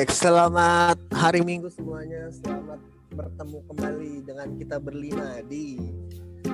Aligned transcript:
Baik, 0.00 0.16
selamat 0.16 0.96
hari 1.12 1.44
Minggu 1.44 1.68
semuanya. 1.68 2.32
Selamat 2.32 2.80
bertemu 3.12 3.58
kembali 3.68 4.12
dengan 4.24 4.48
kita 4.56 4.80
berlima 4.80 5.44
di 5.44 5.76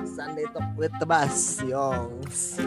Sunday 0.03 0.43
Talk 0.51 0.75
with 0.75 0.91
the 0.99 1.07
Bus, 1.07 1.63
Yongs. 1.63 2.59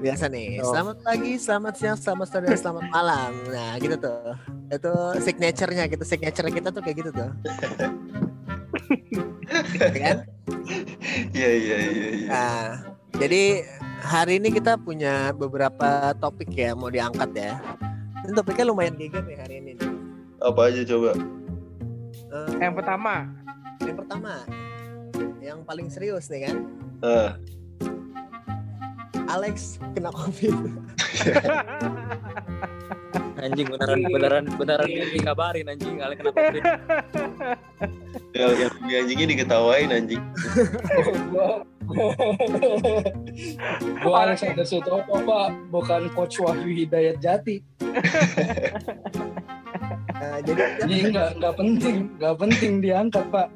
Biasa 0.00 0.32
nih. 0.32 0.64
Oh. 0.64 0.72
Selamat 0.72 1.04
pagi, 1.04 1.36
selamat 1.36 1.74
siang, 1.76 2.00
selamat 2.00 2.26
sore, 2.32 2.48
selamat 2.56 2.88
malam. 2.88 3.36
Nah, 3.52 3.76
gitu 3.76 4.00
tuh. 4.00 4.40
Itu 4.72 4.92
signature-nya 5.20 5.84
gitu. 5.84 6.04
Signature 6.08 6.48
kita 6.48 6.72
tuh 6.72 6.80
kayak 6.80 6.96
gitu 7.04 7.10
tuh. 7.12 7.28
Ya 9.76 9.88
kan? 10.00 10.16
Iya 11.36 11.50
iya 11.60 11.76
iya. 11.76 12.08
iya. 12.08 12.28
Nah, 12.32 12.64
jadi 13.20 13.68
hari 14.00 14.40
ini 14.40 14.48
kita 14.48 14.80
punya 14.80 15.36
beberapa 15.36 16.16
topik 16.24 16.56
ya 16.56 16.72
mau 16.72 16.88
diangkat 16.88 17.36
ya. 17.36 17.60
Ini 18.16 18.32
topiknya 18.32 18.64
lumayan 18.64 18.94
geger 18.94 19.22
nih 19.22 19.36
hari 19.36 19.54
ini. 19.58 19.72
nih. 19.74 19.90
Apa 20.38 20.60
aja 20.68 20.82
coba? 20.84 21.12
Eh, 22.26 22.48
Yang 22.58 22.74
pertama, 22.74 23.14
Yang 23.78 23.96
pertama, 23.98 24.32
yang 25.38 25.60
paling 25.62 25.86
serius 25.86 26.26
nih 26.26 26.48
kan, 26.48 26.56
Ah, 26.98 27.36
Alex 29.28 29.76
kena 29.92 30.08
covid. 30.10 30.54
Anjing 33.36 33.68
beneran 33.68 34.00
beneran 34.02 34.44
beneran 34.50 34.88
dikabarin 35.12 35.68
anjing 35.68 36.00
Ale 36.00 36.16
kena 36.16 36.32
covid. 36.32 36.62
yang 38.32 38.50
yang 38.56 38.72
anjingnya 39.04 39.26
diketawain 39.28 39.92
anjing. 39.92 40.22
gua 41.86 42.10
gua 44.02 44.16
Alexander 44.24 44.62
Sutopo 44.62 45.14
pak 45.18 45.48
bukan 45.70 46.02
coach 46.12 46.38
Wahyu 46.38 46.70
Hidayat 46.76 47.18
Jati 47.18 47.62
Nah, 50.16 50.40
jadi 50.40 50.62
jadi 50.80 50.94
nggak 51.12 51.30
nggak 51.38 51.54
penting 51.54 51.96
nggak 52.16 52.36
penting 52.36 52.72
diangkat 52.80 53.24
pak 53.28 53.48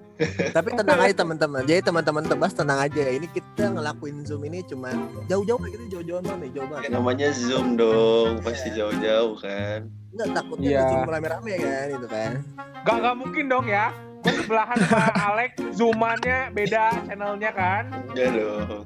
tapi 0.52 0.76
tenang 0.76 1.00
aja 1.00 1.14
teman-teman. 1.16 1.64
Jadi 1.64 1.80
teman-teman 1.80 2.20
tebas 2.20 2.52
tenang 2.52 2.76
aja. 2.76 3.08
Ini 3.08 3.24
kita 3.24 3.72
ngelakuin 3.72 4.20
zoom 4.20 4.44
ini 4.44 4.60
cuma 4.60 4.92
jauh-jauh 5.24 5.56
gitu 5.64 5.96
jauh-jauhan 5.96 6.20
banget 6.20 6.40
nih, 6.44 6.50
jauh 6.52 6.60
Ya, 6.60 6.72
banget. 6.76 6.90
namanya 6.92 7.28
zoom 7.32 7.66
dong, 7.80 8.32
pasti 8.44 8.68
jauh-jauh 8.68 9.40
kan. 9.40 9.88
Enggak 10.12 10.28
takutnya 10.36 10.68
Iya. 10.76 10.84
zoom 10.84 11.08
rame-rame 11.08 11.52
kan 11.56 11.86
itu 11.88 12.08
kan. 12.12 12.30
gak 12.84 12.96
gak 13.00 13.16
mungkin 13.16 13.44
dong 13.48 13.64
ya. 13.64 13.86
Gua 14.20 14.32
sebelahan 14.36 14.76
sama 14.84 15.08
Alex, 15.32 15.50
zoomannya 15.72 16.38
beda 16.52 16.84
channelnya 17.04 17.50
kan. 17.50 17.84
Enggak 18.08 18.28
dong. 18.36 18.84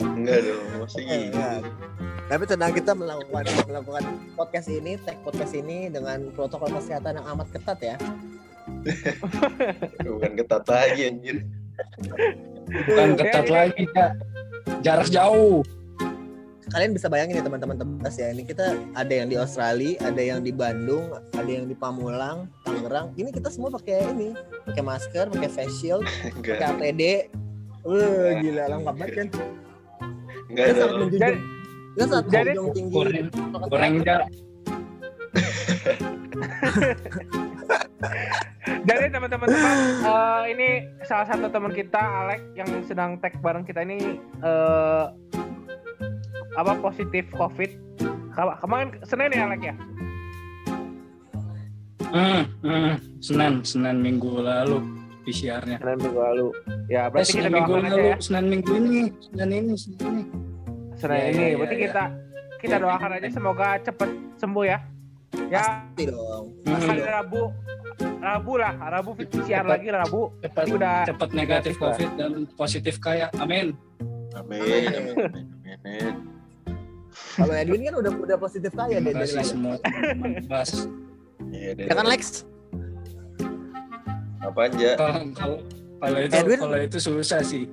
Enggak 0.00 0.38
dong, 0.42 0.66
masih 0.78 1.02
Eh, 1.02 1.06
gitu. 1.06 1.34
enggak. 1.34 1.60
Tapi 2.22 2.44
tenang 2.46 2.72
kita 2.72 2.92
melakukan 2.94 3.44
melakukan 3.66 4.04
podcast 4.32 4.68
ini, 4.68 4.96
tag 4.98 5.18
podcast 5.20 5.52
ini 5.52 5.90
dengan 5.90 6.30
protokol 6.32 6.70
kesehatan 6.72 7.18
yang 7.18 7.26
amat 7.34 7.48
ketat 7.50 7.78
ya. 7.82 7.96
Bukan 10.06 10.32
ketat 10.36 10.64
lagi 10.64 11.02
anjir. 11.08 11.36
bukan 12.62 13.18
ketat 13.18 13.48
lagi 13.48 13.84
ya 13.90 14.14
jarak 14.80 15.08
jauh 15.10 15.66
kalian 16.72 16.90
bisa 16.90 17.06
bayangin 17.06 17.36
ya 17.36 17.42
teman-teman 17.42 17.76
tebas 17.76 18.14
ya. 18.16 18.28
Ini 18.28 18.42
kita 18.42 18.64
ada 18.94 19.12
yang 19.12 19.26
di 19.26 19.36
Australia 19.36 19.96
ada 20.00 20.18
yang 20.18 20.40
di 20.40 20.50
Bandung 20.50 21.12
ada 21.32 21.46
yang 21.46 21.64
di 21.64 21.74
Pamulang 21.74 22.48
Tangerang. 22.62 23.12
Ini 23.14 23.28
kita 23.30 23.48
semua 23.48 23.68
pakai 23.70 24.02
ini 24.10 24.32
pakai 24.64 24.80
masker 24.80 25.24
pakai 25.28 25.48
face 25.48 25.74
shield 25.76 26.02
pakai. 26.40 26.58
APD 26.58 27.02
Wah 27.82 28.38
gila 28.38 28.62
lengkap 28.70 28.94
banget 28.94 29.12
kan? 29.12 29.26
Enggak 30.48 30.64
dong. 30.72 30.90
menjunjung 30.98 31.18
Jadi- 31.18 31.40
kita 31.92 32.18
jadi- 32.24 32.54
menjunjung 32.54 32.68
tinggi. 32.72 32.94
goreng 33.68 33.94
jarak 34.00 34.28
Jadi 38.82 39.04
teman-teman 39.08 39.46
teman 39.46 39.76
eh, 40.02 40.40
ini 40.50 40.68
salah 41.02 41.24
satu 41.24 41.46
teman 41.48 41.70
kita 41.70 41.98
Alex 41.98 42.40
yang 42.52 42.68
sedang 42.82 43.10
tag 43.16 43.38
bareng 43.38 43.62
kita 43.62 43.82
ini 43.82 44.18
eh 44.42 45.04
apa 46.54 46.72
positif 46.78 47.24
COVID. 47.30 47.70
Kema- 48.30 48.58
Kemarin 48.58 48.88
Senin 49.02 49.30
ya 49.30 49.44
Alex 49.46 49.60
ya? 49.62 49.74
hmm, 52.08 52.42
hmm, 52.60 52.92
senin 53.18 53.54
senin 53.62 53.96
minggu 53.98 54.32
lalu 54.38 54.84
PCR-nya 55.22 55.78
Senin 55.78 55.96
minggu 55.98 56.18
lalu. 56.18 56.46
Ya 56.86 57.02
eh, 57.02 57.08
berarti 57.08 57.30
kita 57.30 57.40
senin 57.40 57.52
minggu 57.54 57.72
doakan 57.72 57.84
aja 57.84 57.94
lalu 57.94 58.04
ya. 58.04 58.16
senin 58.18 58.44
minggu 58.46 58.72
ini 58.74 59.00
senin 59.22 59.48
ini 59.50 59.74
senin 59.74 60.00
ini 60.02 60.22
Senin 60.94 61.16
Ya, 61.16 61.26
ini. 61.26 61.42
ya, 61.42 61.56
Berarti 61.56 61.74
ya, 61.74 61.82
kita 61.82 62.04
kita 62.58 62.76
doakan 62.78 63.10
aja 63.12 63.28
semoga 63.28 63.68
cepet 63.80 64.10
sembuh 64.36 64.64
ya. 64.64 64.78
Ya 65.48 65.60
pasti 65.62 66.02
dong 66.06 66.44
Hmm, 66.62 66.68
pasti 66.70 66.86
hari 66.86 67.00
dong 67.00 67.10
Rabu 67.10 67.42
Rabu 68.18 68.52
lah, 68.54 68.72
Rabu 68.78 69.10
PCR 69.12 69.62
Cepat. 69.62 69.64
lagi 69.66 69.88
Rabu. 69.90 70.22
cepat 70.38 70.64
Ini 70.64 70.72
udah 70.74 70.94
cepat 71.04 71.28
negatif 71.32 71.74
covid 71.74 72.10
dan 72.14 72.32
positif 72.52 72.94
kaya 72.98 73.26
amin 73.36 73.72
Amin. 74.32 74.60
Amin. 74.64 74.88
Amin. 74.90 75.14
amin. 75.78 76.14
Kalau 77.32 77.54
Edwin 77.54 77.82
kan 77.82 77.94
udah 77.96 78.12
udah 78.14 78.36
positif 78.36 78.70
kaya 78.70 78.96
deh 78.96 79.08
dari 79.08 79.18
kasih 79.18 79.34
lahir. 79.34 79.46
semua 79.46 79.74
Bas. 80.46 80.70
Iya 81.48 81.70
deh. 81.74 81.86
ya 81.86 81.92
kan 81.92 82.06
Lex 82.06 82.44
Apa 84.42 84.58
aja? 84.66 84.88
kalau 84.96 85.20
kalau 85.32 85.56
kalau 85.98 86.18
itu 86.20 86.34
Edwin? 86.34 86.58
kalau 86.60 86.78
itu 86.78 86.98
susah 86.98 87.40
sih 87.40 87.64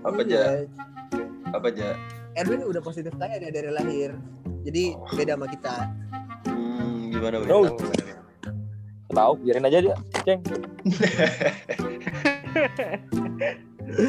Apa 0.00 0.20
aja? 0.20 0.62
Apa 1.50 1.66
aja? 1.68 1.88
Edwin 2.34 2.62
udah 2.62 2.78
positif 2.78 3.10
kaya 3.14 3.38
deh 3.38 3.50
dari 3.50 3.68
lahir 3.68 4.14
jadi 4.60 4.94
beda 5.10 5.32
sama 5.34 5.46
kita 5.46 5.74
Hmm, 6.46 7.10
gimana 7.10 7.38
Win? 7.38 7.48
Oh. 7.48 7.64
Tahu 9.08 9.32
biarin 9.40 9.64
aja 9.64 9.80
dia, 9.80 9.96
Ceng. 10.20 10.36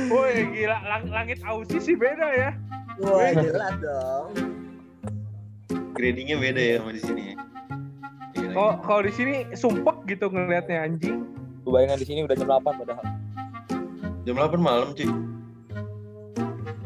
Woi 0.10 0.34
gila 0.52 0.78
lang- 0.84 1.08
langit 1.08 1.40
Aussie 1.42 1.80
sih 1.80 1.96
beda 1.96 2.28
ya. 2.30 2.50
Wah 3.00 3.32
jelas 3.34 3.74
dong 3.80 4.30
Gradingnya 5.94 6.40
beda 6.40 6.62
ya 6.62 6.76
sama 6.80 6.92
di 6.96 7.02
sini. 7.04 7.22
ya? 7.22 7.36
Gila, 8.32 8.52
Kalau 8.56 8.74
kalau 8.80 9.02
di 9.04 9.12
sini 9.12 9.34
sumpek 9.52 10.08
gitu 10.08 10.32
ngelihatnya 10.32 10.88
anjing. 10.88 11.28
Gue 11.60 11.72
bayangin 11.76 12.00
di 12.00 12.08
sini 12.08 12.20
udah 12.24 12.36
jam 12.40 12.48
8 12.48 12.64
padahal. 12.80 13.06
Jam 14.24 14.36
8 14.40 14.56
malam 14.56 14.96
cuy. 14.96 15.12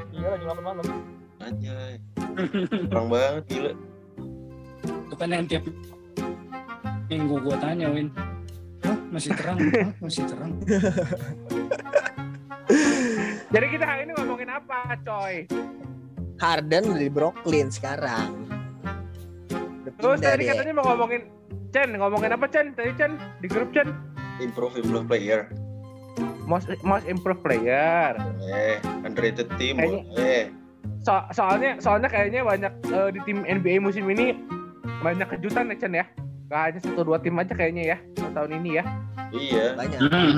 Iya, 0.09 0.33
jam 0.33 0.47
8 0.49 0.65
malam. 0.65 0.85
Anjay. 1.37 1.93
Terang 2.89 3.07
banget 3.07 3.43
gila. 3.47 3.73
itu 4.83 5.15
kan 5.15 5.29
yang 5.29 5.45
tiap 5.45 5.61
minggu 7.05 7.37
gua 7.37 7.53
tanya 7.61 7.85
Win 7.93 8.09
Hah, 8.81 8.97
masih 9.13 9.29
terang 9.37 9.61
Hah, 9.77 9.93
masih 10.01 10.25
terang 10.25 10.51
Jadi 13.53 13.65
kita 13.69 13.85
hari 13.85 14.09
ini 14.09 14.17
ngomongin 14.17 14.49
apa, 14.49 14.97
coy? 15.05 15.45
Harden 16.37 16.97
di 16.97 17.07
Brooklyn 17.07 17.69
sekarang 17.69 18.31
Terus 19.93 20.19
tadi 20.19 20.43
katanya 20.45 20.73
mau 20.75 20.85
ngomongin 20.89 21.31
Chen, 21.71 21.89
ngomongin 21.95 22.29
apa 22.29 22.45
Chen? 22.47 22.75
Tadi 22.75 22.91
Chen 22.93 23.17
di 23.39 23.47
grup 23.47 23.71
Chen. 23.71 23.89
Improve 24.37 24.77
improve 24.77 25.07
player. 25.07 25.47
Most 26.43 26.69
most 26.83 27.07
improved 27.07 27.41
player. 27.41 28.13
Eh, 28.43 28.77
underrated 29.01 29.47
team 29.55 29.79
Kayaknya- 29.79 30.05
boleh. 30.05 30.43
So, 31.01 31.13
soalnya 31.31 31.79
soalnya 31.79 32.11
kayaknya 32.11 32.43
banyak 32.43 32.73
eh, 32.85 33.09
di 33.09 33.19
tim 33.23 33.41
NBA 33.41 33.79
musim 33.79 34.05
ini 34.05 34.37
banyak 35.01 35.25
kejutan 35.29 35.71
ya 35.71 35.75
Chen 35.79 35.93
ya. 35.95 36.05
Gak 36.45 36.61
hanya 36.61 36.79
satu 36.83 37.01
dua 37.01 37.17
tim 37.17 37.33
aja 37.39 37.53
kayaknya 37.55 37.95
ya 37.95 37.97
tahun 38.35 38.59
ini 38.59 38.69
ya. 38.77 38.83
Iya, 39.31 39.65
banyak 39.73 39.99
Hmm, 40.03 40.33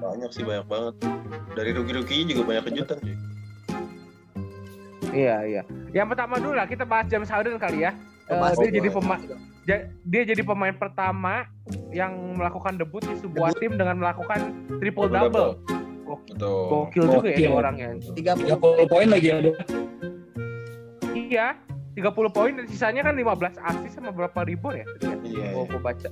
banyak 0.00 0.30
sih 0.32 0.42
banyak 0.42 0.66
banget. 0.66 0.94
Dari 1.54 1.70
rookie-rookie 1.70 2.24
juga 2.26 2.42
banyak 2.48 2.64
kejutan 2.66 2.98
cuy. 2.98 3.14
Iya 5.12 5.36
iya. 5.44 5.62
Yang 5.92 6.06
pertama 6.14 6.34
dulu 6.40 6.54
lah 6.56 6.66
kita 6.68 6.84
bahas 6.84 7.06
James 7.08 7.30
Harden 7.30 7.56
kali 7.56 7.84
ya. 7.84 7.92
Pembahas 8.28 8.60
dia 8.60 8.70
jadi 8.72 8.90
ya. 8.92 8.96
pemain 8.96 9.20
dia 10.08 10.24
jadi 10.24 10.40
pemain 10.40 10.72
pertama 10.72 11.44
yang 11.92 12.16
melakukan 12.36 12.80
debut 12.80 13.04
di 13.04 13.12
sebuah 13.20 13.52
tim 13.60 13.76
dengan 13.76 14.00
melakukan 14.00 14.52
triple 14.80 15.12
double. 15.12 15.60
Betul. 16.08 16.68
Gokil 16.72 17.04
juga 17.04 17.28
ya 17.28 17.52
orangnya. 17.52 18.00
30 18.16 18.48
30 18.56 18.88
poin 18.88 19.06
lagi 19.12 19.28
ada 19.28 19.52
Iya, 21.12 21.60
30 21.92 22.32
poin 22.32 22.52
dan 22.56 22.64
sisanya 22.64 23.04
kan 23.04 23.12
15 23.12 23.60
assist 23.60 24.00
sama 24.00 24.08
berapa 24.08 24.40
ribu 24.48 24.72
ya? 24.72 24.88
Iya. 25.20 25.52
Gua, 25.52 25.68
gua 25.68 25.92
baca. 25.92 26.08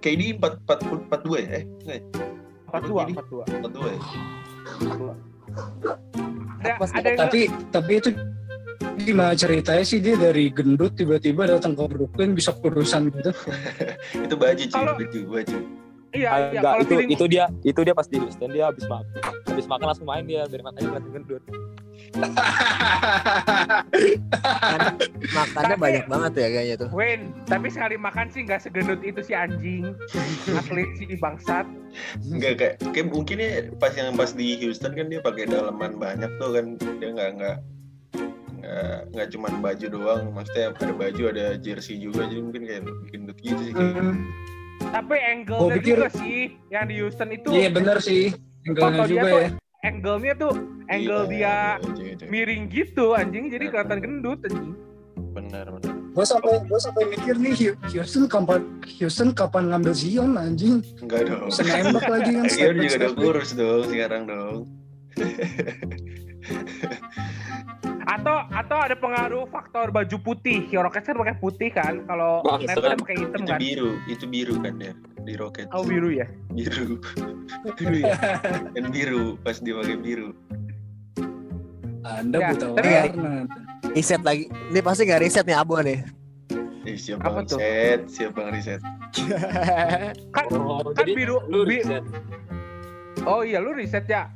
KD 0.00 0.40
4 0.40 0.64
4 0.64 1.20
42 1.20 1.44
ya? 1.44 1.60
Eh, 1.60 1.64
enggak 1.84 1.96
ya? 2.00 2.04
42, 2.72 3.04
Ini? 3.04 3.12
42. 3.20 3.44
42 4.80 6.29
ya? 6.60 6.74
Ada 6.76 6.92
ada 6.94 7.08
yang 7.08 7.18
tapi 7.18 7.40
tapi 7.72 7.92
itu 7.98 8.10
gimana 9.00 9.32
ceritanya 9.32 9.84
sih 9.84 9.98
dia 10.00 10.16
dari 10.16 10.52
gendut 10.52 10.92
tiba-tiba 10.96 11.48
datang 11.48 11.72
ke 11.72 11.84
Brooklyn 11.88 12.36
bisa 12.36 12.52
kurusan 12.52 13.08
gitu 13.12 13.32
Itu 14.28 14.34
baju 14.36 14.64
cuy, 14.64 14.84
baju, 14.84 15.20
baju. 15.28 15.56
Iya, 16.10 16.28
Ah, 16.28 16.38
iya. 16.40 16.48
enggak, 16.52 16.62
Kalau 16.66 16.82
itu 16.82 16.90
feeling 16.92 17.10
itu 17.10 17.24
dia 17.26 17.44
itu 17.62 17.80
dia 17.80 17.94
pas 17.94 18.04
di 18.04 18.18
Houston 18.18 18.50
dia 18.50 18.64
habis 18.66 18.84
makan 18.84 19.06
habis 19.46 19.66
makan 19.66 19.86
langsung 19.86 20.04
main 20.04 20.24
dia 20.24 20.42
biar 20.44 20.60
makanya 20.60 20.86
kelihatan 20.90 21.10
gendut 21.12 21.42
Makannya 25.30 25.52
Tapi- 25.70 25.78
banyak 25.80 26.04
banget 26.06 26.32
ya 26.34 26.48
kayaknya 26.50 26.76
tuh. 26.76 26.88
Win, 26.90 27.20
tapi 27.44 27.66
sekali 27.68 27.94
makan 27.96 28.26
sih 28.28 28.42
nggak 28.42 28.60
segendut 28.60 29.00
itu 29.00 29.20
si 29.20 29.32
anjing. 29.32 29.94
Atlet 30.50 30.90
si 30.96 31.06
bangsat. 31.14 31.66
Enggak 32.24 32.52
kayak, 32.56 32.74
kayak 32.90 33.06
mungkin 33.06 33.36
ya 33.38 33.50
pas 33.76 33.92
yang 33.92 34.14
pas 34.14 34.30
di 34.30 34.58
Houston 34.58 34.92
kan 34.92 35.06
dia 35.06 35.20
pakai 35.20 35.46
daleman 35.46 35.96
banyak 35.96 36.30
tuh 36.36 36.50
kan 36.50 36.64
dia 36.96 37.08
nggak 37.10 37.30
nggak 37.36 37.56
nggak 38.60 38.98
nggak 39.10 39.28
cuman 39.30 39.52
baju 39.60 39.86
doang 39.88 40.22
maksudnya 40.30 40.70
ada 40.72 40.92
baju 40.92 41.22
ada 41.28 41.46
jersey 41.56 41.96
juga 41.96 42.24
jadi 42.24 42.40
mungkin 42.40 42.62
kayak 42.64 42.82
gendut 43.08 43.38
gitu 43.38 43.60
sih 43.60 43.72
kayak. 43.72 43.94
Hmm, 43.94 44.16
Tapi 44.82 45.14
angle-nya 45.14 45.74
pikir- 45.76 45.94
juga 45.94 46.08
sih 46.10 46.58
yang 46.66 46.84
di 46.84 46.98
Houston 46.98 47.30
itu 47.30 47.48
Iya 47.48 47.68
bener 47.68 47.98
sih. 47.98 48.34
Angle-nya 48.62 49.04
juga 49.04 49.22
tuh 49.22 49.38
ya. 49.38 49.48
angle-nya 49.82 50.34
tuh 50.34 50.52
angle 50.86 51.22
Iya, 51.22 51.26
dia 51.26 51.38
iya, 51.38 51.54
iya, 51.94 52.12
iya. 52.14 52.26
miring 52.26 52.66
gitu 52.66 53.12
anjing 53.12 53.46
jadi 53.46 53.66
kelihatan 53.66 53.98
gendut 53.98 54.38
anjing. 54.42 54.74
benar 55.30 55.70
benar 55.70 55.94
Gue 56.10 56.24
sampai 56.24 56.58
gue 56.60 56.76
sampai 56.76 57.02
mikir 57.08 57.34
nih 57.36 57.52
Houston 57.88 58.24
kapan 58.26 58.60
Houston 58.98 59.30
kapan 59.30 59.68
ngambil 59.68 59.92
Zion 59.92 60.34
anjing. 60.34 60.80
enggak 60.98 61.24
dong 61.24 61.46
Bisa 61.46 61.62
nembak 61.62 62.04
lagi 62.04 62.30
kan. 62.32 62.44
Back, 62.50 62.74
juga 62.74 62.96
udah 62.98 63.12
kurus 63.14 63.50
dong 63.52 63.82
sekarang 63.86 64.22
dong 64.26 64.56
Atau 68.10 68.42
atau 68.44 68.78
ada 68.80 68.92
pengaruh 68.92 69.46
faktor 69.46 69.88
baju 69.88 70.16
putih. 70.18 70.66
Ya 70.66 70.82
Rockets 70.82 71.06
kan 71.06 71.14
pakai 71.16 71.36
putih 71.36 71.70
kan. 71.70 72.02
Kalau. 72.04 72.42
Nets 72.58 72.74
kan 72.74 72.98
pakai 72.98 73.16
hitam 73.16 73.38
itu 73.38 73.46
kan. 73.46 73.58
biru 73.58 73.90
itu 74.04 74.24
biru 74.26 74.54
kan 74.58 74.74
ya 74.76 74.92
di 75.20 75.34
Rocket 75.34 75.68
Oh 75.70 75.82
biru 75.82 76.10
ya. 76.10 76.26
biru 76.50 76.98
Biru 77.76 77.98
ya. 78.00 78.16
dan 78.72 78.84
biru 78.94 79.36
pas 79.38 79.56
dia 79.56 79.74
pakai 79.74 79.96
biru 79.96 80.32
Anda 82.02 82.36
Ya, 82.36 82.48
buta 82.50 82.66
tapi- 82.72 82.94
warna. 83.12 83.32
Riset 83.90 84.22
lagi. 84.22 84.44
Ini 84.48 84.80
pasti 84.80 85.02
nggak 85.04 85.20
riset 85.20 85.44
nih 85.44 85.56
Abu 85.56 85.76
nih. 85.78 86.00
eh, 86.82 86.96
siap 86.96 87.20
Apa 87.20 87.30
bang 87.36 87.46
tuh? 87.46 87.58
riset 87.58 88.00
siap 88.08 88.32
bang 88.32 88.48
riset 88.50 88.80
Kan 90.34 90.44
oh 90.50 90.80
kan 90.88 91.04
jadi 91.04 91.12
biru 91.12 91.36
lu 91.46 91.62
bi- 91.62 91.78
riset 91.78 92.02
Oh 93.22 93.44
iya 93.44 93.60
lu 93.60 93.70
riset 93.70 94.08
ya. 94.08 94.32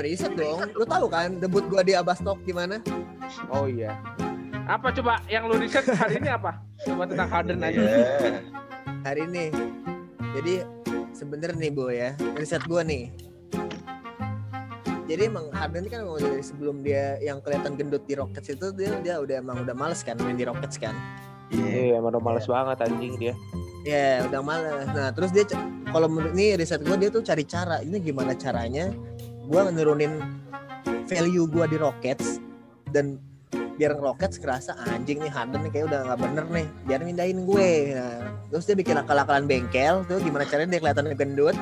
Riset 0.00 0.32
dong. 0.36 0.60
Lu 0.76 0.84
tahu 0.84 1.06
kan 1.08 1.36
debut 1.40 1.64
gua 1.66 1.82
di 1.82 1.96
Abastok 1.96 2.40
gimana? 2.44 2.80
Oh 3.52 3.66
iya. 3.66 3.96
Apa 4.66 4.90
coba 4.90 5.22
yang 5.30 5.46
lu 5.46 5.56
riset 5.58 5.86
hari 5.94 6.18
ini 6.18 6.30
apa? 6.30 6.58
Coba 6.82 7.06
tentang 7.06 7.28
Harden 7.30 7.62
aja. 7.62 7.80
ya 7.80 8.02
Hari 9.06 9.20
ini. 9.30 9.46
Jadi 10.36 10.54
sebenernya 11.14 11.56
nih 11.56 11.70
Bu 11.72 11.88
ya, 11.88 12.12
riset 12.36 12.62
gua 12.66 12.82
nih. 12.82 13.08
Jadi 15.06 15.22
emang 15.30 15.46
Harden 15.54 15.86
ini 15.86 15.90
kan 15.90 16.02
emang 16.02 16.18
dari 16.18 16.42
sebelum 16.42 16.82
dia 16.82 17.14
yang 17.22 17.38
kelihatan 17.38 17.78
gendut 17.78 18.02
di 18.10 18.18
Rockets 18.18 18.50
itu 18.50 18.74
dia 18.74 18.90
dia 18.98 19.22
udah 19.22 19.38
emang 19.38 19.62
udah 19.62 19.74
males 19.74 20.02
kan 20.02 20.18
main 20.18 20.34
di 20.34 20.42
Rockets 20.42 20.82
kan. 20.82 20.98
iya 21.54 21.94
Iya, 21.94 22.02
emang 22.02 22.10
udah 22.10 22.24
males 22.26 22.46
banget 22.50 22.76
anjing 22.82 23.14
dia. 23.14 23.34
Ya 23.86 24.26
udah 24.26 24.42
males. 24.42 24.90
Nah 24.90 25.14
terus 25.14 25.30
dia 25.30 25.46
kalau 25.94 26.10
menurut 26.10 26.34
ini 26.34 26.58
riset 26.58 26.82
gue 26.82 26.96
dia 26.98 27.10
tuh 27.14 27.22
cari 27.22 27.46
cara. 27.46 27.78
Ini 27.86 28.02
gimana 28.02 28.34
caranya? 28.34 28.90
Gue 29.46 29.60
menurunin 29.62 30.12
value 31.06 31.46
gue 31.46 31.64
di 31.70 31.76
Rockets 31.78 32.42
dan 32.90 33.22
biar 33.76 33.92
Rockets 34.00 34.40
kerasa 34.40 34.72
anjing 34.88 35.20
nih 35.20 35.30
Harden 35.30 35.60
nih 35.62 35.70
kayak 35.70 35.86
udah 35.92 36.00
nggak 36.10 36.20
bener 36.20 36.44
nih. 36.50 36.66
Biar 36.88 37.00
mindahin 37.04 37.44
gue. 37.44 37.94
Nah, 37.94 38.18
terus 38.50 38.64
dia 38.66 38.76
bikin 38.76 38.96
akal-akalan 38.96 39.44
bengkel. 39.44 40.02
Tuh 40.08 40.18
gimana 40.18 40.48
caranya 40.48 40.76
dia 40.76 40.80
kelihatan 40.80 41.12
gendut. 41.14 41.56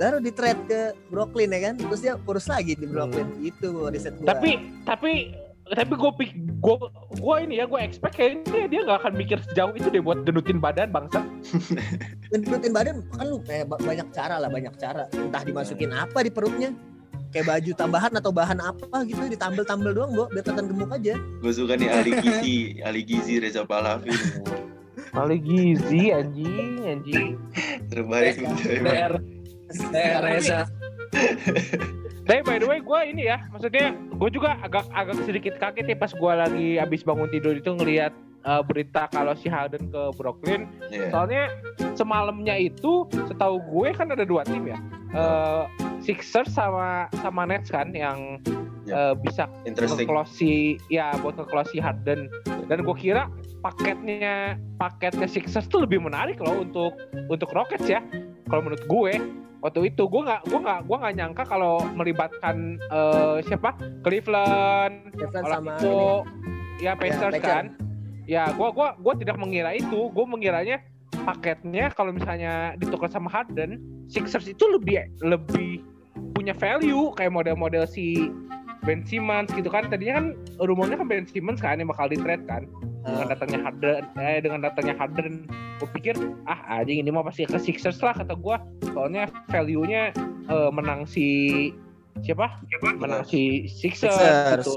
Baru 0.00 0.18
di 0.18 0.32
trade 0.32 0.62
ke 0.66 0.80
Brooklyn 1.12 1.52
ya 1.52 1.60
kan. 1.70 1.74
Terus 1.78 2.00
dia 2.02 2.14
kurus 2.24 2.48
lagi 2.48 2.74
di 2.74 2.88
Brooklyn. 2.88 3.28
Itu 3.38 3.86
riset 3.92 4.16
gue. 4.18 4.26
Tapi 4.26 4.50
tapi 4.88 5.12
tapi 5.66 5.92
gue 5.98 6.12
pik 6.14 6.30
gue 6.62 6.76
gue 7.18 7.36
ini 7.42 7.58
ya 7.58 7.66
gue 7.66 7.80
expect 7.82 8.14
kayaknya 8.14 8.70
dia 8.70 8.80
nggak 8.86 9.02
akan 9.02 9.12
mikir 9.18 9.38
sejauh 9.50 9.74
itu 9.74 9.90
deh 9.90 9.98
buat 9.98 10.24
gendutin 10.24 10.56
badan 10.56 10.88
bangsa. 10.88 11.20
gendutin 12.32 12.72
badan 12.72 13.04
kan 13.12 13.26
lu 13.28 13.38
kayak 13.44 13.68
ba- 13.68 13.82
banyak 13.82 14.08
cara 14.10 14.40
lah 14.40 14.48
banyak 14.48 14.72
cara. 14.80 15.04
Entah 15.12 15.42
dimasukin 15.44 15.92
apa 15.92 16.24
di 16.24 16.32
perutnya. 16.32 16.72
Kayak 17.36 17.52
baju 17.52 17.70
tambahan 17.76 18.12
atau 18.16 18.32
bahan 18.32 18.58
apa 18.64 19.04
gitu 19.04 19.28
ditambel-tambel 19.28 19.92
doang, 19.92 20.16
Bu, 20.16 20.24
biar 20.32 20.40
kelihatan 20.40 20.72
gemuk 20.72 20.88
aja. 20.88 21.20
gue 21.20 21.52
suka 21.52 21.76
nih 21.76 21.92
Ali 21.92 22.12
Gizi 22.24 22.56
Ali 22.80 23.04
Gizi 23.04 23.44
Reza 23.44 23.68
Pahlavi 23.68 24.08
Kali 25.12 25.36
gizi 25.40 26.12
anjing 26.12 26.80
anjing. 26.84 27.36
terbaik 27.92 28.40
DR 28.72 29.20
Reza. 30.24 30.64
Tapi 32.26 32.40
by 32.42 32.56
the 32.58 32.66
way 32.66 32.80
gue 32.82 33.00
ini 33.12 33.28
ya, 33.28 33.38
maksudnya 33.52 33.92
gue 33.92 34.30
juga 34.32 34.56
agak 34.60 34.88
agak 34.96 35.16
sedikit 35.28 35.54
kaget 35.60 35.92
ya 35.92 35.96
pas 35.96 36.12
gue 36.12 36.32
lagi 36.32 36.68
abis 36.80 37.04
bangun 37.06 37.28
tidur 37.32 37.54
itu 37.54 37.70
ngelihat 37.76 38.12
uh, 38.44 38.60
berita 38.66 39.06
kalau 39.08 39.32
si 39.38 39.46
Harden 39.46 39.88
ke 39.88 40.02
Brooklyn. 40.18 40.66
Iya. 40.90 41.08
Soalnya 41.14 41.44
semalamnya 41.94 42.56
itu 42.58 43.06
setahu 43.30 43.62
gue 43.62 43.88
kan 43.94 44.10
ada 44.10 44.26
dua 44.26 44.42
tim 44.44 44.68
ya, 44.68 44.78
uh, 45.14 45.64
Sixers 46.06 46.54
sama 46.54 47.10
sama 47.20 47.42
Nets 47.50 47.68
kan 47.68 47.90
yang 47.90 48.38
Ya. 48.86 49.10
uh, 49.10 49.14
bisa 49.18 49.50
interesting 49.66 50.06
nge-close 50.06 50.30
si 50.30 50.78
ya 50.94 51.10
buat 51.18 51.34
nge-close 51.34 51.74
si 51.74 51.82
Harden. 51.82 52.30
Dan 52.70 52.86
gue 52.86 52.94
kira 52.94 53.26
paketnya 53.58 54.54
paketnya 54.78 55.26
Sixers 55.26 55.66
tuh 55.66 55.82
lebih 55.82 55.98
menarik 55.98 56.38
loh 56.38 56.62
untuk 56.62 56.94
untuk 57.26 57.50
Rockets 57.50 57.90
ya. 57.90 57.98
Kalau 58.46 58.62
menurut 58.62 58.86
gue 58.86 59.12
waktu 59.58 59.90
itu 59.90 60.06
gue 60.06 60.22
nggak 60.22 60.46
gue 60.46 60.60
nggak 60.62 60.80
gue 60.86 60.96
nggak 61.02 61.14
nyangka 61.18 61.42
kalau 61.50 61.82
melibatkan 61.98 62.78
eh, 62.78 63.42
siapa 63.42 63.74
Cleveland, 64.06 65.10
Cleveland 65.18 65.46
sama 65.50 65.74
Orlando, 65.74 66.22
ya 66.78 66.94
Pacers 66.94 67.34
Pacers. 67.34 67.42
kan. 67.42 67.64
Ya 68.30 68.54
gue 68.54 68.68
gua 68.70 68.94
gua 69.02 69.18
tidak 69.18 69.34
mengira 69.34 69.74
itu. 69.74 70.14
Gue 70.14 70.26
mengiranya 70.30 70.78
paketnya 71.26 71.90
kalau 71.90 72.14
misalnya 72.14 72.78
ditukar 72.78 73.10
sama 73.10 73.26
Harden, 73.26 73.82
Sixers 74.06 74.46
itu 74.46 74.62
lebih 74.70 75.10
lebih 75.26 75.82
punya 76.46 76.62
value 76.62 77.10
kayak 77.18 77.34
model-model 77.34 77.90
si 77.90 78.30
Ben 78.86 79.02
Simmons 79.02 79.50
gitu 79.50 79.66
kan. 79.66 79.90
Tadinya 79.90 80.22
kan 80.22 80.26
rumornya 80.62 80.94
kan 80.94 81.10
Ben 81.10 81.26
Simmons 81.26 81.58
kan 81.58 81.82
yang 81.82 81.90
bakal 81.90 82.06
di 82.06 82.22
trade 82.22 82.46
kan. 82.46 82.70
Dengan 83.02 83.26
datangnya 83.34 83.60
Harden 83.66 84.02
eh 84.14 84.38
dengan 84.38 84.62
datangnya 84.62 84.94
Harden. 84.94 85.50
Gue 85.82 85.90
pikir 85.98 86.14
ah 86.46 86.62
anjing 86.70 87.02
ini 87.02 87.10
mah 87.10 87.26
pasti 87.26 87.50
ke 87.50 87.58
Sixers 87.58 87.98
lah 87.98 88.14
kata 88.14 88.38
gue 88.38 88.56
soalnya 88.94 89.26
value-nya 89.50 90.14
eh, 90.46 90.70
menang 90.70 91.02
si 91.02 91.26
siapa? 92.22 92.62
Menang 92.94 93.26
si 93.26 93.66
Sixers, 93.66 94.14
Sixers. 94.14 94.62
gitu. 94.62 94.74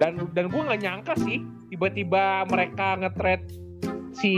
Dan 0.00 0.32
dan 0.32 0.48
gue 0.48 0.60
nggak 0.64 0.80
nyangka 0.80 1.12
sih 1.20 1.44
tiba-tiba 1.68 2.48
mereka 2.48 2.96
nge-trade 3.04 3.44
si 4.16 4.32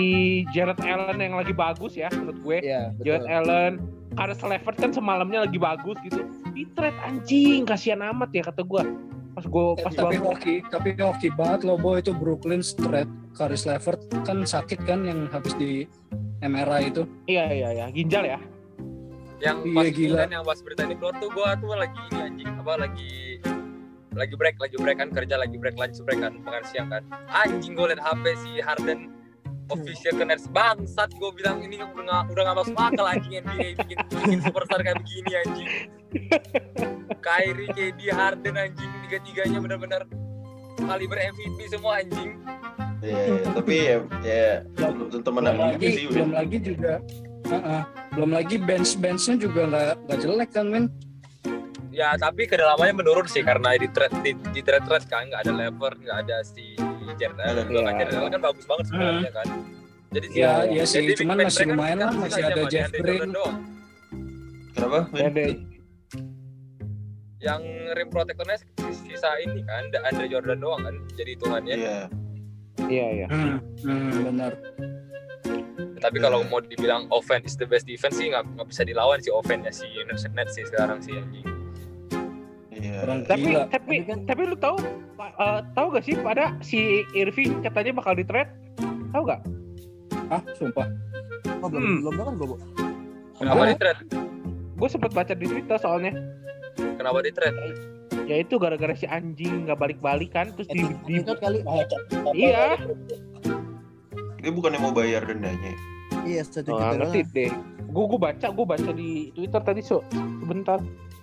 Jared 0.51 0.83
Allen 0.83 1.23
yang 1.23 1.39
lagi 1.39 1.55
bagus 1.55 1.95
ya 1.95 2.11
menurut 2.11 2.39
gue. 2.43 2.57
Iya, 2.67 2.91
Jared. 3.07 3.31
Allen 3.31 4.02
Karis 4.13 4.41
Levert 4.45 4.77
kan 4.77 4.91
semalamnya 4.93 5.49
lagi 5.49 5.57
bagus 5.57 5.97
gitu. 6.05 6.25
Di 6.53 6.69
trade 6.77 6.99
anjing 7.01 7.65
kasihan 7.65 8.05
amat 8.13 8.31
ya 8.37 8.45
kata 8.45 8.63
gue 8.63 8.85
pas 9.33 9.49
gue 9.49 9.65
pas 9.81 9.93
Tapi 9.97 10.17
hoki, 10.21 10.55
tapi 10.69 10.93
hoki 10.93 11.33
banget 11.33 11.65
loh 11.65 11.81
boy 11.81 12.05
itu 12.05 12.13
Brooklyn 12.13 12.61
straight 12.61 13.09
Karis 13.33 13.65
Levert 13.65 14.05
kan 14.29 14.45
sakit 14.45 14.85
kan 14.85 15.09
yang 15.09 15.25
habis 15.33 15.57
di 15.57 15.89
MRI 16.45 16.93
itu. 16.93 17.09
iya 17.25 17.49
iya 17.49 17.69
iya. 17.73 17.87
Ginjal 17.89 18.29
ya? 18.29 18.39
Yang 19.41 19.57
Iya, 19.65 19.75
pas 19.75 19.87
gila. 19.97 20.17
kan 20.21 20.31
yang 20.37 20.45
pas 20.45 20.59
berita 20.61 20.83
ini 20.85 20.95
keluar 21.01 21.15
tuh 21.17 21.31
gua 21.33 21.57
tuh 21.57 21.73
lagi 21.73 22.01
ini 22.13 22.19
anjing. 22.21 22.51
Apa 22.61 22.73
lagi 22.77 23.13
lagi 24.13 24.35
break 24.37 24.57
lagi 24.61 24.77
break 24.77 24.99
kan 25.01 25.09
kerja 25.09 25.41
lagi 25.41 25.57
break 25.57 25.81
lunch 25.81 25.97
break 26.05 26.21
kan 26.21 26.37
makan 26.45 26.63
siang 26.69 26.93
kan. 26.93 27.03
Anjing 27.33 27.73
gue 27.73 27.87
liat 27.89 28.03
HP 28.05 28.25
si 28.37 28.61
Harden 28.61 29.09
official 29.71 30.13
ke 30.19 30.25
Nets 30.27 30.47
bangsat 30.51 31.11
gue 31.15 31.31
bilang 31.39 31.63
ini 31.63 31.79
udah 31.79 32.03
nggak 32.03 32.23
udah 32.35 32.43
nggak 32.43 32.57
masuk 32.59 32.77
akal 32.77 33.07
anjing 33.07 33.35
NBA 33.39 33.69
bikin 33.85 33.99
bikin 34.11 34.39
superstar 34.43 34.81
kayak 34.83 34.99
begini 35.05 35.31
anjing 35.47 35.69
Kyrie 37.23 37.71
KD 37.71 38.01
Harden 38.11 38.57
anjing 38.59 38.91
tiga 39.07 39.19
tiganya 39.23 39.59
benar-benar 39.63 40.03
kaliber 40.83 41.19
MVP 41.21 41.59
semua 41.71 42.03
anjing 42.03 42.41
Iya, 43.03 43.19
iya. 43.19 43.51
tapi 43.51 43.75
ya, 43.83 43.97
ya 44.23 44.47
belum 44.79 45.11
tentu 45.11 45.31
menang 45.35 45.59
belum 45.59 45.75
juga 45.75 45.75
lagi, 45.75 45.91
sih. 45.91 46.07
belum 46.07 46.31
lagi 46.31 46.59
juga, 46.63 46.93
uh-uh. 47.51 47.83
belum 48.15 48.31
lagi 48.31 48.57
bench 48.63 48.91
benchnya 49.03 49.35
juga 49.43 49.61
nggak 49.67 49.95
nggak 50.07 50.19
jelek 50.23 50.51
kan 50.55 50.67
men. 50.71 50.87
ya 51.91 52.15
tapi 52.17 52.47
kedalamannya 52.49 53.05
menurun 53.05 53.27
sih 53.27 53.43
karena 53.43 53.75
di 53.77 53.91
trade 53.91 54.17
di, 54.23 54.33
di 54.55 54.61
trade 54.65 54.87
trade 54.87 55.07
kan 55.11 55.29
nggak 55.29 55.45
ada 55.45 55.53
lever 55.53 55.93
nggak 55.99 56.19
ada 56.25 56.47
si 56.47 56.79
Kan 57.03 57.13
Iya. 57.13 57.93
Jared 57.93 58.15
Allen 58.15 58.31
kan 58.31 58.43
bagus 58.43 58.65
banget 58.65 58.85
sebenarnya 58.87 59.31
kan 59.33 59.47
jadi 60.13 60.27
Ya, 60.31 60.53
iya 60.69 60.85
sih, 60.85 61.01
jadi 61.01 61.13
cuman 61.19 61.37
masih 61.41 61.65
mereka 61.65 61.73
lumayan 61.73 61.97
lah, 61.97 62.07
kan 62.07 62.17
masih 62.21 62.33
sisa 62.33 62.45
ada 62.45 62.53
siapa? 62.53 62.69
Jeff 62.69 62.91
Green. 62.95 63.31
Kenapa? 64.73 64.99
Ada 65.11 65.45
yang 67.43 67.63
rim 67.93 68.07
protectornya 68.07 68.57
sisa 68.95 69.31
ini 69.41 69.67
kan 69.67 69.91
Andre 69.91 70.31
Jordan 70.31 70.63
doang 70.63 70.81
kan 70.81 70.95
jadi 71.13 71.31
hitungannya 71.35 71.75
Iya. 71.75 71.99
iya 72.87 73.07
iya 73.13 73.27
Hmm, 73.27 73.59
hmm, 73.83 74.11
benar. 74.25 74.53
Tapi 75.99 76.19
kalau 76.19 76.43
mau 76.45 76.59
dibilang 76.59 77.07
offense 77.09 77.47
is 77.49 77.57
the 77.57 77.67
best 77.67 77.83
defense 77.83 78.15
sih 78.15 78.31
nggak 78.31 78.47
nggak 78.47 78.69
bisa 78.69 78.83
dilawan 78.83 79.19
si 79.19 79.31
offense-nya 79.31 79.71
si 79.71 79.87
net 80.31 80.51
sih 80.51 80.63
sekarang 80.63 80.99
sih 80.99 81.15
anjing. 81.15 81.47
Orang 82.85 83.19
Tapi 83.23 83.43
gila. 83.47 83.65
tapi 83.67 83.95
Tapi 83.95 83.95
kan- 84.05 84.23
tapi 84.25 84.43
lu 84.45 84.57
tahu 84.57 84.77
eh, 85.21 85.61
tahu 85.73 85.87
gak 85.91 86.03
sih 86.03 86.15
pada 86.17 86.57
si 86.61 86.81
Irving 87.13 87.61
katanya 87.61 87.93
bakal 87.95 88.13
di 88.13 88.25
trade? 88.25 88.51
Tahu 89.11 89.23
gak? 89.25 89.41
Ah, 90.29 90.43
sumpah. 90.53 90.89
Oh, 91.59 91.69
belum 91.69 91.79
Hmm. 91.81 91.99
belum 92.01 92.15
dengar 92.17 92.35
gue, 92.35 92.47
Bu. 92.49 92.57
Kenapa 93.35 93.63
di 93.65 93.77
trade? 93.77 94.01
Gue 94.75 94.89
sempat 94.89 95.11
baca 95.13 95.33
di 95.33 95.47
Twitter 95.47 95.77
soalnya. 95.77 96.13
Kenapa 96.75 97.19
di 97.21 97.31
trade? 97.31 97.59
Ya 98.25 98.39
itu 98.39 98.55
gara-gara 98.57 98.93
si 98.93 99.05
anjing 99.05 99.65
nggak 99.65 99.77
balik-balik 99.77 100.31
kan 100.31 100.51
terus 100.53 100.67
di, 100.69 100.83
di 101.05 101.23
kali. 101.23 101.63
Oh, 101.65 101.83
Iya. 102.33 102.79
Dia 104.39 104.51
bukannya 104.51 104.79
mau 104.79 104.91
bayar 104.91 105.23
dendanya. 105.23 105.75
Iya, 106.23 106.43
satu 106.45 106.71
Oh, 106.73 106.79
juta 106.79 106.99
ngerti 106.99 107.21
doang. 107.21 107.31
deh. 107.33 107.51
Gue 107.89 108.05
gue 108.07 108.21
baca 108.21 108.47
gue 108.49 108.67
baca 108.67 108.91
di 108.91 109.11
Twitter 109.33 109.61
tadi 109.61 109.81
so 109.81 110.01
sebentar. 110.41 110.79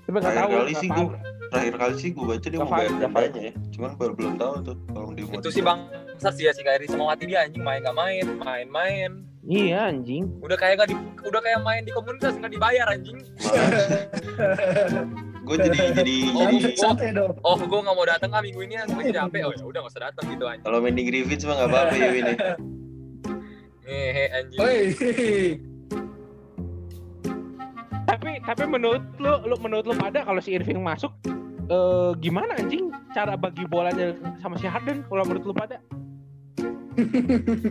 Tapi 0.10 0.18
nggak 0.18 0.36
tahu. 0.36 0.50
kali 0.52 0.74
sih 0.74 0.90
gua- 0.90 1.14
Terakhir 1.50 1.76
kali 1.78 1.96
sih 1.98 2.10
gue 2.14 2.26
baca 2.26 2.46
dia 2.46 2.60
mau 2.60 2.70
bayar 2.70 2.92
dendanya 2.92 3.42
ya. 3.42 3.54
Cuman 3.74 3.90
baru 3.94 4.14
belum 4.14 4.34
tahu 4.38 4.54
tuh 4.62 4.76
kalau 4.86 5.10
dia 5.14 5.26
mau. 5.26 5.38
Itu 5.38 5.50
sih 5.50 5.62
bang 5.62 5.80
Besar 6.14 6.32
sih 6.34 6.46
ya 6.46 6.52
si 6.52 6.62
Kyrie 6.62 6.86
sama 6.86 7.10
mati 7.10 7.26
dia 7.26 7.42
anjing 7.42 7.62
main 7.62 7.80
nggak 7.80 7.96
main, 7.96 8.26
main-main. 8.38 9.12
Iya 9.42 9.88
anjing. 9.88 10.30
Udah 10.42 10.54
kayak 10.54 10.78
nggak 10.78 10.90
di, 10.90 10.96
udah 11.24 11.42
kayak 11.42 11.62
main 11.64 11.82
di 11.82 11.92
komunitas 11.92 12.34
nggak 12.36 12.52
dibayar 12.52 12.86
anjing. 12.90 13.18
gue 15.42 15.56
jadi 15.58 15.78
jadi 15.98 16.16
Oh, 16.30 16.50
jadi 16.52 16.70
oh. 17.18 17.34
Oh, 17.42 17.58
gue 17.58 17.80
nggak 17.82 17.96
mau 17.96 18.06
datang 18.06 18.30
ah 18.30 18.42
minggu 18.42 18.62
ini, 18.62 18.76
gue 18.76 19.04
jadi 19.06 19.18
capek. 19.22 19.42
Oh 19.42 19.54
ya 19.56 19.64
udah 19.64 19.80
nggak 19.80 19.94
usah 19.94 20.04
datang 20.06 20.26
gitu 20.28 20.44
anjing. 20.44 20.66
kalau 20.66 20.78
main 20.82 20.94
di 20.94 21.04
Griffiths 21.04 21.46
mah 21.46 21.56
nggak 21.56 21.70
apa-apa 21.70 21.94
ya 21.96 22.10
ini. 22.12 22.34
Hehe 23.90 24.26
anjing. 24.32 25.69
Tapi 28.10 28.42
tapi 28.42 28.64
menurut 28.66 29.04
lu 29.18 29.34
lu 29.46 29.56
menurut 29.60 29.86
lu 29.86 29.94
pada 29.94 30.26
kalau 30.26 30.42
si 30.42 30.50
Irving 30.52 30.82
masuk 30.82 31.14
eh, 31.70 32.12
gimana 32.18 32.58
anjing 32.58 32.90
cara 33.12 33.38
bagi 33.38 33.64
bolanya 33.64 34.12
sama 34.38 34.58
si 34.58 34.66
Harden 34.66 35.06
kalau 35.06 35.22
menurut 35.24 35.46
lu 35.46 35.54
pada? 35.54 35.78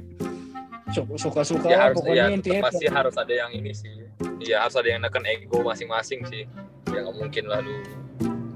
Suka- 0.88 1.21
Suka-suka 1.21 1.68
Ya 1.68 1.76
lah 1.76 1.85
harus 1.90 1.97
pokoknya 2.00 2.16
ya 2.16 2.33
intinya. 2.33 2.61
pasti 2.64 2.87
harus 2.88 3.14
ada 3.14 3.28
yang 3.30 3.50
ini 3.52 3.76
sih. 3.76 3.92
Iya 4.40 4.64
harus 4.64 4.73
ada 4.73 4.88
yang 4.88 5.02
neken 5.02 5.21
ego 5.23 5.61
masing-masing 5.61 6.25
sih. 6.25 6.49
Ya 6.88 7.04
nggak 7.04 7.16
mungkin 7.18 7.45
lah 7.45 7.61
lu. 7.61 7.76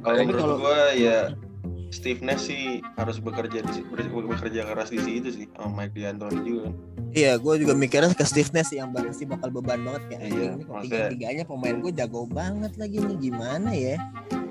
Kalau 0.01 0.17
Tapi 0.17 0.25
menurut 0.25 0.41
kalau- 0.41 0.59
gue 0.59 0.81
ya 0.97 1.19
Steve 1.93 2.25
Nash 2.25 2.49
sih 2.49 2.81
harus 2.97 3.21
bekerja 3.21 3.61
di 3.61 3.85
bekerja 3.93 4.65
keras 4.65 4.89
di 4.89 4.99
situ 4.99 5.29
sih 5.29 5.47
sama 5.53 5.85
Mike 5.85 5.93
D'Antoni 5.93 6.41
juga. 6.41 6.73
kan. 6.73 6.75
Iya, 7.13 7.37
gue 7.37 7.55
juga 7.61 7.77
mikirnya 7.77 8.17
ke 8.17 8.25
stiffness 8.25 8.73
yang 8.73 8.97
pasti 8.97 9.29
bakal 9.29 9.53
beban 9.53 9.85
banget 9.85 10.03
kayak 10.09 10.21
Iya, 10.33 10.49
ini 10.57 10.65
tiga-tiganya 10.89 11.45
pemain 11.45 11.77
gue 11.85 11.93
jago 11.93 12.25
banget 12.25 12.73
lagi 12.81 12.97
nih 12.97 13.17
gimana 13.21 13.71
ya? 13.77 14.01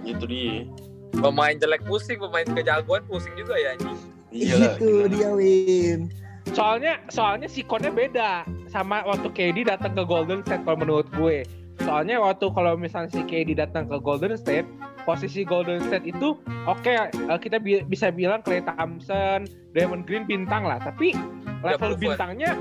Itu 0.06 0.30
dia. 0.30 0.70
Pemain 1.18 1.58
jelek 1.58 1.82
pusing, 1.90 2.22
pemain 2.22 2.46
kejagoan 2.46 3.02
pusing 3.10 3.34
juga 3.34 3.58
ya 3.58 3.74
anjing. 3.74 3.98
Iya. 4.30 4.78
Itu 4.78 5.10
dia 5.10 5.30
Win. 5.34 6.14
Soalnya 6.54 7.02
soalnya 7.10 7.50
sikonnya 7.50 7.90
beda 7.90 8.46
sama 8.70 9.02
waktu 9.10 9.34
KD 9.34 9.66
datang 9.66 9.98
ke 9.98 10.04
Golden 10.06 10.46
State 10.46 10.62
kalau 10.62 10.78
menurut 10.78 11.10
gue. 11.18 11.42
Soalnya 11.82 12.18
waktu 12.18 12.46
kalau 12.48 12.74
misalnya 12.76 13.10
si 13.10 13.22
KD 13.22 13.56
datang 13.56 13.86
ke 13.86 13.98
Golden 13.98 14.34
State, 14.34 14.68
posisi 15.02 15.42
Golden 15.42 15.82
State 15.82 16.06
itu 16.06 16.38
oke 16.64 16.88
eh, 16.88 17.10
kita 17.38 17.58
bi- 17.58 17.84
bisa 17.84 18.10
bilang 18.10 18.40
Klay 18.40 18.62
Thompson, 18.62 19.44
Draymond 19.72 20.06
Green 20.06 20.24
bintang 20.24 20.64
lah, 20.64 20.78
tapi 20.78 21.18
level 21.62 21.94
bintangnya 21.96 22.58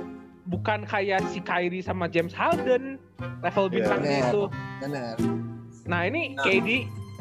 bukan 0.47 0.83
kayak 0.83 1.21
si 1.29 1.39
Kyrie 1.39 1.81
sama 1.81 2.07
James 2.07 2.33
Harden 2.33 2.97
level 3.41 3.65
Iya. 3.67 3.73
bintangnya 3.73 4.11
Bener. 4.11 4.25
itu. 4.27 4.43
Benar. 4.81 5.15
Nah 5.87 6.01
ini 6.03 6.21
Nah. 6.33 6.43
KD 6.43 6.69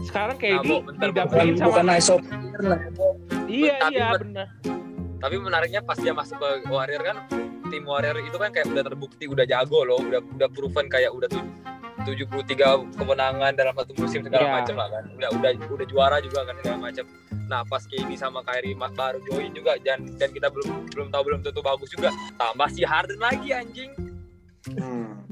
sekarang 0.01 0.35
KD 0.35 0.65
Nah, 0.65 0.79
didampingin 1.03 1.55
sama 1.55 1.67
bukan 1.69 1.85
ISO 1.91 2.15
player 2.17 2.61
lah. 2.65 2.79
iya 3.45 3.75
Tapi 3.77 3.93
iya 3.93 4.07
ben- 4.09 4.21
benar. 4.25 4.47
Tapi 5.19 5.35
menariknya 5.35 5.81
pas 5.81 5.95
dia 5.95 6.15
masuk 6.15 6.39
ke 6.39 6.47
Warrior 6.65 7.03
kan 7.03 7.17
tim 7.67 7.83
Warrior 7.83 8.23
itu 8.23 8.33
kan 8.33 8.49
kayak 8.49 8.71
udah 8.71 8.83
terbukti 8.83 9.25
udah 9.25 9.43
jago 9.43 9.83
loh, 9.83 9.99
udah 9.99 10.23
udah 10.31 10.47
proven 10.49 10.87
kayak 10.87 11.11
udah 11.11 11.27
tuh 11.27 11.43
73 12.03 12.95
kemenangan 12.95 13.51
dalam 13.53 13.73
satu 13.73 13.91
musim 13.95 14.21
segala 14.21 14.43
Iya. 14.43 14.53
macam 14.61 14.75
lah 14.75 14.87
kan. 14.89 15.03
Udah 15.13 15.29
udah 15.33 15.49
udah 15.69 15.87
juara 15.87 16.17
juga 16.19 16.39
kan 16.43 16.55
segala 16.57 16.77
macam. 16.81 17.05
Nah, 17.49 17.61
pas 17.65 17.81
KD 17.81 18.09
sama 18.13 18.39
Kyrie 18.43 18.77
baru 18.77 19.17
join 19.23 19.51
juga 19.51 19.73
dan 19.81 20.05
dan 20.15 20.29
kita 20.29 20.47
belum 20.47 20.89
belum 20.89 21.07
tahu 21.09 21.21
belum 21.25 21.39
tentu 21.41 21.59
bagus 21.59 21.89
juga. 21.89 22.09
Tambah 22.35 22.69
si 22.69 22.81
Harden 22.83 23.17
lagi 23.17 23.49
anjing. 23.49 23.91
Hmm. 24.69 25.25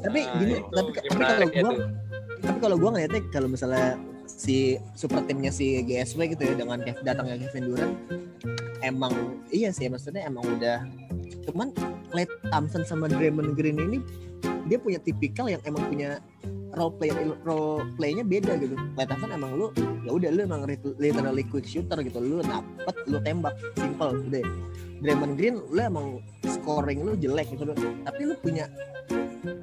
Tapi 0.00 0.18
Nah, 0.20 0.34
gini, 0.38 0.54
itu 0.56 0.72
tapi, 0.72 0.90
tapi 0.94 1.08
kalau 1.18 1.36
gue 1.44 1.62
tuh. 1.74 1.88
tapi 2.38 2.58
kalau 2.60 2.76
gue 2.78 2.90
ngeliatnya 2.90 3.22
kalau 3.28 3.48
misalnya 3.50 3.86
si 4.24 4.56
super 4.94 5.20
timnya 5.22 5.50
si 5.50 5.82
GSW 5.82 6.30
gitu 6.30 6.42
ya 6.44 6.54
dengan 6.54 6.78
Kev, 6.78 7.02
datangnya 7.02 7.36
Kevin 7.40 7.64
Durant 7.66 7.94
emang 8.80 9.10
iya 9.48 9.68
sih 9.68 9.88
maksudnya 9.88 10.22
emang 10.22 10.46
udah 10.46 10.86
cuman 11.48 11.72
Klay 12.08 12.26
Thompson 12.48 12.82
sama 12.88 13.06
Draymond 13.08 13.52
Green 13.56 13.76
ini 13.76 13.98
dia 14.68 14.78
punya 14.80 15.00
tipikal 15.00 15.48
yang 15.48 15.60
emang 15.64 15.84
punya 15.88 16.20
role 16.76 16.92
play 16.94 17.10
role 17.44 17.84
playnya 17.96 18.24
beda 18.24 18.60
gitu. 18.60 18.76
Klay 18.96 19.06
Thompson 19.08 19.32
emang 19.32 19.56
lu 19.56 19.72
ya 20.04 20.10
udah 20.12 20.30
lu 20.32 20.40
emang 20.44 20.62
literally 21.00 21.44
quick 21.44 21.64
shooter 21.64 21.98
gitu. 22.04 22.20
Lu 22.20 22.40
dapet 22.44 22.96
lu 23.08 23.18
tembak. 23.24 23.56
Simple 23.76 24.28
udah. 24.28 24.44
Draymond 25.04 25.34
Green 25.38 25.56
lu 25.60 25.80
emang 25.80 26.06
scoring 26.44 27.04
lu 27.04 27.12
jelek 27.16 27.52
gitu. 27.52 27.64
Tapi 28.04 28.20
lu 28.24 28.34
punya 28.40 28.68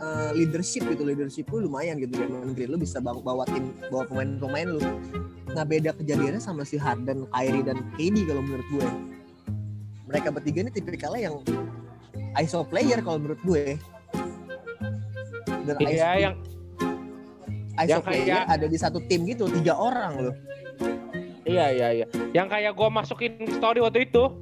uh, 0.01 0.31
leadership 0.34 0.86
gitu. 0.89 1.05
Leadership 1.05 1.45
lu 1.53 1.69
lumayan 1.69 2.01
gitu. 2.01 2.17
Draymond 2.17 2.53
Green 2.57 2.74
lu 2.74 2.77
bisa 2.81 2.98
bawa, 2.98 3.22
bawa 3.22 3.43
tim 3.50 3.74
bawa 3.89 4.05
pemain-pemain 4.10 4.69
lu. 4.69 4.81
Nah 5.55 5.63
beda 5.63 5.95
kejadiannya 5.95 6.41
sama 6.41 6.67
si 6.67 6.75
Harden, 6.75 7.29
Kyrie 7.31 7.63
dan 7.63 7.79
KD 7.95 8.27
kalau 8.27 8.43
menurut 8.43 8.67
gue 8.75 8.88
mereka 10.15 10.31
bertiga 10.31 10.60
ini 10.63 10.72
tipikalnya 10.72 11.22
yang 11.27 11.36
ISO 12.39 12.63
player 12.63 13.03
kalau 13.03 13.19
menurut 13.19 13.41
gue 13.43 13.75
dan 15.67 15.75
Iya 15.84 15.91
ISO, 15.91 16.24
yang 16.24 16.36
ISO 17.75 17.91
yang 17.91 18.01
player 18.07 18.24
kayak- 18.39 18.48
ada 18.48 18.65
di 18.72 18.77
satu 18.79 19.03
tim 19.12 19.27
gitu 19.27 19.51
tiga 19.51 19.75
orang 19.75 20.31
loh 20.31 20.36
Iya 21.45 21.69
iya 21.69 21.88
iya. 22.01 22.05
Yang 22.34 22.48
kayak 22.57 22.74
gua 22.74 22.89
masukin 22.89 23.38
story 23.62 23.77
waktu 23.77 24.10
itu 24.10 24.34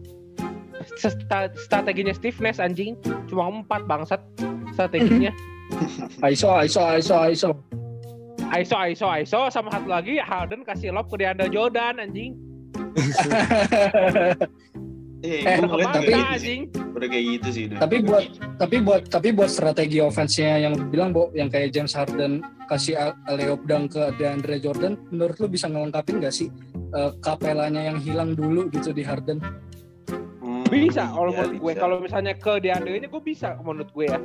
strateginya 1.60 2.16
Steve 2.16 2.40
Nash 2.40 2.64
anjing 2.64 2.96
cuma 3.28 3.52
empat 3.52 3.84
bangsat 3.92 4.24
strateginya. 4.72 5.36
ISO, 6.32 6.48
ISO, 6.64 6.80
ISO, 6.96 7.18
ISO. 7.28 7.50
ISO 8.56 8.78
ISO 8.88 9.08
ISO 9.20 9.40
sama 9.52 9.68
satu 9.76 9.92
lagi 9.92 10.16
Harden 10.16 10.64
kasih 10.64 10.96
lob 10.96 11.12
ke 11.12 11.20
DeAndre 11.20 11.52
Jordan 11.52 12.00
anjing. 12.00 12.40
Eh, 15.24 15.40
Eh, 15.40 15.56
gue 15.58 15.72
kayak 15.80 16.04
gitu 16.04 16.20
anjing? 16.30 16.62
Udah 16.94 17.08
kayak 17.08 17.26
gitu 17.32 17.48
sih. 17.50 17.64
udah. 17.66 17.80
tapi 17.80 17.96
buat 18.04 18.24
tapi 18.60 18.76
buat 18.84 19.02
tapi 19.08 19.28
buat 19.32 19.48
strategi 19.48 19.98
offense-nya 19.98 20.62
yang 20.62 20.74
bilang 20.92 21.16
Bo, 21.16 21.32
yang 21.32 21.48
kayak 21.48 21.72
James 21.72 21.96
Harden 21.96 22.44
kasih 22.68 23.00
layup 23.26 23.64
dunk 23.64 23.96
ke 23.96 24.04
DeAndre 24.16 24.60
Jordan 24.60 25.00
menurut 25.10 25.36
lu 25.38 25.48
bisa 25.48 25.68
ngelengkapin 25.68 26.20
gak 26.20 26.32
sih 26.32 26.52
eh, 26.92 27.12
kapelanya 27.20 27.88
yang 27.88 27.98
hilang 27.98 28.36
dulu 28.36 28.68
gitu 28.70 28.92
di 28.92 29.02
Harden 29.02 29.40
Hmm, 30.44 30.68
Bisa 30.68 31.08
kalau 31.08 31.32
iya, 31.32 31.40
menurut 31.40 31.56
gue 31.58 31.74
kalau 31.80 31.96
misalnya 31.98 32.34
ke 32.36 32.60
DeAndre 32.60 33.00
nya 33.00 33.08
gue 33.08 33.24
bisa 33.24 33.56
menurut 33.58 33.90
gue 33.90 34.06
ya. 34.06 34.20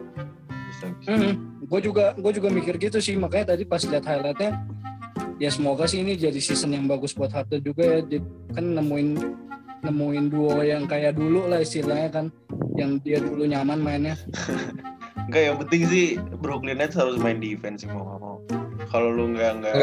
bisa, 0.67 0.85
bisa. 0.93 1.09
Hmm, 1.09 1.33
gue 1.63 1.81
juga 1.81 2.05
gue 2.15 2.33
juga 2.35 2.49
mikir 2.51 2.75
gitu 2.77 2.99
sih 2.99 3.15
makanya 3.15 3.55
tadi 3.55 3.63
pas 3.63 3.81
lihat 3.81 4.03
highlightnya 4.03 4.51
ya 5.39 5.47
semoga 5.49 5.87
sih 5.87 6.03
ini 6.03 6.19
jadi 6.19 6.37
season 6.37 6.75
yang 6.75 6.85
bagus 6.85 7.15
buat 7.15 7.31
Harden 7.31 7.63
juga 7.63 8.03
ya 8.03 8.19
kan 8.51 8.65
nemuin 8.75 9.09
nemuin 9.81 10.27
duo 10.29 10.59
yang 10.61 10.85
kayak 10.85 11.15
dulu 11.15 11.47
lah 11.47 11.61
istilahnya 11.61 12.11
kan 12.11 12.27
yang 12.75 12.99
dia 12.99 13.19
dulu 13.19 13.45
nyaman 13.45 13.79
mainnya 13.79 14.17
Enggak 15.29 15.43
yang 15.45 15.57
penting 15.59 15.83
sih 15.85 16.07
Brooklyn 16.41 16.79
Nets 16.79 16.97
harus 16.97 17.17
main 17.17 17.37
defense 17.37 17.85
sih 17.85 17.89
mau 17.89 18.01
nggak 18.01 18.19
mau. 18.19 18.37
Kalau 18.89 19.13
lu 19.13 19.29
nggak 19.31 19.61
nggak 19.61 19.75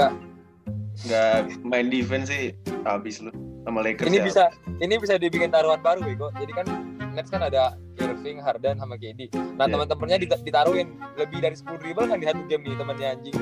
Nggak. 1.05 1.37
main 1.61 1.87
defense 1.87 2.27
sih 2.27 2.49
habis 2.81 3.21
lu 3.21 3.29
sama 3.61 3.85
Lakers 3.85 4.09
Ini 4.09 4.17
ya. 4.17 4.25
bisa 4.25 4.43
ini 4.79 4.97
bisa 4.97 5.13
dibikin 5.15 5.53
taruhan 5.53 5.77
baru 5.79 6.01
Bego. 6.01 6.33
Jadi 6.33 6.49
kan 6.51 6.65
Nets 7.13 7.29
kan 7.29 7.39
ada 7.41 7.77
Irving, 7.95 8.41
Harden 8.41 8.75
sama 8.75 8.97
KD. 8.97 9.29
Nah, 9.55 9.63
Iya. 9.63 9.71
teman-temannya 9.71 10.17
dita- 10.19 10.41
ditaruhin 10.41 10.87
lebih 11.13 11.39
dari 11.39 11.53
10 11.53 11.77
dribble 11.77 12.05
kan 12.05 12.17
di 12.17 12.25
satu 12.25 12.41
game 12.43 12.63
nih 12.65 12.75
temannya 12.75 13.07
anjing. 13.07 13.35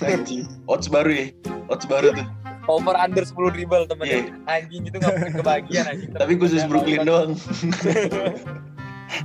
Anjing. 0.00 0.44
Odds 0.68 0.86
baru 0.86 1.10
ya. 1.10 1.26
Odds 1.68 1.86
baru 1.88 2.12
tuh. 2.14 2.26
Over 2.68 2.94
under 2.94 3.24
10 3.24 3.34
dribble 3.56 3.84
temennya. 3.88 4.30
Iya. 4.30 4.32
Anjing 4.46 4.82
itu 4.86 4.96
nggak 5.00 5.12
mungkin 5.16 5.34
kebagian 5.42 5.84
anjing. 5.88 6.10
Tapi 6.22 6.32
khusus 6.36 6.62
Brooklyn 6.68 7.02
doang. 7.02 7.32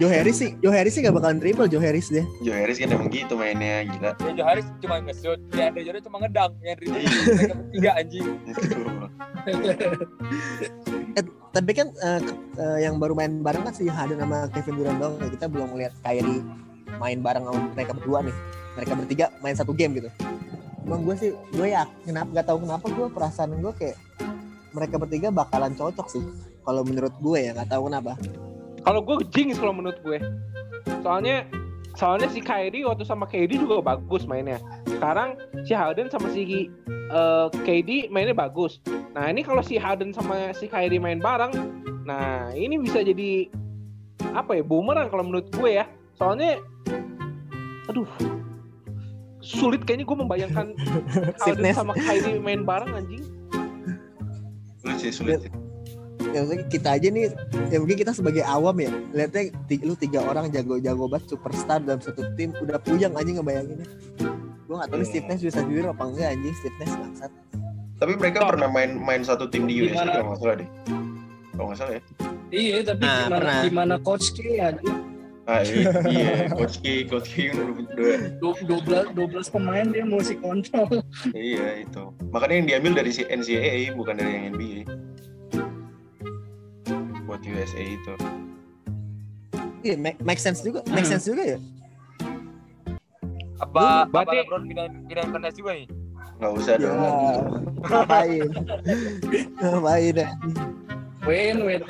Joe 0.01 0.09
Harris 0.09 0.41
sih, 0.41 0.57
Joe 0.65 0.73
Harris 0.73 0.97
sih 0.97 1.05
gak 1.05 1.13
bakalan 1.13 1.37
triple 1.37 1.69
Joe 1.69 1.77
Harris 1.77 2.09
deh. 2.09 2.25
Joe 2.41 2.57
Harris 2.57 2.81
kan 2.81 2.89
emang 2.89 3.05
gitu 3.13 3.37
mainnya 3.37 3.85
gila. 3.85 4.17
Ya 4.17 4.31
Joe 4.33 4.47
Harris 4.49 4.65
cuma 4.81 4.97
nge-shoot, 4.97 5.37
ya 5.53 5.69
Andre 5.69 5.81
Jordan 5.85 6.01
cuma 6.01 6.17
ngedang, 6.25 6.51
yang 6.65 6.73
Andre 6.73 6.85
mereka 6.89 7.53
bertiga 7.53 7.91
anjing. 7.93 8.27
Tapi 11.53 11.71
kan 11.71 11.87
eh, 11.95 12.19
ke- 12.19 12.39
eh, 12.59 12.77
yang 12.81 12.97
baru 12.97 13.13
main 13.13 13.45
bareng 13.45 13.61
kan 13.61 13.73
si 13.77 13.85
Harden 13.85 14.19
sama 14.19 14.49
Kevin 14.51 14.73
Durant 14.75 14.97
dong. 14.97 15.13
Ya, 15.21 15.27
kita 15.31 15.45
belum 15.47 15.67
melihat 15.71 15.93
Kyrie 16.01 16.41
main 16.97 17.19
bareng 17.21 17.43
sama 17.45 17.59
mereka 17.71 17.91
berdua 17.93 18.19
nih. 18.25 18.35
Mereka 18.75 18.91
bertiga 18.97 19.25
main 19.39 19.55
satu 19.55 19.71
game 19.71 20.01
gitu. 20.01 20.09
Emang 20.85 21.01
gue 21.01 21.15
sih, 21.17 21.31
gue 21.33 21.67
ya 21.73 21.89
kenapa 22.05 22.29
gak 22.29 22.45
tahu 22.45 22.57
kenapa 22.61 22.85
gue 22.93 23.07
perasaan 23.09 23.57
gue 23.57 23.73
kayak 23.73 23.97
mereka 24.75 24.95
bertiga 25.01 25.33
bakalan 25.33 25.73
cocok 25.73 26.07
sih. 26.11 26.23
Kalau 26.61 26.85
menurut 26.85 27.15
gue 27.23 27.39
ya 27.41 27.51
nggak 27.57 27.71
tahu 27.71 27.89
kenapa. 27.89 28.13
Kalau 28.85 29.01
gue 29.01 29.15
jinx 29.33 29.57
kalau 29.57 29.73
menurut 29.73 29.97
gue. 30.03 30.19
Soalnya 31.01 31.47
soalnya 31.95 32.27
si 32.29 32.43
Kyrie 32.43 32.83
waktu 32.83 33.07
sama 33.07 33.25
KD 33.25 33.55
juga 33.57 33.81
bagus 33.81 34.27
mainnya. 34.27 34.59
Sekarang 34.85 35.39
si 35.63 35.73
Harden 35.73 36.11
sama 36.11 36.27
si 36.29 36.69
eh, 36.85 37.47
KD 37.65 38.11
mainnya 38.13 38.35
bagus. 38.35 38.77
Nah 39.15 39.31
ini 39.31 39.41
kalau 39.41 39.63
si 39.63 39.79
Harden 39.79 40.11
sama 40.11 40.51
si 40.53 40.67
Kyrie 40.67 41.01
main 41.01 41.23
bareng, 41.23 41.55
nah 42.03 42.51
ini 42.51 42.77
bisa 42.77 42.99
jadi 42.99 43.47
apa 44.35 44.59
ya 44.59 44.63
bumerang 44.65 45.07
kalau 45.07 45.23
menurut 45.23 45.47
gue 45.55 45.81
ya. 45.81 45.85
Soalnya, 46.15 46.63
aduh, 47.91 48.07
sulit 49.45 49.81
kayaknya 49.81 50.03
gue 50.03 50.17
membayangkan 50.17 50.67
Harden 51.41 51.69
sama 51.71 51.93
Kyrie 51.95 52.37
main 52.37 52.61
bareng 52.61 52.91
anjing. 52.91 53.21
Sulit 54.79 54.97
sih 54.99 55.11
sulit. 55.11 55.39
sih. 55.39 55.51
Ya 56.27 56.41
maksudnya 56.41 56.67
kita 56.67 56.89
aja 56.91 57.07
nih, 57.07 57.31
ya 57.69 57.77
mungkin 57.77 57.97
kita 57.97 58.11
sebagai 58.11 58.43
awam 58.43 58.75
ya, 58.77 58.91
lihatnya 59.13 59.55
lu 59.79 59.95
tiga 59.95 60.19
orang 60.21 60.49
jago-jago 60.49 61.07
banget 61.07 61.29
superstar 61.29 61.79
dalam 61.79 62.01
satu 62.01 62.27
tim, 62.33 62.51
udah 62.57 62.75
puyeng 62.77 63.13
anjing 63.13 63.37
ngebayanginnya. 63.37 63.87
Gue 64.65 64.75
gak 64.75 64.89
tahu 64.89 64.97
nih 64.97 65.05
Hmm. 65.05 65.13
stiffness 65.13 65.39
bisa 65.41 65.59
jujur 65.63 65.85
apa 65.87 66.03
enggak 66.03 66.27
anjing 66.29 66.55
stiffness 66.55 66.91
bangsat. 66.91 67.31
Tapi 67.95 68.13
mereka 68.17 68.37
Toh. 68.41 68.49
pernah 68.51 68.67
main 68.67 68.91
main 68.97 69.21
satu 69.21 69.47
tim 69.47 69.63
di 69.63 69.85
USA 69.85 69.95
Gimana? 69.95 70.11
kalau 70.11 70.25
nggak 70.27 70.39
salah 70.41 70.55
deh. 70.57 70.69
Kalau 71.47 71.65
nggak 71.65 71.77
salah 71.77 71.93
ya. 71.93 72.01
Iya, 72.47 72.75
tapi 72.83 73.01
Nah, 73.01 73.15
gimana 73.15 73.35
pernah. 73.37 73.61
gimana 73.63 73.95
coach 73.97 74.27
K 74.31 74.39
aja 74.57 74.91
Ah 75.45 75.61
iya, 75.61 75.93
iya. 76.09 76.49
Coach 76.49 76.81
K, 76.81 77.05
Coach 77.05 77.29
K 77.29 77.53
udah, 77.53 77.65
udah 77.77 78.17
Du- 78.41 78.57
12 78.65 79.13
12 79.13 79.45
pemain 79.47 79.85
dia 79.85 80.01
mesti 80.01 80.33
kontrol. 80.35 80.89
iya 81.31 81.85
itu. 81.85 82.09
Makanya 82.33 82.55
yang 82.57 82.67
diambil 82.67 82.91
dari 82.97 83.13
si 83.13 83.21
NCAA 83.23 83.93
bukan 83.93 84.17
dari 84.17 84.31
yang 84.33 84.45
NBA. 84.51 84.79
Buat 87.23 87.45
USA 87.45 87.77
itu. 87.79 88.13
Iya, 89.81 89.95
make, 89.95 90.17
make 90.19 90.41
sense 90.41 90.65
juga, 90.65 90.81
make 90.89 91.05
sense 91.05 91.29
juga 91.29 91.45
ya. 91.45 91.59
Apa, 93.55 94.09
apa 94.09 94.25
Berarti- 94.25 94.41
LeBron 94.41 94.63
pindah 94.65 94.87
pindah 95.05 95.25
ke 95.25 95.37
Nets 95.37 95.55
juga 95.55 95.71
nih? 95.77 95.87
Nggak 96.35 96.51
usah 96.57 96.73
Ya, 96.75 96.89
dong. 96.89 96.99
ngapain? 97.85 98.49
ngapain 99.55 100.15
ya? 100.17 100.29
Win, 101.23 101.57
win. 101.63 101.81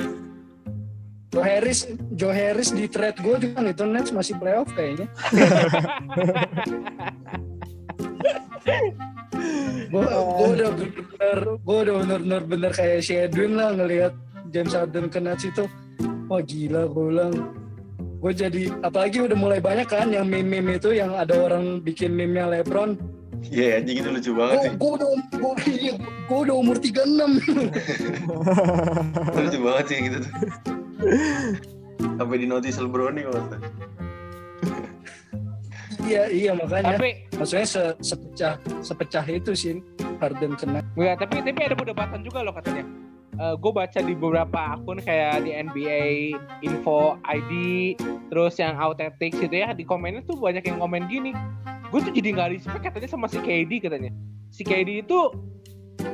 Joe 1.35 1.43
Harris, 1.43 1.79
Joe 2.15 2.31
Harris 2.31 2.71
di 2.71 2.87
trade 2.87 3.19
gue 3.19 3.35
juga 3.43 3.59
nih, 3.59 3.75
tuh 3.75 3.91
Nets 3.91 4.15
masih 4.15 4.39
playoff 4.39 4.71
kayaknya. 4.71 5.11
gue 9.91 10.47
udah 10.55 10.69
bener 10.75 11.39
gue 11.59 11.77
udah 11.87 11.95
bener-bener 12.03 12.41
bener 12.43 12.71
kayak 12.71 13.03
si 13.03 13.13
Edwin 13.15 13.55
lah 13.55 13.71
ngelihat 13.75 14.11
James 14.51 14.73
Harden 14.73 15.07
ke 15.07 15.19
Nets 15.21 15.45
itu 15.47 15.67
wah 16.27 16.41
gila 16.41 16.87
gue 16.89 17.03
bilang 17.13 17.33
gue 18.19 18.31
jadi 18.33 18.73
apalagi 18.81 19.23
udah 19.23 19.37
mulai 19.37 19.59
banyak 19.61 19.87
kan 19.87 20.09
yang 20.11 20.25
meme-meme 20.27 20.81
itu 20.81 20.91
yang 20.97 21.13
ada 21.13 21.35
orang 21.37 21.79
bikin 21.83 22.11
meme-nya 22.15 22.47
LeBron 22.59 22.95
Iya 23.45 23.77
anjing 23.77 24.01
itu 24.01 24.09
lucu 24.09 24.31
banget 24.33 24.57
sih. 24.57 24.71
gue 24.73 24.91
udah 24.97 25.09
gue, 25.37 25.53
iya, 25.69 25.93
gue 26.01 26.39
udah 26.49 26.55
umur 26.57 26.81
36 26.81 27.45
Itu 27.45 29.37
lucu 29.45 29.59
banget 29.61 29.85
sih 29.85 29.97
gitu 30.09 30.17
tuh. 30.25 30.31
Sampai 32.19 32.37
di 32.41 32.47
notice 32.47 32.77
LeBron 32.81 33.15
nih 33.15 33.23
kalau 33.27 33.41
iya 36.05 36.29
iya 36.29 36.51
makanya 36.53 36.95
Tapi 36.97 37.25
maksudnya 37.35 37.67
se 37.67 37.83
sepecah 37.99 38.53
sepecah 38.85 39.25
itu 39.25 39.51
sih 39.57 39.81
Harden 40.21 40.55
kena 40.55 40.79
Enggak, 40.95 41.27
tapi 41.27 41.43
tapi 41.43 41.59
ada 41.65 41.75
perdebatan 41.75 42.23
juga 42.23 42.45
loh 42.45 42.55
katanya. 42.55 42.85
gue 43.35 43.67
baca 43.67 43.99
di 43.99 44.15
beberapa 44.15 44.79
akun 44.79 45.03
kayak 45.03 45.43
di 45.43 45.51
NBA 45.51 46.39
Info 46.63 47.19
ID, 47.27 47.51
terus 48.31 48.55
yang 48.55 48.79
Authentics 48.79 49.35
itu 49.43 49.59
ya 49.59 49.75
di 49.75 49.83
komennya 49.83 50.23
tuh 50.23 50.39
banyak 50.39 50.63
yang 50.63 50.79
komen 50.79 51.11
gini. 51.11 51.35
Gue 51.91 51.99
tuh 51.99 52.15
jadi 52.15 52.31
nggak 52.31 52.49
respect 52.55 52.79
katanya 52.79 53.11
sama 53.11 53.27
si 53.27 53.43
KD 53.43 53.83
katanya. 53.83 54.15
Si 54.55 54.63
KD 54.63 55.03
itu 55.03 55.19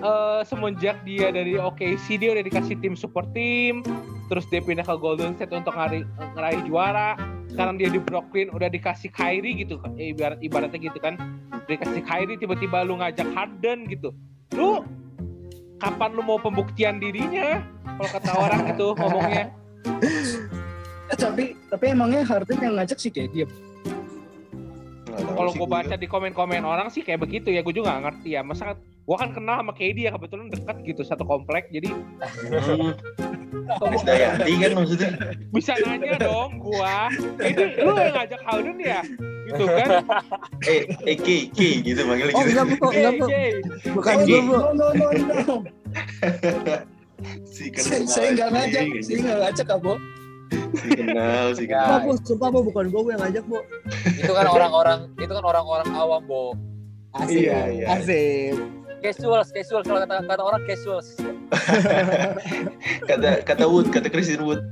eh, 0.01 0.41
semenjak 0.49 0.97
dia 1.05 1.29
dari 1.29 1.61
OKC 1.61 2.17
dia 2.17 2.33
udah 2.33 2.41
dikasih 2.41 2.81
tim 2.81 2.97
support 2.97 3.29
team, 3.37 3.85
terus 4.31 4.47
dia 4.47 4.63
pindah 4.63 4.87
ke 4.87 4.95
Golden 4.95 5.35
State 5.35 5.51
untuk 5.51 5.75
ngari, 5.75 6.07
ngeraih 6.39 6.63
juara. 6.63 7.19
Sekarang 7.51 7.75
dia 7.75 7.91
di 7.91 7.99
Brooklyn 7.99 8.47
udah 8.55 8.71
dikasih 8.71 9.11
Kyrie 9.11 9.59
gitu 9.59 9.75
kan, 9.75 9.91
Eh, 9.99 10.15
ibarat 10.15 10.39
ibaratnya 10.39 10.79
gitu 10.79 10.95
kan. 11.03 11.19
Dikasih 11.67 11.99
Kyrie 12.07 12.39
tiba-tiba 12.39 12.87
lu 12.87 12.95
ngajak 12.95 13.27
Harden 13.35 13.91
gitu. 13.91 14.15
Lu 14.55 14.87
kapan 15.83 16.15
lu 16.15 16.23
mau 16.23 16.39
pembuktian 16.39 17.03
dirinya? 17.03 17.59
Kalau 17.83 18.07
kata 18.07 18.31
orang 18.39 18.61
itu 18.71 18.87
ngomongnya. 18.95 19.45
eh, 21.11 21.17
tapi 21.19 21.59
tapi 21.67 21.85
emangnya 21.91 22.23
Harden 22.23 22.59
yang 22.63 22.79
ngajak 22.79 22.97
sih 23.03 23.11
kayak 23.11 23.35
dia 23.35 23.47
Kalau 25.11 25.51
gue 25.51 25.67
gua. 25.67 25.83
baca 25.83 25.99
di 25.99 26.07
komen-komen 26.07 26.63
orang 26.63 26.87
sih 26.87 27.03
kayak 27.03 27.19
begitu 27.27 27.51
ya, 27.51 27.59
gue 27.59 27.75
juga 27.75 27.99
gak 27.99 28.03
ngerti 28.07 28.39
ya. 28.39 28.47
Masa 28.47 28.79
gue 29.11 29.17
kan 29.17 29.35
kenal 29.35 29.59
sama 29.59 29.75
KD 29.75 30.07
ya 30.07 30.15
kebetulan 30.15 30.47
dekat 30.47 30.77
gitu 30.87 31.03
satu 31.03 31.27
komplek, 31.27 31.67
jadi 31.67 31.91
Hmm. 32.47 32.95
Krisdayanti 33.75 34.51
kan 34.57 34.71
maksudnya. 34.73 35.09
bisa 35.51 35.75
nanya 35.77 36.15
dong 36.17 36.55
gua. 36.57 37.11
Ini 37.37 37.75
lu 37.77 37.91
yang 37.93 38.15
ngajak 38.15 38.39
Harden 38.41 38.77
ya? 38.79 39.03
Gitu 39.43 39.63
kan? 39.67 39.89
Eh, 40.63 40.81
eh 41.03 41.17
K, 41.17 41.27
K 41.51 41.59
gitu 41.83 41.99
manggilnya 42.05 42.31
Oh 42.31 42.41
gitu. 42.41 42.55
enggak 42.55 42.65
bu, 42.69 42.75
enggak 42.87 43.13
bu, 43.13 43.25
bukan 43.91 44.15
gue 44.21 44.39
bu. 44.39 44.53
no 44.55 44.69
no 44.71 44.87
no 44.93 45.07
no 45.11 45.55
Si 47.43 47.67
kenal. 47.69 48.07
saya 48.07 48.27
nggak 48.31 48.49
ngajak 48.49 48.83
saya 49.03 49.17
nggak 49.19 49.39
ngajak 49.43 49.65
kabo 49.67 49.93
Si 50.73 50.87
kenal, 50.89 51.45
si 51.51 51.63
kenal. 51.67 51.99
bu, 52.01 52.11
sumpah 52.17 52.47
bu, 52.49 52.59
bukan 52.65 52.85
gue 52.87 53.01
yang 53.09 53.19
ngajak 53.19 53.43
bu. 53.43 53.59
itu 54.09 54.31
kan 54.31 54.45
orang-orang 54.47 54.99
itu 55.17 55.29
kan 55.29 55.43
orang-orang 55.43 55.87
awam 55.91 56.23
bo 56.23 56.55
Asik, 57.11 57.43
Iya, 57.43 57.59
iya. 57.69 57.85
asik. 57.91 58.55
Casual 59.01 59.41
casual 59.43 59.81
kalau 59.83 59.99
kata 60.05 60.23
kata 60.25 60.43
orang 60.45 60.61
casual 60.69 61.01
Kata 63.09 63.43
kata 63.43 63.65
Wood, 63.67 63.91
kata 63.91 64.07
Christian 64.07 64.47
Wood. 64.47 64.63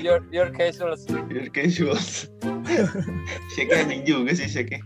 your 0.00 0.24
your 0.32 0.48
casual 0.48 0.96
You're 1.28 1.52
casuals. 1.52 2.30
Shake 3.52 3.74
anjing 3.74 4.08
juga 4.08 4.32
sih 4.32 4.48
Shake. 4.48 4.80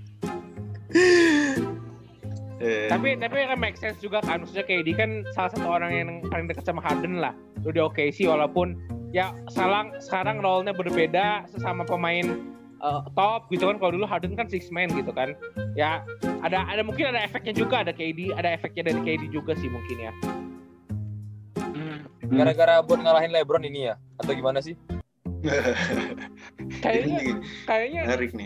Eh, 2.62 2.86
tapi 2.86 3.18
tapi 3.18 3.42
kan 3.42 3.58
make 3.58 3.74
sense 3.74 3.98
juga 3.98 4.22
kan 4.22 4.46
maksudnya 4.46 4.62
KD 4.62 4.94
kan 4.94 5.26
salah 5.34 5.50
satu 5.50 5.66
orang 5.66 5.90
yang 5.90 6.08
paling 6.30 6.46
dekat 6.46 6.62
sama 6.62 6.78
Harden 6.78 7.18
lah 7.18 7.34
lu 7.66 7.74
di 7.74 7.82
OKC 7.82 8.30
walaupun 8.30 8.78
ya 9.10 9.34
sekarang 9.50 9.90
sekarang 9.98 10.38
role-nya 10.38 10.70
berbeda 10.70 11.42
sesama 11.50 11.82
pemain 11.82 12.22
top 13.14 13.46
gitu 13.54 13.64
kan. 13.70 13.76
Kalau 13.78 13.92
dulu 13.94 14.04
Harden 14.04 14.34
kan 14.34 14.50
six 14.50 14.68
man 14.74 14.90
gitu 14.92 15.14
kan. 15.14 15.38
Ya 15.78 16.02
ada 16.42 16.66
ada 16.66 16.82
mungkin 16.82 17.14
ada 17.14 17.22
efeknya 17.22 17.54
juga 17.54 17.86
ada 17.86 17.94
KD 17.94 18.34
ada 18.34 18.50
efeknya 18.52 18.90
dari 18.90 19.00
KD 19.02 19.30
juga 19.30 19.54
sih 19.56 19.70
mungkin 19.70 20.10
ya. 20.10 20.12
Gara-gara 22.32 22.80
buat 22.80 23.00
ngalahin 23.04 23.30
LeBron 23.30 23.62
ini 23.68 23.92
ya? 23.92 23.94
Atau 24.16 24.32
gimana 24.32 24.64
sih? 24.64 24.74
Kayaknya 26.82 27.42
kayaknya 27.66 28.02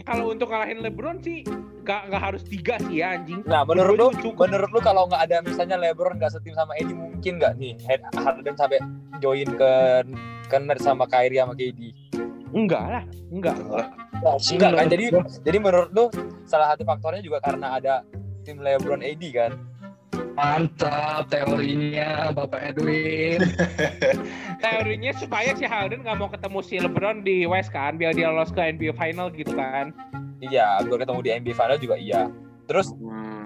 kalau 0.08 0.32
untuk 0.32 0.48
ngalahin 0.48 0.80
LeBron 0.80 1.20
sih 1.20 1.44
gak, 1.84 2.08
gak 2.08 2.22
harus 2.24 2.42
tiga 2.44 2.80
sih 2.88 3.04
ya 3.04 3.20
anjing. 3.20 3.44
Nah 3.44 3.68
menurut 3.68 3.96
lu 3.96 4.08
cukup. 4.24 4.48
menurut 4.48 4.70
lu 4.72 4.80
kalau 4.80 5.04
nggak 5.04 5.28
ada 5.28 5.44
misalnya 5.44 5.76
LeBron 5.76 6.16
nggak 6.16 6.32
setim 6.32 6.56
sama 6.56 6.72
Eddie 6.80 6.96
mungkin 6.96 7.36
nggak 7.36 7.52
nih? 7.60 7.76
Harden 8.16 8.56
sampai 8.56 8.80
join 9.20 9.48
ke 9.60 9.72
ke 10.48 10.56
Nets 10.56 10.88
sama 10.88 11.04
Kyrie 11.04 11.42
sama 11.42 11.52
KD 11.52 12.05
enggak 12.56 12.84
lah 12.88 13.04
enggak. 13.28 13.56
Wah, 13.68 13.86
enggak. 14.40 14.70
kan 14.72 14.86
jadi 14.88 15.04
jadi 15.44 15.58
menurut 15.60 15.90
lu 15.92 16.08
salah 16.48 16.72
satu 16.72 16.88
faktornya 16.88 17.20
juga 17.20 17.38
karena 17.44 17.76
ada 17.76 17.94
tim 18.48 18.56
LeBron 18.64 19.04
AD 19.04 19.24
kan? 19.36 19.52
Mantap 20.36 21.32
teorinya 21.32 22.32
Bapak 22.32 22.72
Edwin. 22.72 23.40
Teorinya 24.64 25.12
supaya 25.16 25.56
si 25.56 25.64
Harden 25.64 26.04
nggak 26.04 26.16
mau 26.16 26.28
ketemu 26.28 26.58
si 26.60 26.76
LeBron 26.76 27.24
di 27.24 27.48
West 27.48 27.72
kan? 27.72 27.96
Biar 27.96 28.12
dia 28.12 28.28
lolos 28.28 28.52
ke 28.52 28.60
NBA 28.60 28.96
Final 28.96 29.32
gitu 29.32 29.56
kan? 29.56 29.96
Iya 30.40 30.84
gue 30.84 30.96
ketemu 30.96 31.20
di 31.24 31.30
NBA 31.40 31.54
Final 31.56 31.78
juga 31.80 31.96
iya. 31.96 32.28
Terus 32.68 32.92
hmm. 32.92 33.44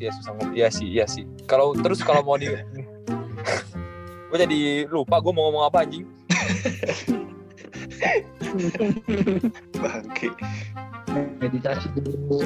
dia 0.00 0.10
susah 0.16 0.32
ngomong. 0.32 0.56
Iya 0.56 0.68
sih 0.72 0.88
iya 0.88 1.04
sih. 1.04 1.28
Kalau 1.44 1.76
terus 1.76 2.00
kalau 2.00 2.24
mau 2.24 2.40
di 2.40 2.48
gue 4.32 4.38
jadi 4.40 4.60
lupa 4.88 5.20
gue 5.20 5.30
mau 5.30 5.52
ngomong 5.52 5.68
apa 5.68 5.84
anjing 5.84 6.08
Bangke. 9.74 10.28
meditasi 11.38 11.86
dulu 11.94 12.42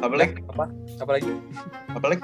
Apa 0.00 0.14
lagi? 0.16 0.40
apa 0.48 0.64
apa 1.00 1.10
lagi 1.18 1.32
Apa 1.92 2.06
lagi? 2.08 2.22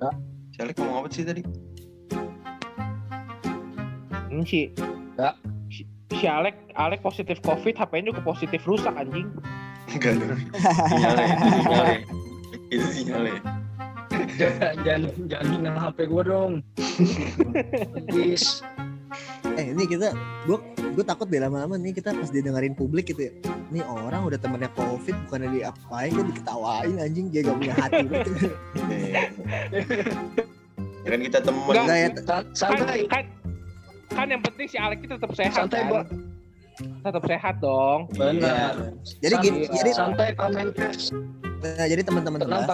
Ya. 0.00 0.10
Si 0.52 0.58
Alek 0.60 0.76
ngomong 0.80 0.96
apa 1.04 1.08
sih 1.12 1.24
tadi? 1.24 1.42
Ini 4.30 4.44
sih. 4.44 4.66
Ya. 5.14 5.30
Si, 5.70 5.86
si 6.10 6.26
Alek, 6.26 6.58
Alek 6.74 7.00
positif 7.00 7.38
COVID, 7.46 7.78
HP-nya 7.78 8.10
juga 8.10 8.22
positif 8.26 8.66
rusak 8.66 8.90
anjing. 8.98 9.30
Enggak 9.94 10.18
dong. 10.18 10.40
Sinyalnya, 10.90 11.26
sinyalnya. 11.38 11.98
Itu 12.74 12.86
sinyalnya. 12.90 13.38
jangan 14.40 14.74
jangan 14.82 15.00
jangan 15.28 15.46
hina 15.52 15.70
HP 15.76 15.98
gue 16.08 16.22
dong 16.24 16.52
please 18.08 18.62
Eh 19.54 19.70
ini 19.70 19.86
kita 19.86 20.10
gue 20.50 20.58
gue 20.98 21.04
takut 21.06 21.30
deh 21.30 21.38
lama-lama 21.38 21.78
nih 21.78 21.94
kita 21.94 22.10
pas 22.10 22.26
didengerin 22.26 22.74
publik 22.74 23.14
gitu 23.14 23.30
ya. 23.30 23.32
Nih 23.70 23.86
orang 23.86 24.26
udah 24.26 24.34
temennya 24.34 24.66
covid 24.74 25.14
bukannya 25.26 25.54
diapain 25.54 26.10
dia 26.10 26.24
diketawain 26.26 26.96
anjing 26.98 27.30
dia 27.30 27.46
gak 27.46 27.56
punya 27.62 27.74
hati 27.78 28.02
gitu. 28.02 28.30
Ya 31.04 31.12
kan 31.12 31.20
kita 31.20 31.38
temen. 31.44 31.60
Enggak. 31.68 31.84
Enggak 31.84 31.98
ya 32.00 32.08
Kan, 32.24 32.42
santai 32.56 33.00
kan, 33.06 33.24
kan 34.08 34.26
yang 34.32 34.40
penting 34.40 34.66
si 34.72 34.76
Alek 34.80 35.04
itu 35.04 35.14
tetap 35.20 35.30
sehat 35.36 35.52
santai 35.52 35.84
kan? 35.84 36.08
Tetap 37.04 37.22
sehat 37.28 37.54
dong. 37.60 38.08
benar 38.16 38.72
Jadi 39.20 39.34
gini, 39.44 39.58
Santai- 39.68 39.76
jadi 39.78 39.90
santai 39.92 40.28
Pak 40.32 40.48
Menkes 40.50 41.12
Nah, 41.64 41.86
jadi 41.88 42.02
teman-teman 42.04 42.38
Tenang, 42.40 42.64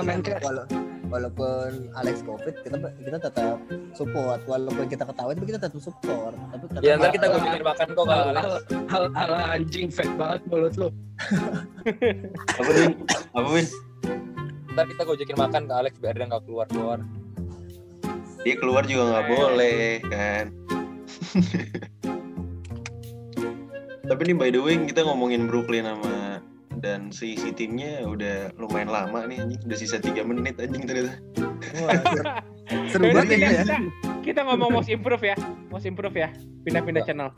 Walaupun 1.10 1.90
Alex 1.98 2.22
Covid 2.22 2.54
kita 2.62 2.78
kita 2.78 3.18
tetap 3.18 3.58
support. 3.98 4.40
Walaupun 4.46 4.86
kita 4.86 5.02
ketawa 5.02 5.34
tapi 5.34 5.46
kita 5.50 5.58
tetap 5.58 5.82
support. 5.82 6.32
Tapi 6.54 6.64
tetap 6.70 6.80
ya 6.86 6.94
ntar 6.94 7.10
kita 7.10 7.26
gojekin 7.26 7.62
makan 7.66 7.86
kok 7.90 8.04
kalau 8.06 8.24
Alex 8.30 8.46
hal 8.86 9.04
hal 9.18 9.30
anjing 9.58 9.90
fake 9.90 10.14
banget 10.14 10.40
mulut 10.46 10.74
lu. 10.78 10.88
Apa 12.62 12.70
Win? 12.70 12.92
Apa 13.34 13.48
Win? 13.50 13.66
ntar 14.70 14.86
kita 14.86 15.02
gojekin 15.02 15.34
makan 15.34 15.66
ke 15.66 15.74
Alex 15.74 15.98
biar 15.98 16.14
dia 16.14 16.30
nggak 16.30 16.46
keluar 16.46 16.66
keluar. 16.70 17.02
Dia 18.46 18.54
keluar 18.56 18.86
juga 18.86 19.02
nggak 19.10 19.26
boleh 19.26 19.98
kan. 20.06 20.44
Tapi 24.10 24.22
nih 24.26 24.36
by 24.38 24.50
the 24.50 24.58
way 24.62 24.74
kita 24.86 25.06
ngomongin 25.06 25.46
Brooklyn 25.46 25.86
sama 25.86 26.14
dan 26.80 27.12
si, 27.12 27.36
si 27.36 27.52
timnya 27.52 28.00
udah 28.08 28.56
lumayan 28.56 28.88
lama 28.88 29.28
nih 29.28 29.44
anjing. 29.44 29.60
Udah 29.68 29.78
sisa 29.78 30.00
3 30.00 30.24
menit 30.24 30.56
anjing 30.56 30.88
ternyata. 30.88 31.12
Wah, 31.84 32.00
seru- 32.88 33.12
banget 33.16 33.36
kita, 33.36 33.44
ya 33.44 33.62
kita, 33.62 33.76
kita 34.24 34.40
ngomong 34.48 34.70
most 34.72 34.88
improve 34.88 35.24
ya. 35.28 35.36
Most 35.68 35.84
improve 35.84 36.16
ya. 36.16 36.28
Pindah-pindah 36.64 37.04
channel. 37.04 37.30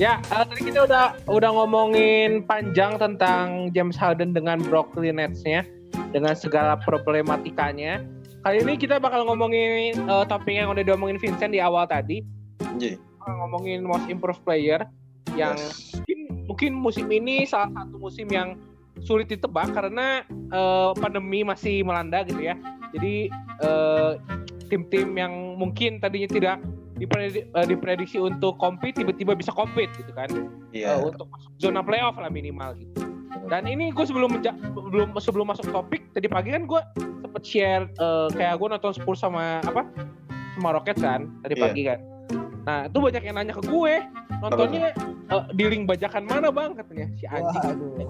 Ya, 0.00 0.16
eh, 0.32 0.44
tadi 0.48 0.72
kita 0.72 0.88
udah 0.88 1.12
udah 1.28 1.50
ngomongin 1.52 2.48
panjang 2.48 2.96
tentang 2.96 3.68
James 3.76 4.00
Harden 4.00 4.32
dengan 4.32 4.56
Brooklyn 4.64 5.20
Nets-nya 5.20 5.66
dengan 6.14 6.32
segala 6.32 6.80
problematikanya. 6.80 8.00
Kali 8.40 8.64
ini 8.64 8.80
kita 8.80 8.96
bakal 8.96 9.28
ngomongin 9.28 10.00
eh, 10.00 10.24
topik 10.24 10.56
yang 10.56 10.72
udah 10.72 10.80
diomongin 10.80 11.20
Vincent 11.20 11.52
di 11.52 11.60
awal 11.60 11.84
tadi, 11.84 12.24
Bakal 13.20 13.34
ngomongin 13.36 13.84
most 13.84 14.06
improved 14.06 14.42
player 14.42 14.86
yang 15.34 15.54
Yes. 15.54 15.94
mungkin 15.94 16.18
mungkin 16.46 16.70
musim 16.74 17.06
ini 17.08 17.46
salah 17.46 17.70
satu 17.70 17.96
musim 17.96 18.26
yang 18.26 18.58
sulit 19.00 19.28
ditebak 19.28 19.70
karena 19.70 20.22
eh, 20.28 20.90
pandemi 20.98 21.40
masih 21.40 21.82
melanda 21.82 22.26
gitu 22.26 22.42
ya. 22.42 22.58
Jadi 22.90 23.30
eh, 23.60 24.10
tim-tim 24.66 25.14
yang 25.14 25.58
mungkin 25.58 25.98
tadinya 25.98 26.26
tidak 26.26 26.56
diprediksi, 26.96 27.40
eh, 27.46 27.66
diprediksi 27.66 28.18
untuk 28.18 28.58
compete 28.58 29.00
tiba-tiba 29.00 29.32
bisa 29.32 29.54
compete 29.54 29.94
gitu 29.96 30.12
kan. 30.12 30.28
Iya. 30.70 30.98
Eh, 30.98 31.08
untuk 31.08 31.30
masuk 31.30 31.50
zona 31.56 31.80
playoff 31.80 32.18
lah 32.18 32.28
minimal 32.28 32.74
gitu. 32.76 32.98
Dan 33.46 33.66
ini 33.66 33.90
gue 33.90 34.04
sebelum 34.04 34.42
belum 34.74 35.14
sebelum 35.18 35.50
masuk 35.50 35.70
topik 35.70 36.02
tadi 36.12 36.26
pagi 36.26 36.50
kan 36.50 36.66
gue 36.66 36.80
sempet 37.22 37.42
share 37.46 37.84
eh, 37.86 38.28
kayak 38.34 38.58
gue 38.58 38.68
nonton 38.68 38.90
Spurs 38.90 39.22
sama 39.22 39.62
apa 39.62 39.86
sama 40.58 40.74
Rockets 40.74 40.98
kan 40.98 41.30
tadi 41.40 41.54
Iya. 41.54 41.62
pagi 41.62 41.82
kan. 41.86 42.00
Nah 42.60 42.86
itu 42.86 42.98
banyak 42.98 43.22
yang 43.22 43.36
nanya 43.36 43.54
ke 43.54 43.62
gue 43.62 43.94
nontonnya 44.40 44.90
eh, 45.26 45.42
di 45.52 45.64
link 45.66 45.84
bajakan 45.84 46.24
mana 46.24 46.48
bang 46.48 46.72
katanya 46.74 47.06
si 47.14 47.24
anjing. 47.24 48.08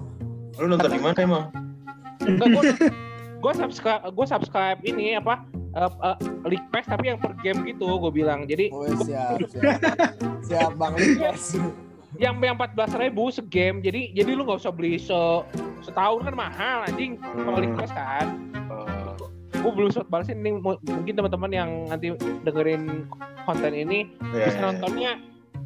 Lu 0.57 0.65
nonton 0.67 0.89
di 0.89 0.99
mana 0.99 1.19
emang? 1.19 1.45
gue 2.21 2.63
gue 3.41 3.53
subscribe 3.57 4.01
gue 4.07 4.25
subscribe 4.25 4.79
ini 4.83 5.17
apa 5.17 5.41
eh, 5.73 5.89
eh, 5.89 6.17
League 6.45 6.67
Pass 6.69 6.85
tapi 6.85 7.09
yang 7.09 7.17
per 7.17 7.33
game 7.39 7.65
gitu 7.65 7.97
gue 7.97 8.11
bilang 8.13 8.45
jadi 8.45 8.69
Oh, 8.69 8.85
siap, 9.01 9.41
siap. 9.49 9.81
siap 10.45 10.71
Bang 10.77 10.93
Likas. 10.93 11.57
yang 12.19 12.37
yang 12.37 12.53
empat 12.53 12.75
belas 12.75 12.93
ribu 12.93 13.31
segame 13.31 13.81
jadi 13.81 14.13
jadi 14.13 14.35
lu 14.35 14.45
nggak 14.45 14.61
usah 14.61 14.69
beli 14.69 14.99
se 14.99 15.17
setahun 15.81 16.21
kan 16.21 16.35
mahal 16.37 16.85
anjing 16.85 17.17
kalau 17.17 17.57
League 17.57 17.73
Pass 17.73 17.89
kan 17.89 18.27
Oh, 18.69 18.85
gue 19.51 19.71
belum 19.71 19.89
sempat 19.91 20.09
balesin. 20.09 20.39
Ini 20.39 20.51
mu- 20.63 20.81
mungkin 20.87 21.13
teman-teman 21.13 21.51
yang 21.51 21.69
nanti 21.91 22.15
dengerin 22.47 23.05
konten 23.43 23.73
ini 23.75 24.07
iya, 24.31 24.47
bisa 24.47 24.57
iya. 24.57 24.63
nontonnya 24.63 25.11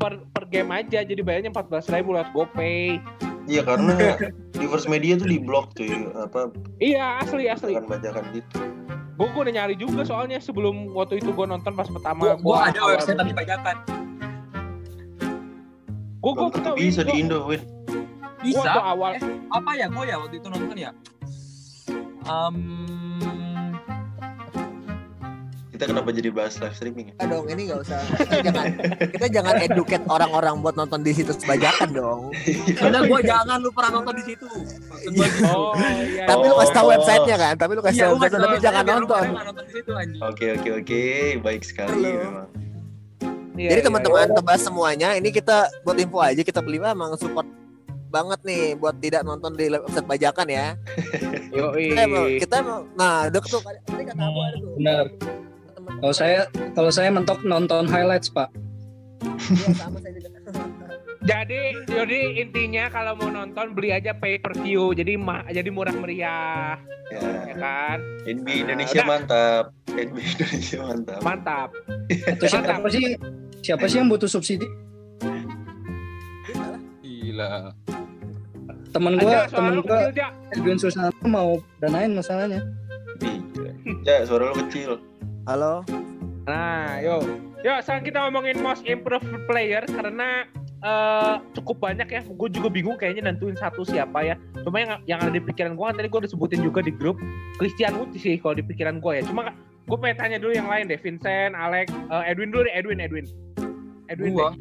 per 0.01 0.25
per 0.33 0.49
game 0.49 0.71
aja. 0.73 1.05
Jadi 1.05 1.21
bayarnya 1.21 1.53
empat 1.53 1.69
belas 1.69 1.85
ribu 1.93 2.17
lewat 2.17 2.33
GoPay. 2.33 2.97
Iya 3.45 3.61
karena 3.61 3.93
reverse 4.59 4.89
media 4.89 5.15
tuh 5.21 5.29
di 5.29 5.37
blok 5.37 5.77
cuy. 5.77 6.09
Apa? 6.17 6.49
Iya 6.81 7.21
asli 7.21 7.45
asli. 7.45 7.77
Bacakan 7.77 7.89
bacakan 7.89 8.25
gitu. 8.33 8.57
gue 9.15 9.27
gue 9.31 9.41
udah 9.47 9.55
nyari 9.55 9.79
juga 9.79 10.03
soalnya 10.03 10.43
sebelum 10.43 10.91
waktu 10.91 11.23
itu 11.23 11.31
gue 11.31 11.47
nonton 11.47 11.71
pas 11.71 11.87
pertama 11.87 12.35
gua, 12.35 12.35
gua 12.35 12.57
ada 12.67 12.83
website 12.83 13.15
tapi 13.15 13.31
bajakan. 13.31 13.79
Gue 16.19 16.31
gue 16.35 16.49
bisa 16.75 17.07
di 17.07 17.23
Indo, 17.23 17.47
Win. 17.47 17.63
Gua 18.43 18.59
tuh 18.59 18.67
bisa 18.67 18.81
awal 18.81 19.15
Eh, 19.15 19.23
apa 19.55 19.71
ya 19.77 19.87
gue 19.87 20.03
ya 20.03 20.15
waktu 20.19 20.35
itu 20.43 20.47
nonton 20.51 20.75
ya? 20.75 20.91
Um, 22.27 22.85
Kita 25.75 25.83
kenapa 25.85 26.07
jadi 26.09 26.31
bahas 26.31 26.55
live 26.55 26.71
streaming 26.71 27.05
ya? 27.11 27.27
Dong 27.27 27.45
ini 27.45 27.61
nggak 27.67 27.79
usah 27.83 27.99
kita 28.15 28.37
jangan 28.41 28.65
kita 29.11 29.27
jangan 29.27 29.55
educate 29.59 30.05
orang-orang 30.07 30.55
buat 30.59 30.75
nonton 30.75 31.03
di 31.03 31.11
situs 31.11 31.43
bajakan 31.43 31.89
dong. 31.91 32.21
karena 32.73 32.99
gue 33.03 33.19
jangan 33.21 33.57
lu 33.59 33.69
pernah 33.69 33.91
nonton 33.93 34.15
di 34.15 34.23
situ 34.25 34.47
gua 35.11 35.27
oh 35.51 35.75
iya 36.07 36.23
Tapi 36.25 36.43
lu 36.45 36.55
kasih 36.55 36.73
tahu 36.73 36.85
Oh. 36.85 36.91
websitenya 36.93 37.35
kan, 37.35 37.53
tapi 37.57 37.71
lu 37.73 37.81
kasih 37.83 37.97
Iya, 37.97 38.05
tahu 38.05 38.13
gua 38.13 38.23
website 38.23 38.39
tapi 38.39 38.55
jangan 38.57 38.83
nonton. 38.87 39.19
pada 39.19 39.27
nggak 39.27 39.45
nonton 39.45 39.63
di 39.63 39.73
situ 39.73 39.91
anjing 39.91 40.21
Oke 40.23 40.45
oke 40.55 40.69
oke, 40.79 41.03
baik 41.41 41.61
sekali 41.61 41.91
Halo. 41.99 42.15
memang. 42.15 42.47
Iya, 43.55 43.69
Jadi 43.71 43.79
iya, 43.79 43.87
teman-teman 43.87 44.27
tebas 44.31 44.61
semuanya, 44.61 45.09
ini 45.13 45.29
kita 45.29 45.57
buat 45.81 45.95
info 45.95 46.19
aja 46.19 46.39
kita 46.39 46.59
berlima 46.59 46.91
emang 46.91 47.15
support 47.15 47.47
banget 48.07 48.39
nih 48.43 48.63
buat 48.75 48.95
tidak 48.95 49.23
nonton 49.23 49.51
di 49.53 49.67
website 49.67 50.03
bajakan 50.05 50.47
ya. 50.47 50.65
iya. 51.51 51.55
Yoi. 51.59 51.87
Kita 51.89 52.01
emang, 52.03 52.25
kita 52.37 52.55
emang, 52.59 52.81
nah 52.93 53.27
dek 53.27 53.43
tuh 53.43 53.59
tadi 53.59 54.03
kata 54.03 54.23
ada 54.23 54.55
tuh. 54.55 54.71
Benar. 54.77 55.05
Kalau 55.95 56.13
saya 56.13 56.39
kalau 56.71 56.89
saya 56.89 57.09
mentok 57.09 57.41
nonton 57.41 57.85
highlights 57.85 58.27
pak 58.27 58.49
Iya, 59.25 59.73
sama 59.73 59.97
saya 59.99 60.13
juga. 60.13 60.29
Jadi 61.25 61.57
jadi 61.87 62.19
intinya 62.37 62.85
kalau 62.87 63.17
mau 63.17 63.33
nonton 63.33 63.73
beli 63.73 63.89
aja 63.89 64.13
pay 64.13 64.37
per 64.37 64.53
view 64.55 64.93
jadi 64.93 65.17
ma 65.17 65.41
jadi 65.47 65.65
murah 65.67 65.89
meriah 65.91 66.77
ya 67.09 67.17
Ya, 67.49 67.53
kan 67.57 67.97
NBA 68.25 68.61
Indonesia 68.61 69.01
udah. 69.01 69.07
mantap. 69.07 69.63
NBA 69.87 70.21
Indonesia 70.37 70.77
mantap. 70.83 71.19
mantap 71.21 71.69
atau 72.29 72.45
siapa 72.45 72.87
sih 72.87 73.17
siapa 73.59 73.85
sih 73.85 73.97
yang 73.97 74.09
butuh 74.09 74.29
subsidi 74.29 74.69
gila 77.01 77.73
temen 78.91 79.13
gua 79.17 79.31
suara 79.43 79.49
temen 79.51 79.75
gua 79.81 79.99
ja 80.13 80.27
Edwin 80.51 80.77
Susanto 80.77 81.25
mau 81.25 81.57
danain 81.79 82.13
masalahnya 82.13 82.61
Iya. 83.17 83.71
Ya, 84.03 84.27
suara 84.27 84.51
lu 84.51 84.59
kecil. 84.61 84.99
Halo. 85.45 85.85
nah 86.45 87.01
yuk 87.01 87.25
yuk 87.65 87.77
sekarang 87.81 88.05
kita 88.05 88.17
ngomongin 88.21 88.61
most 88.61 88.85
improved 88.85 89.29
player 89.49 89.81
karena 89.89 90.45
eh, 90.85 91.33
cukup 91.57 91.81
banyak 91.81 92.05
ya. 92.05 92.21
Gue 92.21 92.49
juga 92.53 92.69
bingung 92.69 92.97
kayaknya 92.97 93.33
nentuin 93.33 93.57
satu 93.57 93.81
siapa 93.81 94.21
ya. 94.21 94.35
Cuma 94.61 94.81
yang 94.81 95.01
yang 95.09 95.19
ada 95.21 95.33
di 95.33 95.41
pikiran 95.41 95.73
gue 95.73 95.85
kan 95.85 95.95
tadi 95.97 96.07
gue 96.09 96.19
udah 96.21 96.29
sebutin 96.29 96.61
juga 96.61 96.85
di 96.85 96.93
grup 96.93 97.17
Christian 97.57 97.97
Wood 97.97 98.13
sih 98.13 98.37
kalau 98.37 98.53
di 98.57 98.65
pikiran 98.65 99.01
gue 99.01 99.11
ya. 99.17 99.23
Cuma 99.25 99.53
gue 99.85 99.97
pengen 99.97 100.17
tanya 100.17 100.37
dulu 100.37 100.53
yang 100.53 100.69
lain 100.69 100.85
deh. 100.89 100.97
Vincent 101.01 101.57
Alex 101.57 101.89
eh, 101.89 102.23
Edwin 102.29 102.53
dulu 102.53 102.69
deh. 102.69 102.73
Edwin 102.77 102.99
Edwin. 103.01 103.25
Edwin 104.05 104.33
gua? 104.37 104.49
deh. 104.53 104.57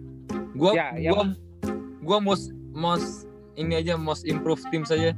gua? 0.57 0.73
Ya, 0.73 0.87
yang- 0.97 1.13
gua 1.13 1.25
gua 2.01 2.19
most 2.21 2.53
most 2.73 3.29
ini 3.61 3.77
aja 3.77 4.01
most 4.01 4.25
improve 4.25 4.61
tim 4.73 4.89
saja. 4.89 5.13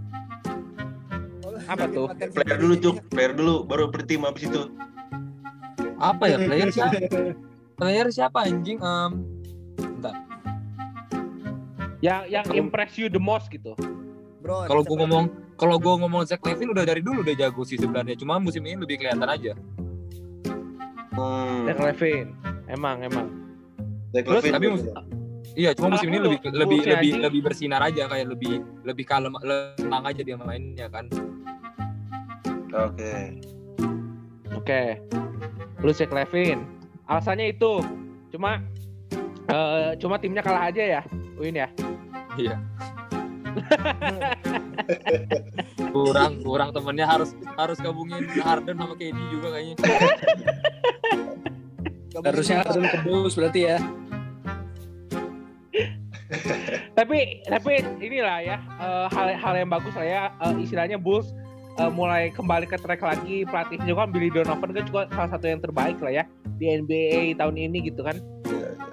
Apa 1.67 1.91
tuh? 1.91 2.07
Player 2.35 2.59
dulu 2.59 2.75
cuk, 2.79 2.97
player 3.11 3.35
dulu 3.35 3.67
baru 3.67 3.91
per 3.91 4.07
tim 4.07 4.23
habis 4.23 4.47
itu. 4.47 4.71
Apa 5.97 6.25
ya 6.27 6.37
player 6.39 6.69
siapa 6.77 6.97
player 7.75 8.07
siapa 8.09 8.39
anjing 8.45 8.79
Em, 8.79 9.13
yang 11.99 12.29
yang 12.29 12.47
impress 12.53 12.95
you 12.95 13.09
the 13.09 13.19
most 13.19 13.49
gitu 13.49 13.73
Bro. 14.39 14.69
kalau 14.69 14.83
gua 14.83 14.97
ngomong 15.03 15.25
kalau 15.57 15.81
gue 15.81 15.95
ngomong 15.97 16.23
Zach 16.23 16.45
Levine 16.45 16.69
udah 16.71 16.85
dari 16.85 17.01
dulu 17.01 17.25
udah 17.25 17.33
jago 17.33 17.65
sih 17.65 17.81
sebenarnya. 17.81 18.13
Cuma 18.13 18.37
musim 18.37 18.61
ini 18.61 18.77
lebih 18.77 19.01
kelihatan 19.01 19.25
aja. 19.25 19.57
Hmm. 21.17 21.65
Zach 21.65 21.81
Levine. 21.81 22.37
Emang 22.69 23.01
emang. 23.01 23.27
Zach 24.13 24.29
Terus, 24.29 24.45
Levine 24.45 24.53
tapi 24.53 24.67
bener. 24.69 24.77
mus- 24.77 24.93
Iya, 25.57 25.73
cuma 25.73 25.89
musim 25.89 26.13
ini 26.13 26.21
lebih 26.21 26.39
lebih 26.45 26.61
lebih 26.85 26.93
anjing- 26.93 27.23
lebih 27.25 27.41
bersinar 27.41 27.81
aja 27.81 28.05
kayak 28.05 28.29
lebih 28.29 28.61
lebih 28.85 29.05
kalem 29.09 29.33
tenang 29.81 30.05
aja 30.05 30.21
dia 30.21 30.37
mainnya 30.37 30.87
kan. 30.93 31.09
Oke. 32.77 33.41
Oke. 34.53 35.01
Lu 35.81 35.93
Zach 35.93 36.13
Levine. 36.13 36.65
Alasannya 37.09 37.53
itu. 37.53 37.81
Cuma 38.33 38.61
eh 39.47 39.95
cuma 40.03 40.19
timnya 40.19 40.43
kalah 40.43 40.69
aja 40.69 41.01
ya, 41.01 41.03
Win 41.39 41.57
ya. 41.57 41.69
Iya. 42.37 42.57
kurang 45.97 46.45
kurang 46.45 46.69
temennya 46.77 47.09
harus 47.09 47.33
harus 47.57 47.81
gabungin 47.81 48.29
Harden 48.37 48.77
sama 48.77 48.95
KD 48.99 49.17
juga 49.33 49.57
kayaknya. 49.57 49.77
Harusnya 52.17 52.65
Harden 52.65 52.89
ke 52.89 52.99
Bulls 53.05 53.37
berarti 53.37 53.61
ya. 53.69 53.77
tapi 56.99 57.45
tapi 57.47 57.73
inilah 58.03 58.39
ya 58.43 58.57
eh, 58.59 59.07
hal 59.13 59.27
hal 59.37 59.55
yang 59.55 59.71
bagus 59.71 59.95
lah 59.95 60.07
ya 60.07 60.23
eh, 60.33 60.55
istilahnya 60.65 60.99
Bulls 60.99 61.31
mulai 61.87 62.29
kembali 62.31 62.65
ke 62.65 62.77
track 62.77 63.01
lagi 63.01 63.45
pelatih 63.45 63.77
juga 63.79 64.03
kan 64.03 64.11
Billy 64.11 64.29
Donovan 64.29 64.71
kan 64.71 64.85
juga 64.85 65.01
salah 65.11 65.31
satu 65.31 65.45
yang 65.45 65.61
terbaik 65.61 65.99
lah 65.99 66.13
ya 66.13 66.25
di 66.55 66.67
NBA 66.75 67.37
tahun 67.37 67.57
ini 67.57 67.79
gitu 67.85 68.01
kan 68.01 68.17
Iya, 68.47 68.69
iya. 68.73 68.93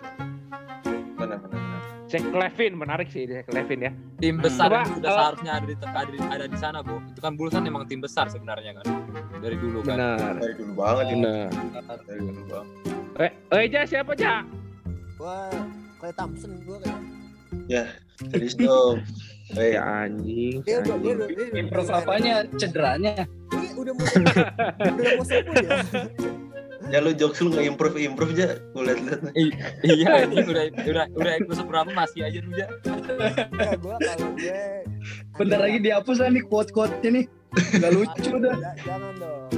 Benar, 1.15 1.39
benar. 1.39 1.79
Zach 2.05 2.25
Levine 2.27 2.75
menarik 2.75 3.07
sih 3.07 3.23
Zach 3.23 3.47
Levine 3.49 3.81
ya 3.81 3.91
Tim 4.19 4.35
Hmm. 4.35 4.43
besar 4.43 4.67
Coba, 4.67 4.79
yang 4.79 4.91
sudah 4.93 5.09
eh, 5.09 5.15
seharusnya 5.15 5.51
ada 5.53 5.65
di 5.65 5.75
ada 5.75 6.03
di, 6.05 6.17
ada 6.21 6.45
di 6.45 6.57
sana, 6.57 6.77
Bu. 6.79 6.95
Itu 7.07 7.19
kan 7.19 7.33
Bulls 7.33 7.51
kan 7.51 7.63
emang 7.63 7.83
tim 7.85 7.99
besar 7.99 8.27
sebenarnya 8.27 8.71
kan. 8.77 8.85
Dari 9.39 9.55
dulu 9.55 9.79
kan. 9.81 9.95
benar 9.97 10.33
Dari 10.37 10.53
dulu 10.53 10.71
banget 10.73 11.05
ini. 11.09 11.21
benar 11.73 11.97
Dari 12.03 12.19
dulu 12.21 12.41
banget. 12.45 12.67
eh 13.15 13.31
eh 13.49 13.63
Ja 13.67 13.81
siapa 13.83 14.11
Ja 14.13 14.43
Gua 15.15 15.47
Clay 15.97 16.13
Thompson 16.13 16.51
gua 16.61 16.77
kayak. 16.77 17.87
Serius 18.29 18.53
dong. 18.53 19.01
Eh, 19.53 19.75
anjing 19.75 20.61
Dia 20.61 20.79
udah 20.79 20.95
dia 20.95 21.11
udah 21.13 21.27
dia 21.27 21.37
udah- 21.45 21.55
Improve 21.55 21.89
apanya? 21.89 22.33
Cederanya. 22.53 23.13
Ini 23.51 23.67
udah 23.75 23.93
mau 23.93 24.05
udah 24.05 25.11
mau 25.13 25.25
ya. 25.53 25.77
ya 26.89 26.99
lu 26.99 27.11
jokes 27.11 27.39
lu 27.39 27.49
nggak 27.49 27.65
improve 27.67 27.95
improve 27.97 28.31
aja. 28.33 28.47
Gue 28.69 28.83
liat-liat. 28.83 29.19
nih. 29.25 29.49
iya, 29.83 30.13
ini 30.23 30.35
udah 30.41 30.63
udah 30.83 31.05
udah 31.13 31.31
episode 31.37 31.67
berapa 31.67 31.89
masih 31.89 32.19
aja 32.23 32.39
dulu 32.39 32.55
ya. 32.55 32.67
Gua 33.79 33.95
kalau 33.97 34.29
gue 34.33 34.61
Bentar 35.35 35.59
lagi 35.59 35.77
dihapus 35.79 36.17
lah 36.17 36.29
nih 36.29 36.43
quote-quote-nya 36.43 37.09
nih. 37.13 37.25
Gak 37.75 37.91
lucu 37.91 38.31
dah. 38.35 38.55
Ja- 38.55 38.75
Jangan 38.83 39.13
dong. 39.17 39.49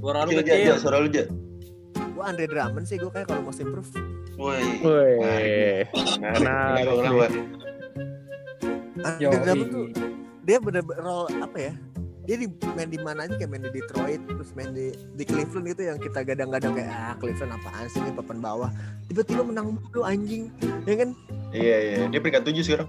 Suara 0.00 0.20
lu 0.24 0.30
Kecil 0.34 0.74
suara 0.76 0.96
lu 0.98 1.08
aja. 1.08 1.24
Gua 2.10 2.24
Andre 2.26 2.46
Drummond 2.46 2.84
sih 2.84 2.96
gua 2.96 3.10
kayak 3.10 3.26
kalau 3.26 3.42
mau 3.42 3.52
improve. 3.52 3.90
Woi. 4.34 4.56
Wih, 4.80 5.84
nah, 6.40 6.80
kenapa? 6.80 7.26
Andre 9.06 9.38
Drummond 9.44 9.70
tuh 9.72 9.86
dia 10.44 10.58
bener 10.58 10.82
role 10.98 11.28
apa 11.38 11.58
ya? 11.70 11.72
Dia 12.28 12.36
di, 12.46 12.46
main 12.76 12.90
di 12.92 13.00
mana 13.00 13.26
aja 13.26 13.34
kayak 13.34 13.50
main 13.50 13.62
di 13.64 13.72
Detroit 13.74 14.20
terus 14.28 14.50
main 14.54 14.70
di 14.70 14.94
di 15.18 15.24
Cleveland 15.26 15.66
gitu 15.72 15.82
yang 15.88 15.98
kita 15.98 16.20
gadang-gadang 16.22 16.72
kayak 16.76 16.90
ah 16.90 17.14
Cleveland 17.18 17.54
apaan 17.58 17.86
sih 17.90 18.00
ini 18.02 18.12
papan 18.14 18.38
bawah. 18.38 18.70
Tiba-tiba 19.10 19.42
menang 19.46 19.78
mulu 19.78 20.02
anjing. 20.06 20.52
Ya 20.86 20.94
kan? 21.00 21.10
Iya, 21.50 21.76
iya. 21.82 21.96
Dia 22.10 22.20
peringkat 22.22 22.46
7 22.46 22.62
sekarang. 22.62 22.88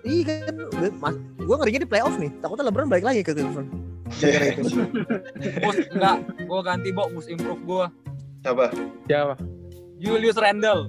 Iya 0.00 0.22
kan, 0.24 0.54
mas, 0.96 1.16
gue 1.36 1.56
ngerinya 1.60 1.80
di 1.84 1.88
playoff 1.88 2.16
nih. 2.16 2.32
Takutnya 2.40 2.72
LeBron 2.72 2.88
balik 2.88 3.04
lagi 3.04 3.20
ke 3.20 3.36
Cleveland. 3.36 3.68
Itu. 4.10 4.84
Mus 5.64 5.78
enggak, 5.92 6.18
gua 6.50 6.60
ganti 6.66 6.90
Bo, 6.90 7.06
mus 7.14 7.30
improve 7.30 7.62
gua. 7.62 7.86
Siapa? 8.40 8.72
siapa 9.04 9.34
Julius 10.00 10.40
Randle. 10.40 10.88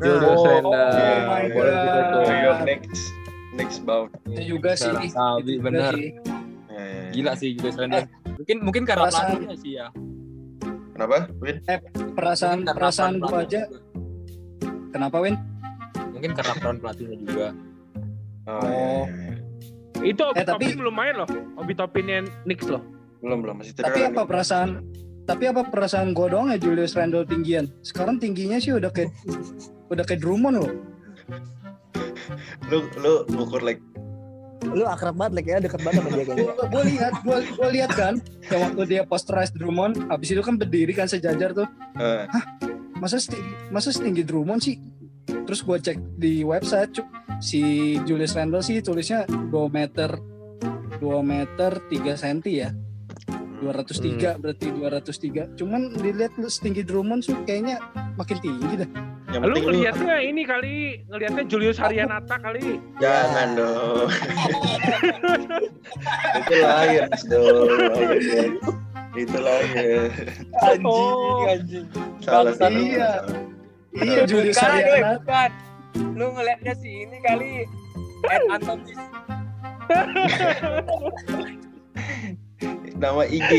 Julius 0.00 0.40
Oh, 0.40 0.44
Randle 0.44 0.76
oh 0.76 1.20
my 1.24 1.44
boleh 1.48 1.72
gitu 1.72 2.00
tuh 2.00 2.20
New 2.28 2.40
York 2.44 2.60
Next. 2.68 3.19
Next 3.52 3.82
bout. 3.82 4.10
Itu 4.24 4.56
juga 4.56 4.72
sih. 4.72 4.88
Itu 4.88 5.10
Sabi, 5.10 5.58
juga 5.58 5.64
bener. 5.66 5.92
sih. 5.92 6.08
Ya, 6.10 6.22
ya, 6.70 6.84
ya. 6.86 7.10
Gila 7.10 7.32
sih 7.34 7.48
Julius 7.54 7.76
Randle. 7.76 8.06
Mungkin 8.36 8.56
mungkin 8.62 8.82
karena 8.84 9.02
Perasaan- 9.04 9.28
pelatihnya 9.32 9.56
sih 9.56 9.72
ya. 9.74 9.86
Kenapa? 10.90 11.16
Win? 11.36 11.56
Perasaan 12.12 12.58
karena 12.60 12.72
perasaan 12.72 13.12
peran 13.16 13.24
gua 13.26 13.40
aja. 13.40 13.60
juga. 13.62 13.78
Kenapa 14.90 15.16
Win? 15.18 15.34
Mungkin 16.10 16.30
karena 16.32 16.52
peran 16.54 16.76
pelatihnya 16.78 17.16
juga. 17.20 17.46
Oh, 18.42 18.60
iya, 18.60 18.86
iya, 19.06 19.30
iya. 20.00 20.08
itu 20.08 20.22
Obi 20.22 20.36
Eh, 20.36 20.44
tapi- 20.44 20.72
belum 20.72 20.90
main 20.90 21.12
loh 21.14 21.28
Obi 21.54 21.72
Toppinnya 21.72 22.24
Knicks 22.42 22.66
loh 22.66 22.80
Belum, 23.20 23.44
belum. 23.44 23.60
Masih. 23.60 23.76
Tapi 23.76 24.00
apa 24.02 24.24
perasaan 24.24 24.80
tapi 25.22 25.44
apa 25.46 25.62
perasaan 25.62 26.10
gue 26.10 26.26
doang 26.26 26.48
ya 26.48 26.56
Julius 26.56 26.96
Randle 26.96 27.22
tinggian? 27.22 27.68
Sekarang 27.80 28.16
tingginya 28.16 28.56
sih 28.56 28.72
udah 28.72 28.88
kayak 28.88 29.12
udah 29.86 30.02
kayak 30.02 30.18
Drummond 30.18 30.56
loh. 30.58 30.72
Lu, 32.68 32.86
lu 32.98 33.12
ukur 33.36 33.60
like 33.60 33.80
Lu 34.60 34.84
akrab 34.84 35.16
banget 35.16 35.32
like 35.40 35.48
ya, 35.48 35.56
deket 35.56 35.80
banget 35.80 36.04
sama 36.04 36.10
dia 36.12 36.24
kayaknya. 36.28 36.52
Gue 36.68 36.82
lihat, 36.84 37.12
gue 37.24 37.68
lihat 37.72 37.90
kan, 37.96 38.14
kayak 38.44 38.60
waktu 38.60 38.82
dia 38.86 39.02
posterize 39.08 39.50
Drummond, 39.56 40.04
habis 40.12 40.36
itu 40.36 40.42
kan 40.44 40.60
berdiri 40.60 40.92
kan 40.92 41.08
sejajar 41.08 41.56
tuh. 41.56 41.64
eh, 41.96 42.28
Masa 43.00 43.16
setinggi, 43.16 43.72
masa 43.72 43.88
setinggi 43.88 44.20
Drummond 44.20 44.60
sih? 44.60 44.76
Terus 45.48 45.64
gue 45.64 45.76
cek 45.80 45.98
di 46.20 46.44
website, 46.44 46.92
cuk, 46.92 47.08
si 47.40 47.60
Julius 48.04 48.36
Randle 48.36 48.60
sih 48.60 48.84
tulisnya 48.84 49.24
2 49.24 49.48
meter 49.72 50.20
2 51.00 51.08
meter 51.24 51.80
3 51.88 52.20
cm 52.20 52.38
ya. 52.44 52.68
203 53.60 54.40
berarti 54.40 54.66
203. 54.72 55.54
Cuman 55.54 55.92
dilihat 55.94 56.32
lu 56.34 56.46
setinggi 56.46 56.82
Drummond 56.82 57.22
sih 57.22 57.36
kayaknya 57.44 57.78
makin 58.14 58.36
tinggi 58.40 58.74
dah. 58.78 58.90
yang 59.30 59.42
lu 59.42 59.54
penting 59.54 59.62
lu 59.62 59.68
ngelihatnya 59.70 60.16
ini 60.20 60.42
kali 60.42 60.74
ngelihatnya 61.06 61.44
Julius 61.46 61.78
Haryanata 61.78 62.34
kali 62.34 62.82
jangan 62.98 63.54
dong. 63.58 64.10
itu 66.34 66.54
Lions 66.58 67.22
dong. 67.24 67.70
Itu 69.12 69.38
Lions. 69.38 70.14
Anjing, 70.60 71.46
anjing. 71.46 71.86
Salah 72.20 72.50
salah, 72.52 72.74
Iya. 72.74 73.22
salah. 73.22 73.38
Iya 73.92 74.22
Julius 74.26 74.56
bukan, 74.56 74.66
eh, 74.68 74.82
Ariana. 74.82 75.10
bukan. 75.16 75.50
Lu 76.16 76.26
ngeliatnya 76.32 76.74
si 76.74 76.90
ini 77.00 77.18
kali. 77.20 77.52
Ed 78.24 78.42
Antonis. 78.50 78.98
Nama 83.00 83.24
IG 83.24 83.50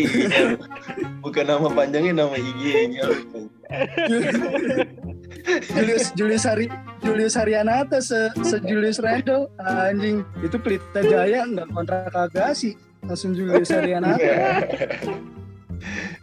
bukan 1.25 1.45
nama 1.49 1.67
panjangnya 1.73 2.13
nama 2.13 2.37
IG 2.37 2.93
Julius 5.73 6.13
Julius 6.13 6.45
Hari 6.45 6.69
Julius 7.01 7.33
Haryanata 7.33 7.97
se, 8.05 8.29
se 8.45 8.61
Julius 8.61 9.01
Randle 9.01 9.49
anjing. 9.57 10.21
Itu 10.45 10.61
Pelita 10.61 11.01
Jaya 11.01 11.49
nggak 11.49 11.73
kontrak 11.73 12.13
Agassi 12.13 12.77
langsung 13.01 13.33
Julius 13.33 13.73
Haryanata 13.73 14.21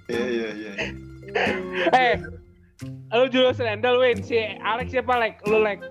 Iya 0.06 0.24
iya 0.30 0.48
iya. 0.54 0.72
eh 1.90 2.14
lu 3.10 3.26
Julius 3.26 3.58
Randle 3.58 3.98
win. 3.98 4.22
Si 4.22 4.38
Alex 4.62 4.94
siapa 4.94 5.18
like 5.18 5.42
lu 5.50 5.58
like 5.58 5.82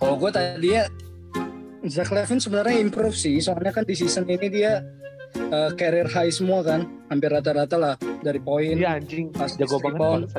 kalau 0.00 0.16
gue 0.16 0.32
tadi 0.32 0.80
ya 0.80 0.88
Zach 1.84 2.08
Levine 2.08 2.40
sebenarnya 2.40 2.80
improve 2.80 3.12
sih. 3.12 3.36
Soalnya 3.44 3.72
kan 3.76 3.84
di 3.84 3.92
season 3.92 4.24
ini 4.24 4.48
dia 4.48 4.80
uh, 5.50 5.70
career 5.74 6.06
high 6.06 6.30
semua 6.30 6.62
kan 6.62 6.86
hampir 7.08 7.28
rata-rata 7.28 7.76
lah 7.76 7.94
dari 8.20 8.38
poin 8.38 8.74
iya 8.74 8.96
anjing 8.96 9.30
pas 9.30 9.50
jago 9.54 9.78
banget 9.78 10.30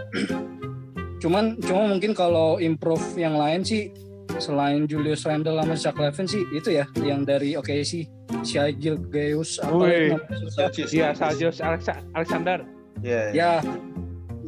cuman 1.21 1.58
cuma 1.62 1.86
mungkin 1.88 2.12
kalau 2.12 2.58
improve 2.58 3.04
yang 3.13 3.38
lain 3.38 3.62
sih 3.62 3.93
selain 4.39 4.88
Julius 4.88 5.21
Randle 5.21 5.60
sama 5.60 5.75
Zach 5.75 5.97
Levine 5.99 6.25
sih 6.25 6.41
itu 6.49 6.71
ya 6.71 6.88
yang 6.97 7.21
dari 7.21 7.54
oke 7.54 7.69
sih 7.84 8.08
Shai 8.41 8.73
Gilgeous 8.73 9.60
apa 9.60 9.75
Wih. 9.75 10.15
namanya 10.15 10.38
susah. 10.39 10.67
Cis, 10.71 10.89
iya. 10.95 11.12
Sajios 11.13 11.60
Alexa- 11.60 12.01
Alexander 12.15 12.63
Iya. 13.01 13.21
iya. 13.30 13.30
ya 13.34 13.51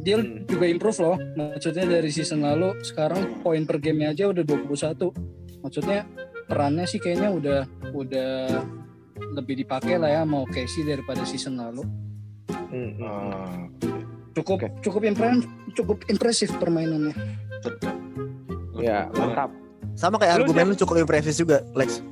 dia 0.00 0.16
Hmm. 0.20 0.44
juga 0.44 0.66
improve 0.66 0.98
loh 1.00 1.16
maksudnya 1.34 1.84
dari 1.86 2.10
season 2.10 2.42
lalu 2.42 2.76
sekarang 2.82 3.40
poin 3.40 3.64
per 3.64 3.78
gamenya 3.78 4.12
aja 4.12 4.24
udah 4.28 4.42
21 4.42 5.10
maksudnya 5.60 6.04
perannya 6.44 6.84
sih 6.84 6.98
kayaknya 6.98 7.30
udah 7.30 7.60
udah 7.92 8.34
lebih 9.16 9.60
dipakai 9.60 9.96
lah 9.96 10.10
ya 10.10 10.22
mau 10.22 10.44
Casey 10.46 10.82
daripada 10.82 11.22
season 11.22 11.56
lalu 11.56 11.82
Hmm, 12.74 12.90
hmm. 12.90 13.06
Oh, 13.06 13.54
cukup 14.34 14.66
cukup 14.82 15.02
impre- 15.06 15.46
cukup 15.72 16.02
impresif 16.06 16.50
permainannya 16.58 17.14
tetap. 17.62 17.94
ya 18.74 19.06
mantap 19.14 19.50
Sama 19.94 20.18
kayak 20.18 20.42
argumen 20.42 20.70
lu 20.70 20.76
cukup 20.76 20.98
impresif 20.98 21.38
juga, 21.38 21.62
Lex. 21.72 22.02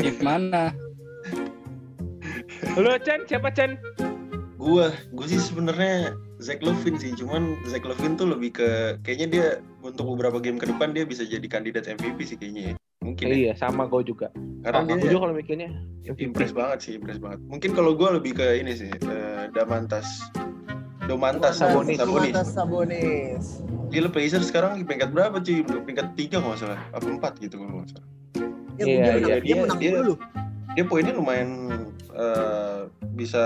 gimana 0.00 0.72
lu 2.74 2.90
Chen 3.04 3.28
siapa 3.28 3.52
Chen 3.52 3.76
Gua, 4.56 4.88
gua 5.12 5.26
sih 5.28 5.36
sebenarnya 5.36 6.16
Zach 6.40 6.64
Levine 6.64 6.96
sih, 6.96 7.12
cuman 7.12 7.60
Zach 7.68 7.84
Levine 7.84 8.16
tuh 8.16 8.32
lebih 8.32 8.56
ke 8.56 8.68
kayaknya 9.04 9.26
dia 9.28 9.46
untuk 9.84 10.08
beberapa 10.08 10.40
game 10.40 10.56
ke 10.56 10.64
depan 10.64 10.96
dia 10.96 11.04
bisa 11.04 11.20
jadi 11.20 11.44
kandidat 11.44 11.84
MVP 11.84 12.24
sih 12.24 12.36
kayaknya. 12.36 12.72
ya. 12.72 12.74
Mungkin 13.04 13.24
ya. 13.28 13.34
Iya, 13.36 13.52
sama 13.54 13.84
gue 13.84 14.00
juga. 14.02 14.32
Karena 14.64 14.80
Gue 14.82 14.96
dia 14.96 15.06
juga 15.06 15.18
kalau 15.22 15.34
mikirnya 15.36 15.68
impress 16.16 16.50
banget 16.50 16.78
sih, 16.80 16.92
impress 16.96 17.20
banget. 17.20 17.38
Mungkin 17.44 17.70
kalau 17.76 17.92
gue 17.92 18.08
lebih 18.10 18.32
ke 18.34 18.46
ini 18.56 18.72
sih, 18.72 18.88
eh, 18.88 19.44
Damantas. 19.52 20.08
Domantas 21.04 21.60
Sabonis. 21.60 22.00
Sabonis. 22.00 22.32
Domantas 22.32 22.48
Sabonis. 22.50 23.44
Gila 23.92 24.08
Pacers 24.08 24.48
sekarang 24.48 24.80
di 24.80 24.88
peringkat 24.88 25.12
berapa 25.12 25.36
cuy? 25.36 25.60
Peringkat 25.60 26.16
tiga 26.16 26.40
nggak 26.40 26.58
salah, 26.58 26.80
apa 26.90 27.04
empat 27.04 27.36
gitu 27.38 27.60
kalau 27.60 27.78
nggak 27.78 27.92
salah. 27.92 28.08
Ya, 28.74 28.82
Iya, 28.82 28.88
dia 28.88 28.96
menang, 28.96 29.20
iya, 29.20 29.36
dia 29.36 29.38
dia- 29.44 29.60
menang 29.60 29.78
dia- 29.78 29.94
dulu. 29.94 30.14
Dia 30.74 30.84
poinnya 30.84 31.12
lumayan 31.12 31.50
eh, 32.10 32.80
bisa 33.12 33.42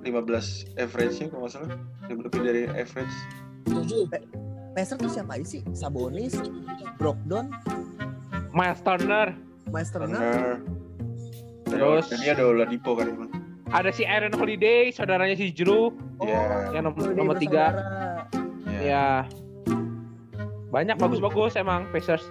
15 0.00 0.46
average-nya 0.76 1.26
kalau 1.26 1.42
nggak 1.42 1.52
salah. 1.52 1.70
Lebih 2.06 2.22
lebih 2.22 2.40
dari 2.40 2.62
average. 2.70 3.16
Pacer 4.72 4.96
tuh 4.96 5.08
siapa 5.08 5.36
aja 5.36 5.44
sih? 5.44 5.60
Sabonis, 5.70 6.32
Brogdon, 6.96 7.52
Miles 8.52 8.80
Turner, 8.80 9.32
Miles 9.66 9.90
Turner. 9.90 10.12
Turner. 10.12 10.54
Terus- 11.64 12.12
dia 12.14 12.32
ada 12.32 12.44
Oladipo 12.46 12.92
kan. 12.92 13.08
ada 13.72 13.88
si 13.88 14.04
Aaron 14.04 14.36
Holiday, 14.36 14.92
saudaranya 14.92 15.32
si 15.32 15.48
Drew, 15.50 15.88
Iya. 16.20 16.76
yang 16.76 16.84
nom- 16.84 16.92
Holiday 16.94 17.16
nomor 17.16 17.36
tiga. 17.36 17.64
bersaudara. 17.72 18.28
Iya. 18.68 18.80
Ya. 18.82 19.06
Banyak 20.68 20.96
bagus-bagus 20.96 21.52
emang 21.54 21.88
Pacers. 21.88 22.24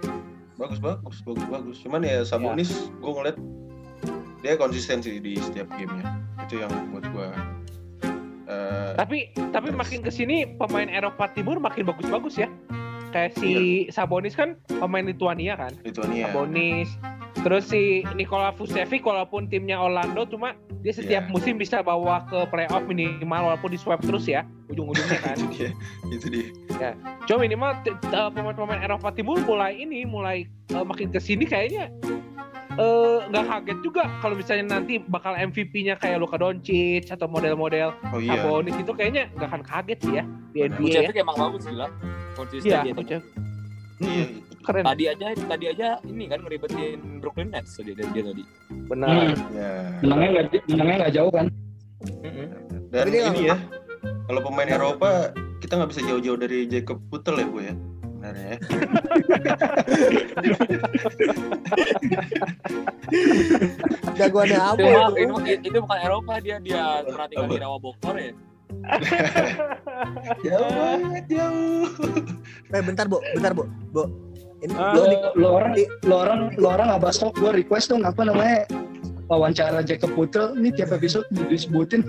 Bagus 0.54 0.78
bagus 0.78 1.18
bagus 1.20 1.46
bagus. 1.48 1.76
Cuman 1.80 2.00
ya 2.00 2.22
Sabonis 2.22 2.70
gue 2.92 3.12
ngeliat 3.12 3.34
dia 4.38 4.54
konsisten 4.54 4.98
sih 4.98 5.18
di 5.18 5.34
setiap 5.36 5.66
gamenya. 5.72 6.22
Itu 6.40 6.58
yang 6.60 6.70
buat 6.90 7.02
gue. 7.04 7.26
eh 8.44 8.92
Tapi 8.94 9.18
tapi 9.50 9.68
makin 9.70 10.02
ke 10.02 10.10
sini 10.10 10.46
pemain 10.52 10.86
Eropa 10.86 11.30
Timur 11.30 11.58
makin 11.58 11.82
bagus-bagus 11.84 12.36
ya. 12.36 12.46
Kayak 13.12 13.36
si 13.36 13.52
Sabonis 13.92 14.32
kan 14.32 14.56
pemain 14.66 15.04
Lituania 15.04 15.54
kan. 15.54 15.72
Lituania. 15.84 16.32
Sabonis. 16.32 16.88
Terus 17.42 17.64
si 17.68 18.04
Nikola 18.14 18.52
Vucevic 18.54 19.02
walaupun 19.02 19.48
timnya 19.48 19.80
Orlando 19.80 20.24
cuma 20.28 20.54
dia 20.84 20.94
setiap 20.94 21.26
Iya. 21.26 21.32
musim 21.32 21.54
bisa 21.58 21.80
bawa 21.82 22.22
ke 22.28 22.38
playoff 22.50 22.84
minimal 22.86 23.50
walaupun 23.50 23.72
di 23.72 23.78
swipe 23.80 24.02
terus 24.04 24.28
ya 24.28 24.46
ujung-ujungnya 24.68 25.18
kan. 25.20 25.36
itu 25.44 25.46
dia. 25.52 25.70
Itu 26.12 26.26
dia. 26.32 26.92
Cuma 27.28 27.44
minimal 27.44 27.70
pemain-pemain 28.32 28.80
Eropa 28.82 29.10
Timur 29.14 29.38
mulai 29.44 29.76
ini 29.76 30.04
mulai 30.06 30.44
eh, 30.72 30.84
makin 30.84 31.10
ke 31.12 31.18
sini 31.18 31.44
kayaknya 31.44 31.92
nggak 33.32 33.44
kaget 33.48 33.78
juga 33.84 34.02
kalau 34.20 34.34
misalnya 34.36 34.66
nanti 34.80 35.00
bakal 35.00 35.32
MVP-nya 35.36 35.96
kayak 36.00 36.20
Luka 36.20 36.36
Doncic 36.36 37.08
atau 37.08 37.28
model-model 37.28 37.92
Oh 38.12 38.20
iya. 38.20 38.36
Sabonis 38.40 38.76
itu 38.76 38.92
kayaknya 38.92 39.28
nggak 39.36 39.48
akan 39.48 39.62
kaget 39.64 39.98
sih 40.04 40.12
ya 40.20 40.24
di. 40.52 40.58
NBA 40.68 40.68
ya. 40.68 40.78
Vucevic 40.80 41.16
emang 41.20 41.36
bagus 41.36 41.62
gila. 41.68 41.88
Konsisten 42.36 42.68
Iya, 42.68 42.80
dia. 42.84 42.94
Vucevic. 42.94 43.22
Iya. 44.02 44.24
keren. 44.62 44.84
Tadi 44.86 45.04
aja 45.10 45.26
tadi 45.34 45.64
aja 45.74 45.88
ini 46.06 46.24
kan 46.30 46.38
ngeribetin 46.42 46.98
Brooklyn 47.18 47.50
Nets 47.50 47.74
tadi 47.74 47.98
dia, 47.98 48.06
dia 48.14 48.22
tadi. 48.30 48.42
Benar. 48.86 49.10
Hmm. 49.10 49.34
Ya. 49.56 49.72
Menangnya 50.06 50.28
nggak 50.30 50.46
menangnya 50.70 50.96
nggak 51.02 51.14
jauh 51.18 51.32
kan? 51.34 51.46
Dan 52.92 53.02
Tapi 53.06 53.10
dia 53.10 53.22
ini 53.32 53.42
ya. 53.50 53.56
Kalau 54.26 54.40
pemain 54.42 54.70
Eropa 54.70 55.34
kita 55.58 55.78
nggak 55.78 55.90
bisa 55.94 56.02
jauh-jauh 56.06 56.38
dari 56.38 56.58
Jacob 56.70 56.98
Putel 57.10 57.42
ya 57.42 57.46
bu 57.46 57.58
ya. 57.62 57.74
Benar 58.32 58.46
ya. 58.48 58.56
Jagoannya 64.14 64.58
apa 64.58 64.76
Itu, 64.78 64.88
itu? 65.16 65.34
itu, 65.46 65.60
itu 65.68 65.76
bukan 65.78 65.98
Eropa 66.00 66.32
dia 66.40 66.56
dia 66.58 67.02
perhatikan 67.02 67.46
di 67.48 67.58
rawa 67.58 67.76
Bogor 67.78 68.16
ya. 68.16 68.32
Jauh 70.42 70.70
banget 70.72 71.24
jauh. 71.28 71.86
Eh 72.72 72.82
bentar, 72.82 73.04
Bu. 73.04 73.20
Bentar, 73.36 73.52
Bu. 73.52 73.68
Bu. 73.92 74.02
Ini 74.60 74.72
Ah. 74.72 74.94
lu 74.94 75.02
Lo, 75.02 75.04
di 75.04 75.16
lo 75.36 75.48
orang 75.50 75.72
di- 75.74 75.90
lo 76.02 76.14
orang 76.16 76.38
lo 76.56 76.68
orang 76.70 76.88
abastok 76.88 77.34
gue 77.34 77.50
request 77.52 77.90
dong 77.90 78.06
apa 78.06 78.22
namanya 78.22 78.62
wawancara 79.26 79.82
Jacob 79.82 80.14
Putel 80.14 80.54
ini 80.54 80.70
tiap 80.70 80.94
episode 80.94 81.26
disebutin 81.44 82.06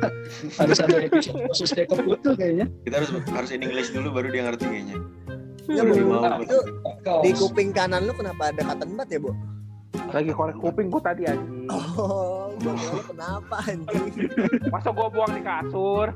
harus 0.54 0.78
ada 0.78 1.02
episode 1.02 1.42
khusus 1.50 1.74
Jacob 1.74 2.00
Putel 2.00 2.38
kayaknya. 2.38 2.70
Kita 2.86 2.96
harus 2.96 3.10
harus 3.12 3.50
in 3.50 3.62
English 3.62 3.90
dulu 3.90 4.14
baru 4.14 4.30
dia 4.30 4.46
ngerti 4.46 4.66
kayaknya. 4.66 4.98
Ya, 5.72 5.84
Bu. 5.86 5.96
Bu. 5.96 6.18
Itu 6.44 6.60
di 7.24 7.32
kuping 7.36 7.70
kanan 7.72 8.08
lu 8.08 8.14
kenapa 8.16 8.52
ada 8.52 8.62
kata 8.74 8.84
ya, 9.08 9.20
Bu? 9.22 9.32
Lagi 10.12 10.32
korek 10.34 10.58
kuping 10.60 10.92
gua 10.92 11.02
tadi 11.04 11.30
anjing. 11.30 11.70
Oh, 11.72 12.52
gua 12.60 12.76
kenapa 13.08 13.56
anjing? 13.70 14.30
Masa 14.68 14.90
gua 14.92 15.08
buang 15.08 15.32
di 15.36 15.42
kasur? 15.46 16.08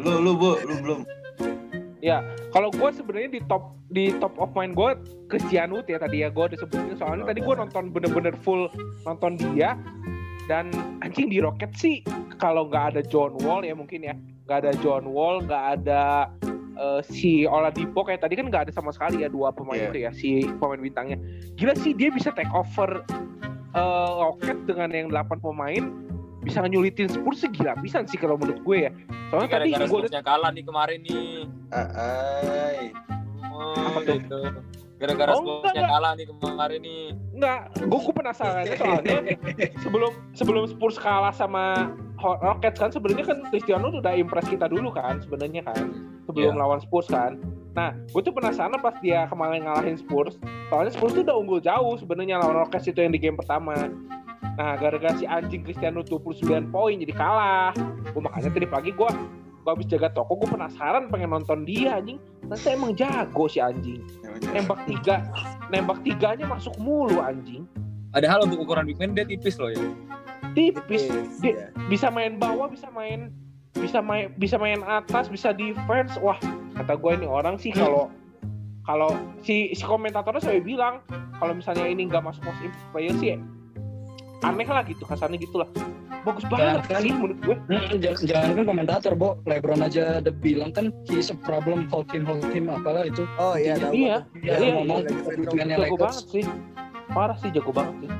Lu 0.00 0.12
lu 0.18 0.32
bu, 0.34 0.58
lu 0.66 0.74
belum. 0.82 1.00
Kalau 2.52 2.68
gue 2.68 2.88
sebenarnya 2.92 3.30
di 3.32 3.40
top 3.48 3.72
di 3.88 4.12
top 4.20 4.36
of 4.36 4.52
mind 4.52 4.76
gue 4.76 4.90
Cristiano 5.32 5.80
ya 5.88 5.96
tadi 5.96 6.20
ya 6.20 6.28
gue 6.28 6.44
udah 6.52 6.58
sebutin 6.60 7.00
soalnya 7.00 7.32
tadi 7.32 7.40
gue 7.40 7.54
nonton 7.56 7.88
bener-bener 7.88 8.36
full 8.44 8.68
nonton 9.08 9.40
dia 9.40 9.72
dan 10.52 10.68
anjing 11.00 11.32
di 11.32 11.40
Rocket 11.40 11.72
sih 11.72 12.04
kalau 12.36 12.68
nggak 12.68 12.92
ada 12.92 13.00
John 13.08 13.40
Wall 13.40 13.64
ya 13.64 13.72
mungkin 13.72 14.04
ya 14.04 14.12
nggak 14.52 14.68
ada 14.68 14.72
John 14.78 15.08
Wall 15.08 15.40
nggak 15.40 15.64
ada 15.80 16.28
eh, 16.74 17.00
si 17.02 17.44
Oladipo 17.44 18.04
kayak 18.04 18.20
tadi 18.20 18.36
kan 18.36 18.46
nggak 18.46 18.68
ada 18.68 18.72
sama 18.72 18.92
sekali 18.92 19.24
ya 19.24 19.28
dua 19.28 19.48
pemain 19.48 19.80
Iya. 19.80 19.88
itu 19.88 19.98
ya 19.98 20.10
si 20.12 20.28
pemain 20.60 20.76
bintangnya 20.76 21.16
gila 21.56 21.72
sih 21.74 21.90
dia 21.90 22.12
bisa 22.12 22.28
take 22.30 22.52
over 22.52 23.00
eh, 23.72 24.10
Rocket 24.14 24.68
dengan 24.68 24.92
yang 24.92 25.08
8 25.08 25.40
pemain 25.40 25.88
bisa 26.42 26.60
nyulitin 26.60 27.08
Spurs 27.08 27.40
sih 27.40 27.48
gila 27.48 27.72
bisa 27.78 28.04
sih 28.04 28.18
kalau 28.18 28.36
menurut 28.36 28.60
gue 28.60 28.76
ya 28.82 28.90
soalnya 29.26 29.48
tadi 29.54 29.70
Gara-gara 29.70 29.88
gue 29.88 29.96
liat 29.96 30.10
Spursnya 30.12 30.22
kalah 30.22 30.50
nih 30.50 30.64
kemarin 30.66 30.98
nih. 31.00 31.48
Ai. 31.72 32.92
Oh, 33.48 33.72
Apa 33.78 33.98
tuh? 34.02 34.16
gitu. 34.18 34.40
Gara-gara 34.98 35.30
Oh, 35.32 35.40
Spursnya 35.40 35.72
enggak. 35.78 35.90
kalah 35.90 36.12
nih 36.12 36.26
kemarin 36.28 36.80
nih. 36.80 37.04
Enggak, 37.32 37.60
gue 37.80 37.98
gue 38.00 38.12
penasaran 38.12 38.64
soalnya 38.72 39.18
sebelum 39.82 40.12
sebelum 40.32 40.62
Spurs 40.66 40.98
kalah 40.98 41.32
sama 41.32 41.94
Rockets 42.22 42.78
kan 42.78 42.90
sebenarnya 42.94 43.26
kan 43.26 43.38
Cristiano 43.50 43.90
tuh 43.90 44.00
udah 44.00 44.14
impress 44.14 44.46
kita 44.46 44.70
dulu 44.70 44.94
kan 44.94 45.18
sebenarnya 45.20 45.66
kan 45.66 45.90
sebelum 46.24 46.54
Iya. 46.54 46.60
lawan 46.62 46.78
Spurs 46.80 47.10
kan. 47.10 47.36
Nah, 47.72 47.96
gue 47.96 48.20
tuh 48.20 48.36
penasaran 48.36 48.76
pas 48.78 48.94
dia 49.00 49.24
kemarin 49.32 49.64
ngalahin 49.64 49.96
Spurs, 49.96 50.36
soalnya 50.68 50.92
Spurs 50.92 51.16
tuh 51.16 51.24
udah 51.24 51.36
unggul 51.36 51.60
jauh 51.60 51.96
sebenarnya 51.96 52.38
lawan 52.38 52.62
Rockets 52.62 52.86
itu 52.86 53.00
yang 53.00 53.10
di 53.10 53.20
game 53.20 53.34
pertama. 53.34 53.88
Nah, 54.52 54.76
gara-gara 54.76 55.16
si 55.16 55.24
anjing 55.24 55.64
Cristiano 55.64 56.04
29 56.04 56.68
poin 56.68 56.94
jadi 57.00 57.14
kalah. 57.16 57.72
Gue 58.12 58.20
makanya 58.20 58.52
tadi 58.52 58.68
pagi 58.68 58.92
gue 58.92 59.10
gue 59.62 59.70
habis 59.70 59.86
jaga 59.86 60.10
toko, 60.10 60.34
gue 60.42 60.50
penasaran 60.50 61.06
pengen 61.06 61.38
nonton 61.38 61.62
dia 61.62 62.02
anjing. 62.02 62.18
Ternyata 62.42 62.68
emang 62.74 62.92
jago 62.98 63.46
si 63.46 63.62
anjing. 63.62 64.02
Ya. 64.42 64.58
Nembak 64.58 64.82
tiga, 64.90 65.22
nembak 65.70 66.02
tiganya 66.02 66.50
masuk 66.50 66.74
mulu 66.82 67.22
anjing. 67.22 67.62
Padahal 68.12 68.44
untuk 68.44 68.60
ukuran 68.66 68.84
big 68.84 68.98
man 68.98 69.14
dia 69.14 69.24
tipis 69.24 69.56
loh 69.62 69.70
ya. 69.72 69.80
Tipis 70.52 71.02
Tipis, 71.04 71.38
Dia- 71.38 71.56
ya. 71.56 71.66
bisa 71.88 72.08
main 72.08 72.36
bawah 72.36 72.68
bisa 72.68 72.88
main 72.88 73.32
bisa 73.72 73.98
main 73.98 74.30
bisa 74.36 74.56
main 74.56 74.80
atas 74.82 75.26
bisa 75.26 75.50
defense 75.50 76.14
wah 76.18 76.36
kata 76.74 76.94
gue 76.94 77.12
ini 77.16 77.26
orang 77.26 77.56
sih 77.56 77.72
kalau 77.72 78.12
kalau 78.82 79.10
si 79.40 79.72
si 79.72 79.80
komentatornya 79.80 80.42
saya 80.42 80.58
bilang 80.58 81.00
kalau 81.36 81.52
misalnya 81.52 81.86
ini 81.86 82.04
nggak 82.04 82.20
masuk 82.20 82.42
most 82.42 82.60
improved 82.60 82.90
player 82.90 83.14
sih 83.16 83.38
aneh 84.42 84.66
lah 84.66 84.82
gitu 84.82 85.02
kasarnya 85.02 85.38
gitulah 85.38 85.70
bagus 86.22 86.46
banget 86.46 86.86
kan? 86.86 87.00
sih 87.00 87.10
menurut 87.10 87.38
gue 87.40 87.56
Hmm, 87.66 87.98
jangan, 87.98 88.22
jangan 88.22 88.50
kan 88.54 88.64
komentator, 88.64 89.12
Bo. 89.14 89.42
Lebron 89.42 89.82
aja 89.82 90.22
udah 90.22 90.34
bilang 90.38 90.70
kan 90.70 90.94
he's 91.02 91.30
a 91.30 91.36
problem, 91.36 91.90
hold 91.90 92.06
him, 92.14 92.22
hold 92.22 92.46
him, 92.46 92.70
apalah 92.70 93.02
itu. 93.02 93.26
Oh 93.42 93.58
iya, 93.58 93.74
tahu. 93.74 93.90
Iya, 93.90 94.16
Dia 94.38 94.54
iya, 94.54 94.70
ngomong 94.78 95.02
iya. 95.02 95.10
kepentingannya 95.18 95.74
jago 95.74 95.82
Lakers. 95.82 96.02
banget 96.06 96.24
sih 96.30 96.44
parah 97.10 97.36
sih 97.36 97.50
jago 97.50 97.70
banget 97.70 97.94
sih 97.98 98.10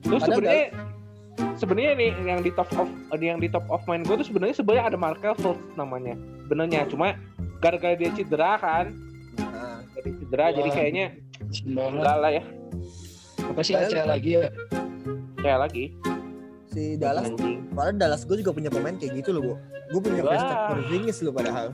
terus 0.00 0.22
Padahal 0.22 0.36
sebenarnya 0.38 0.66
sebenarnya 1.54 1.92
nih 1.94 2.10
yang 2.24 2.40
di 2.42 2.50
top 2.50 2.70
of 2.74 2.88
yang 3.18 3.38
di 3.38 3.48
top 3.48 3.66
of 3.68 3.82
mind 3.86 4.04
gue 4.04 4.16
tuh 4.18 4.26
sebenarnya 4.26 4.56
sebenarnya 4.56 4.84
ada 4.90 4.98
Markel 4.98 5.34
Fultz 5.38 5.62
namanya 5.74 6.14
sebenarnya 6.46 6.86
cuma 6.86 7.14
gara-gara 7.58 7.94
dia 7.94 8.10
cedera 8.12 8.58
kan 8.58 8.86
Nah, 9.38 9.86
jadi 9.94 10.10
cedera 10.18 10.44
Wah. 10.44 10.54
jadi 10.54 10.70
kayaknya 10.74 11.06
enggak 11.64 12.16
lah 12.18 12.30
ya 12.34 12.42
Apa 13.48 13.60
sih 13.62 13.74
Aceh 13.78 14.02
lagi 14.02 14.30
ya? 14.34 14.50
kayak 15.38 15.58
lagi 15.62 15.84
si 16.68 17.00
Dallas, 17.00 17.32
padahal 17.72 17.96
Dallas 17.96 18.22
gue 18.22 18.36
juga 18.38 18.52
punya 18.52 18.68
pemain 18.68 18.92
kayak 18.92 19.24
gitu 19.24 19.32
loh, 19.32 19.40
Bu. 19.40 19.54
Gue 19.88 20.00
punya. 20.04 20.20
Kristaps 20.20 20.64
Porzingis 20.68 21.18
loh 21.24 21.32
padahal. 21.32 21.72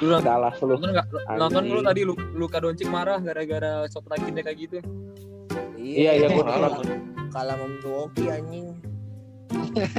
Lu 0.00 0.08
nonton, 0.08 0.24
Dallas 0.24 0.56
lu 0.64 0.66
nonton 0.76 0.88
nggak? 0.96 1.06
Nonton 1.36 1.62
lu 1.68 1.80
tadi 1.84 2.00
Lu- 2.08 2.28
Luka 2.32 2.56
Doncic 2.56 2.88
marah 2.88 3.20
gara-gara 3.20 3.84
shot 3.88 4.08
rankingnya 4.08 4.40
kayak 4.40 4.58
gitu. 4.64 4.76
Iya, 5.76 6.24
iya, 6.24 6.26
gua 6.32 6.44
kalah, 6.44 6.70
nonton. 6.72 6.88
Kalah 7.30 7.54
sama 7.56 7.66
Milwaukee 7.70 8.28
anjing. 8.28 8.66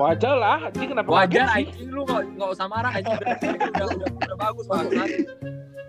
wajar 0.00 0.34
lah 0.38 0.58
anjing 0.70 0.88
kenapa 0.94 1.08
Wajar 1.10 1.46
anjing 1.52 1.88
lu 1.92 2.02
nggak 2.08 2.24
nggak 2.40 2.50
usah 2.56 2.66
marah 2.70 2.92
anjing 2.94 3.16
udah, 3.18 3.36
udah, 3.36 3.86
udah, 3.92 4.08
udah 4.16 4.36
bagus 4.38 4.66
banget. 4.70 5.08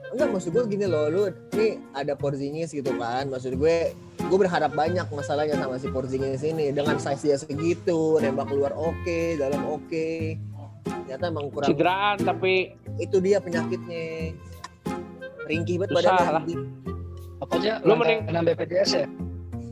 Enggak 0.10 0.28
maksud 0.34 0.50
gue 0.58 0.64
gini 0.66 0.86
loh, 0.90 1.06
lu 1.06 1.22
nih 1.54 1.78
ada 1.94 2.18
Porzingis 2.18 2.74
gitu 2.74 2.90
kan. 2.98 3.30
Maksud 3.30 3.62
gue 3.62 3.94
gue 4.20 4.38
berharap 4.38 4.74
banyak 4.74 5.06
masalahnya 5.14 5.54
sama 5.54 5.78
si 5.78 5.88
Porzingis 5.88 6.42
ini 6.42 6.74
dengan 6.74 6.98
size 6.98 7.22
dia 7.22 7.38
segitu, 7.38 8.18
nembak 8.18 8.50
keluar 8.50 8.74
oke, 8.74 9.38
dalam 9.38 9.62
oke. 9.70 10.36
Ternyata 11.06 11.24
emang 11.30 11.54
kurang 11.54 11.70
cederaan 11.70 12.18
tapi 12.26 12.74
itu 12.98 13.18
dia 13.22 13.38
penyakitnya. 13.38 14.34
ringkih 15.50 15.82
banget 15.82 15.98
Susah 15.98 16.14
badannya 16.14 16.30
lah. 16.30 16.44
aja? 17.58 17.74
Lu 17.82 17.98
mending- 17.98 18.22
langganan 18.30 18.54
BPJS 18.54 18.90
ya? 18.94 19.06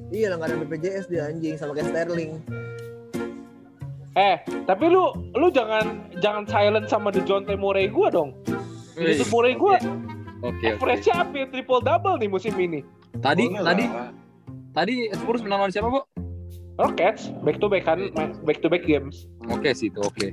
Iya 0.08 0.32
langganan 0.32 0.64
BPJS 0.64 1.06
dia 1.08 1.28
anjing 1.28 1.56
sama 1.56 1.72
kayak 1.72 1.92
Sterling. 1.92 2.40
Eh, 4.14 4.38
tapi 4.64 4.86
lu 4.88 5.04
lu 5.32 5.48
jangan 5.48 5.86
jangan 6.18 6.44
silent 6.44 6.88
sama 6.88 7.12
Dejounte 7.12 7.54
Murray 7.54 7.86
gua 7.86 8.10
dong. 8.10 8.34
Wih, 8.96 9.14
Dejounte 9.14 9.30
Murray 9.30 9.54
gua 9.54 9.78
Oke, 10.40 10.54
oke. 10.64 10.66
average-nya 10.72 11.14
hampir 11.18 11.46
triple 11.48 11.82
double 11.82 12.16
nih 12.16 12.26
musim 12.26 12.54
ini. 12.56 12.82
Tadi 13.18 13.52
Oh, 13.52 13.62
tadi 13.64 13.84
lah. 13.84 14.10
tadi 14.72 14.94
Spurs 15.12 15.42
menang 15.42 15.60
lawan 15.60 15.72
siapa, 15.72 15.88
Bu? 15.88 16.02
Rockets 16.78 17.34
back 17.42 17.58
to 17.58 17.66
back 17.66 17.84
kan 17.84 18.10
back 18.42 18.62
to 18.62 18.70
back 18.70 18.82
games. 18.84 19.26
Oke 19.48 19.70
sih 19.72 19.90
itu, 19.90 20.00
oke. 20.00 20.30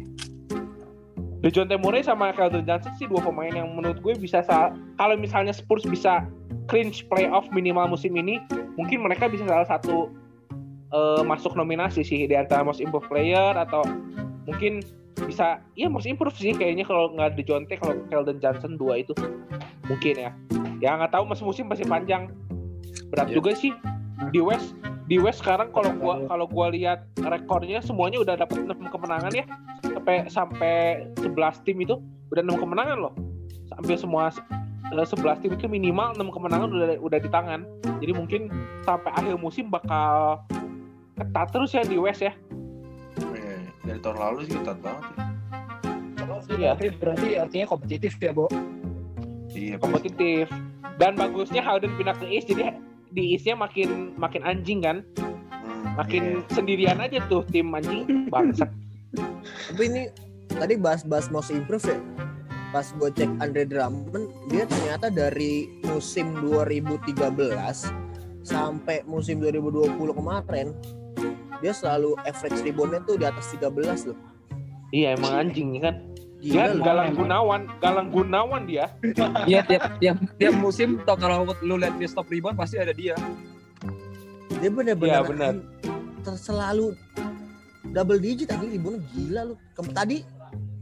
Dejounte 1.41 1.77
Murray 1.77 2.01
sama 2.01 2.33
Keldon 2.33 2.65
Johnson 2.65 2.93
sih 2.95 3.05
dua 3.05 3.21
pemain 3.21 3.51
yang 3.51 3.69
menurut 3.71 3.99
gue 3.99 4.15
bisa 4.15 4.41
sa- 4.41 4.73
kalau 4.95 5.13
misalnya 5.15 5.53
Spurs 5.53 5.85
bisa 5.85 6.25
clinch 6.67 7.05
playoff 7.13 7.49
minimal 7.53 7.93
musim 7.93 8.17
ini, 8.17 8.41
mungkin 8.79 9.05
mereka 9.05 9.29
bisa 9.29 9.45
salah 9.45 9.69
satu 9.69 10.11
eh, 10.95 11.23
masuk 11.27 11.59
nominasi 11.59 12.01
sih 12.07 12.25
di 12.25 12.35
antara 12.39 12.63
most 12.65 12.81
improved 12.81 13.11
player 13.11 13.53
atau 13.59 13.83
mungkin 14.45 14.81
bisa 15.25 15.63
ya 15.79 15.87
most 15.89 16.11
improved 16.11 16.37
sih 16.37 16.53
kayaknya 16.53 16.85
kalau 16.85 17.15
nggak 17.15 17.39
Dejounte 17.39 17.75
kalau 17.79 17.97
Keldon 18.11 18.39
Johnson 18.43 18.77
dua 18.77 19.01
itu 19.01 19.15
mungkin 19.89 20.15
ya. 20.19 20.31
Ya 20.83 20.99
nggak 20.99 21.15
tahu 21.15 21.25
masih 21.25 21.45
musim 21.47 21.65
masih 21.71 21.87
panjang. 21.87 22.29
Berat 23.11 23.31
Iya. 23.31 23.37
juga 23.39 23.51
sih 23.55 23.73
di 24.31 24.41
West 24.43 24.75
di 25.07 25.21
West 25.21 25.45
sekarang 25.45 25.71
kalau 25.71 25.93
gua 26.01 26.25
kalau 26.27 26.47
gua 26.49 26.73
lihat 26.73 27.05
rekornya 27.21 27.79
semuanya 27.85 28.25
udah 28.25 28.35
dapat 28.41 28.65
6 28.65 28.89
kemenangan 28.89 29.33
ya 29.33 29.45
sampai 29.85 30.17
sampai 30.33 30.75
11 31.21 31.61
tim 31.67 31.77
itu 31.81 32.01
udah 32.33 32.43
6 32.43 32.59
kemenangan 32.59 32.99
loh. 33.09 33.15
Hampir 33.75 33.97
semua 33.99 34.33
eh, 34.93 35.07
11 35.07 35.41
tim 35.41 35.53
itu 35.57 35.67
minimal 35.71 36.13
6 36.19 36.35
kemenangan 36.35 36.69
udah 36.69 36.89
udah 37.01 37.19
di 37.21 37.31
tangan. 37.31 37.61
Jadi 38.03 38.13
mungkin 38.13 38.53
sampai 38.85 39.11
akhir 39.17 39.41
musim 39.41 39.73
bakal 39.73 40.43
ketat 41.15 41.49
terus 41.55 41.71
ya 41.73 41.83
di 41.87 41.97
West 41.97 42.21
ya. 42.21 42.33
Iya, 43.33 43.57
dari 43.87 43.99
tahun 44.03 44.19
lalu 44.19 44.39
sih 44.51 44.59
ketat 44.59 44.79
banget 44.83 45.05
ya. 45.15 45.25
Iya. 46.55 46.77
Tapi 46.77 46.87
berarti 47.01 47.29
artinya 47.41 47.67
kompetitif 47.69 48.13
ya, 48.21 48.31
Bo? 48.35 48.47
Iya. 49.55 49.81
Kompetitif. 49.81 50.51
Dan 51.01 51.19
bagusnya 51.19 51.63
Harden 51.65 51.95
pindah 51.99 52.15
ke 52.19 52.27
East 52.31 52.47
jadi 52.51 52.77
di 53.15 53.35
East-nya 53.35 53.55
makin 53.59 54.15
makin 54.19 54.43
anjing 54.43 54.83
kan. 54.83 55.03
Hmm, 55.55 55.95
Makin 55.99 56.43
iya. 56.43 56.51
sendirian 56.51 56.99
aja 56.99 57.23
tuh 57.31 57.47
tim 57.51 57.71
anjing 57.71 58.31
bangsat. 58.33 58.71
Tapi 59.71 59.83
ini 59.87 60.03
tadi 60.51 60.75
bahas-bahas 60.79 61.31
most 61.31 61.55
improve 61.55 61.87
ya. 61.87 61.99
Pas 62.75 62.91
gue 62.91 63.07
cek 63.15 63.31
Andre 63.39 63.63
Drummond, 63.71 64.51
dia 64.51 64.67
ternyata 64.67 65.07
dari 65.07 65.71
musim 65.87 66.35
2013 66.43 67.15
sampai 68.43 69.07
musim 69.07 69.39
2020 69.39 69.95
kemarin 70.11 70.75
dia 71.63 71.71
selalu 71.71 72.19
average 72.27 72.61
reboundnya 72.61 73.01
tuh 73.07 73.15
di 73.15 73.25
atas 73.25 73.47
13 73.55 74.11
loh. 74.11 74.19
Iya 74.91 75.15
emang 75.15 75.33
anjing 75.39 75.79
kan. 75.79 76.03
Gila 76.43 76.77
Dia. 76.77 76.83
Galang 76.83 77.11
Gunawan, 77.15 77.63
Galang 77.79 78.09
Gunawan 78.11 78.63
dia. 78.67 78.91
Iya 79.49 79.63
tiap 79.65 79.97
tiap 79.97 80.19
tiap 80.37 80.55
musim 80.59 80.99
tau 81.07 81.15
kalau 81.15 81.47
lu 81.63 81.79
lihat 81.79 81.95
dia 81.97 82.11
stop 82.11 82.27
rebound 82.27 82.59
pasti 82.59 82.77
ada 82.77 82.91
dia. 82.93 83.15
Dia 84.59 84.69
bener-bener 84.69 85.15
Iya, 85.15 85.21
bener. 85.25 85.55
ter- 86.21 86.37
selalu 86.43 86.93
double 87.95 88.19
digit 88.21 88.51
aja 88.51 88.67
reboundnya 88.67 89.01
gila 89.15 89.41
lu. 89.47 89.55
Kem- 89.73 89.95
tadi 89.95 90.17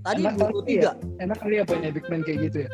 tadi 0.03 0.23
Enak 0.23 0.35
banget 0.37 0.55
23 0.99 1.23
Enak 1.23 1.37
kali 1.39 1.55
ya 1.55 1.65
punya 1.65 1.89
big 1.91 2.07
man 2.11 2.21
kayak 2.23 2.39
gitu 2.51 2.59
ya. 2.67 2.71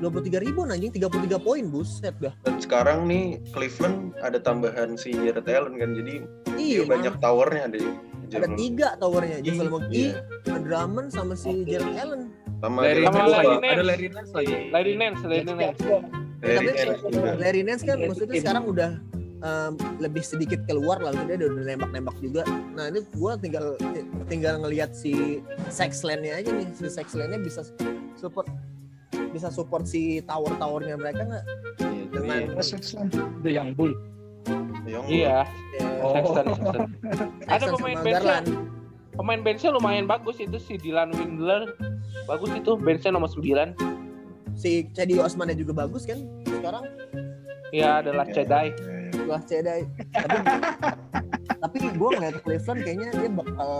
23 0.00 0.40
ribu 0.40 0.64
anjing 0.64 0.88
33 0.90 1.36
poin 1.38 1.64
buset 1.68 2.16
dah. 2.18 2.32
Dan 2.40 2.56
sekarang 2.56 3.04
nih 3.04 3.36
Cleveland 3.52 4.16
ada 4.20 4.40
tambahan 4.40 4.96
si 4.96 5.12
Jared 5.12 5.44
Allen 5.44 5.76
kan, 5.76 5.92
jadi 5.92 6.24
Iya 6.56 6.82
dia 6.82 6.88
banyak 6.88 7.14
towernya 7.20 7.62
ada. 7.68 7.78
ada 8.30 8.48
tiga 8.54 8.88
towernya 8.96 9.38
Iya, 9.42 9.46
Javel 9.52 9.68
McGee, 9.68 10.10
iya. 10.16 10.56
Drummond 10.62 11.08
sama 11.10 11.34
si 11.36 11.64
Jared 11.64 11.94
Allen. 11.96 12.22
Sama 12.60 12.78
Larry 12.80 13.04
Sama 13.04 13.16
Nance. 13.18 13.32
Larry. 13.32 13.56
Ada 13.60 13.84
Larry 13.84 14.08
Nance 14.08 14.32
lagi. 14.32 14.54
Larry 14.70 14.94
Nance, 14.94 15.20
Larry 15.24 15.44
Nance. 15.44 15.80
Larry 16.40 16.56
Tapi 16.56 16.64
Nance 16.64 17.02
juga. 17.04 17.30
Larry 17.36 17.62
Nance 17.62 17.82
kan 17.82 17.96
Iya, 17.96 18.06
maksudnya 18.08 18.36
sekarang 18.40 18.64
udah 18.64 18.90
em, 19.40 19.72
lebih 19.98 20.20
sedikit 20.20 20.60
keluar 20.68 21.00
lah 21.00 21.12
dia 21.24 21.36
udah 21.36 21.64
nembak-nembak 21.64 22.16
juga. 22.20 22.42
Nah 22.76 22.88
ini 22.88 23.00
gua 23.16 23.36
tinggal 23.36 23.76
tinggal 24.28 24.60
ngelihat 24.60 24.92
si 24.92 25.40
Sexland-nya 25.68 26.40
aja 26.44 26.50
nih 26.52 26.68
si 26.76 26.86
Sexland-nya 26.88 27.40
bisa 27.40 27.64
support 28.16 28.46
bisa 29.30 29.46
support 29.48 29.86
si 29.86 30.18
tower-towernya 30.26 30.98
mereka 30.98 31.22
nggak? 31.22 31.44
Iya, 31.80 32.02
Dengan 32.10 32.38
Terus 32.58 32.68
Sexton, 32.74 33.06
The 33.46 33.50
Young 33.54 33.72
Bull. 33.78 33.94
Iya, 35.06 35.46
Ya, 35.46 35.86
Oh. 36.02 36.16
Sexton, 36.16 36.44
Sexton. 36.56 36.82
Ada 37.52 37.64
pemain 37.76 37.98
benchnya, 38.00 38.18
Garland. 38.18 38.48
pemain 39.14 39.40
benchnya 39.44 39.70
lumayan 39.70 40.06
bagus 40.08 40.40
itu 40.42 40.56
si 40.58 40.74
Dylan 40.80 41.12
Windler. 41.14 41.70
Bagus 42.26 42.50
itu 42.56 42.74
benchnya 42.74 43.14
nomor 43.14 43.30
9. 43.30 43.76
Si 44.58 44.90
Cedi 44.92 45.16
Osman 45.22 45.52
juga 45.54 45.86
bagus 45.86 46.04
kan 46.04 46.18
sekarang 46.44 46.84
Ya 47.70 48.02
adalah 48.02 48.26
Iya, 48.26 48.34
Cedai. 48.34 48.68
Setelah 49.20 49.42
Cedi. 49.44 49.80
Tapi 50.16 50.36
tapi 51.60 51.76
gue 51.92 52.10
ngeliat 52.16 52.36
Cleveland 52.40 52.80
kayaknya 52.82 53.08
dia 53.12 53.30
bakal 53.30 53.72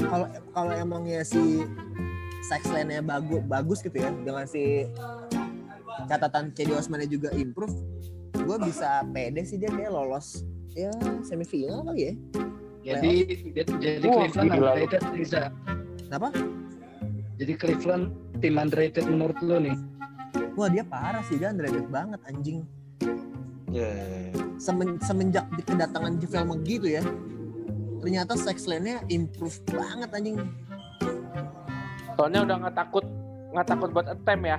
kalau 0.00 0.26
kalau 0.56 0.72
emangnya 0.72 1.20
si 1.22 1.62
Sexland-nya 2.48 3.04
bagus 3.04 3.42
bagus 3.46 3.78
gitu 3.84 3.96
ya 4.00 4.10
dengan 4.24 4.48
si 4.48 4.88
catatan 6.08 6.50
Cedi 6.56 6.72
Osman 6.72 7.04
juga 7.06 7.30
improve 7.36 7.76
gue 8.32 8.56
bisa 8.64 9.04
pede 9.12 9.44
sih 9.44 9.60
dia 9.60 9.70
kayak 9.70 9.92
lolos 9.92 10.42
ya 10.72 10.90
semifinal 11.22 11.84
kali 11.86 12.10
ya 12.10 12.14
Jadi 12.82 13.46
jadi 13.78 14.02
Wah, 14.10 14.26
Cleveland 14.26 14.50
gila 14.50 14.70
underrated 14.74 15.02
bisa. 15.14 15.40
Kenapa? 16.02 16.28
Jadi 17.38 17.52
Cleveland 17.54 18.04
tim 18.42 18.58
underrated 18.58 19.06
menurut 19.06 19.38
lu 19.38 19.62
nih. 19.62 19.76
wah 20.58 20.68
dia 20.68 20.84
parah 20.84 21.22
sih 21.24 21.38
dia 21.38 21.48
underrated 21.48 21.86
banget 21.88 22.20
anjing 22.28 22.66
iya. 23.72 23.88
Semen- 24.62 25.02
semenjak 25.02 25.50
di 25.58 25.62
kedatangan 25.66 26.22
Javel 26.22 26.44
McGee 26.46 26.78
tuh 26.78 26.90
ya 26.92 27.02
ternyata 27.98 28.38
Sexland-nya 28.38 29.02
improve 29.10 29.58
banget 29.66 30.10
anjing 30.14 30.38
Soalnya 32.14 32.46
udah 32.46 32.56
nggak 32.62 32.76
takut 32.76 33.02
nggak 33.50 33.66
takut 33.66 33.88
buat 33.90 34.06
attempt 34.06 34.44
ya. 34.46 34.58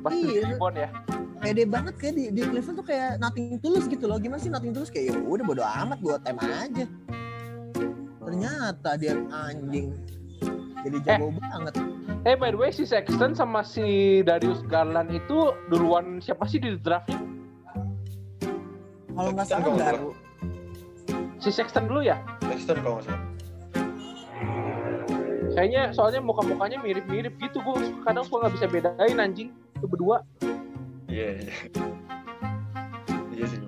Pasti 0.00 0.26
Iya. 0.32 0.56
rebound 0.56 0.76
ya. 0.78 0.88
pede 1.36 1.68
banget 1.68 1.94
kayak 2.00 2.14
di, 2.16 2.24
di 2.32 2.42
Cleveland 2.42 2.80
tuh 2.80 2.86
kayak 2.88 3.20
nothing 3.20 3.60
tulus 3.60 3.84
gitu 3.86 4.08
loh 4.08 4.16
gimana 4.16 4.40
sih 4.40 4.48
nothing 4.48 4.72
tulus 4.72 4.88
kayak 4.88 5.12
ya 5.12 5.14
udah 5.20 5.44
bodo 5.44 5.62
amat 5.62 6.00
buat 6.00 6.18
tem 6.24 6.34
aja 6.40 6.88
ternyata 8.18 8.90
dia 8.96 9.14
anjing 9.30 9.92
jadi 10.80 10.96
jago 11.04 11.30
banget 11.36 11.76
Eh 12.26 12.34
by 12.34 12.50
the 12.50 12.58
way 12.58 12.74
si 12.74 12.82
Sexton 12.82 13.36
sama 13.36 13.62
si 13.62 14.18
Darius 14.24 14.64
Garland 14.66 15.12
itu 15.14 15.54
duluan 15.70 16.18
siapa 16.18 16.48
sih 16.48 16.58
di 16.58 16.74
draftnya? 16.80 17.14
Kalau 19.16 19.30
nggak 19.32 19.46
salah 19.48 19.72
Gar 19.80 19.96
Si 21.40 21.48
Sexton 21.48 21.88
dulu 21.88 22.04
ya? 22.04 22.20
Sexton 22.44 22.78
kalau 22.84 23.00
nggak 23.00 23.06
salah. 23.08 23.22
Kayaknya 25.56 25.82
soalnya 25.96 26.20
muka-mukanya 26.20 26.78
mirip-mirip 26.84 27.32
gitu 27.40 27.64
gue 27.64 27.76
kadang 28.04 28.28
suka 28.28 28.44
nggak 28.44 28.54
bisa 28.60 28.66
bedain 28.68 29.16
anjing 29.16 29.48
itu 29.72 29.86
berdua. 29.88 30.20
Iya, 31.08 31.40
iya. 31.40 31.54
Iya 33.32 33.44
sih 33.48 33.58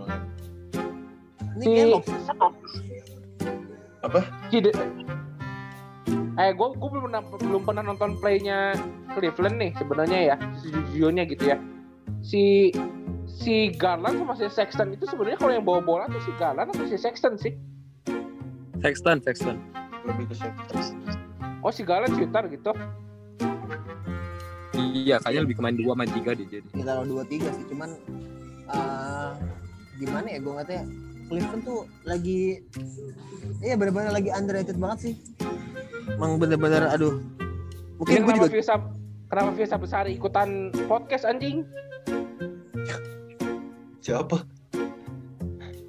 ini 1.58 1.98
Si 1.98 2.30
Apa? 3.98 4.20
si 4.48 4.56
De- 4.62 4.78
Eh 6.38 6.54
gue 6.54 6.68
gue 6.70 6.88
belum 6.88 7.10
pernah 7.10 7.22
belum 7.34 7.62
pernah 7.66 7.82
nonton 7.82 8.14
playnya 8.22 8.78
Cleveland 9.10 9.58
nih 9.58 9.70
sebenarnya 9.74 10.18
ya 10.22 10.36
sejujurnya 10.62 11.26
gitu 11.26 11.50
ya. 11.50 11.58
Si 12.22 12.70
si 13.28 13.76
Garland 13.76 14.16
sama 14.24 14.34
si 14.34 14.48
Sexton 14.48 14.96
itu 14.96 15.04
sebenarnya 15.04 15.38
kalau 15.38 15.52
yang 15.52 15.66
bawa 15.66 15.80
bola 15.84 16.04
tuh 16.08 16.22
si 16.24 16.32
Garland 16.40 16.72
atau 16.72 16.88
si 16.88 16.96
Sexton 16.96 17.36
sih? 17.36 17.52
Sexton, 18.80 19.20
Sexton. 19.20 19.56
Lebih 20.08 20.32
ke 20.32 20.34
Sexton. 20.34 20.82
Oh 21.60 21.68
si 21.68 21.84
Garland 21.84 22.16
shooter 22.16 22.48
gitu. 22.48 22.72
Iya, 24.78 25.18
kayaknya 25.20 25.42
lebih 25.42 25.56
ke 25.58 25.62
main 25.62 25.76
dua, 25.76 25.92
main 25.98 26.10
tiga 26.10 26.32
dia 26.38 26.46
jadi. 26.46 26.68
kita 26.70 26.86
taruh 26.86 27.06
dua 27.06 27.22
tiga 27.26 27.50
sih 27.52 27.64
cuman 27.68 27.90
eh, 28.70 29.30
gimana 29.98 30.26
ya 30.30 30.38
gue 30.38 30.52
ngatanya 30.54 30.84
Cleveland 31.28 31.62
tuh 31.66 31.80
lagi 32.08 32.62
iya 33.60 33.74
bener-bener 33.76 34.14
lagi 34.14 34.30
underrated 34.32 34.78
banget 34.80 34.98
sih 35.10 35.14
emang 36.14 36.40
bener-bener 36.40 36.88
aduh 36.88 37.20
mungkin 38.00 38.24
gue 38.24 38.34
juga 38.38 38.48
Firsa 38.48 38.74
kenapa 39.28 39.50
Firsa 39.58 39.76
Besari 39.76 40.16
ikutan 40.16 40.72
podcast 40.86 41.26
anjing? 41.28 41.66
Siapa? 44.08 44.40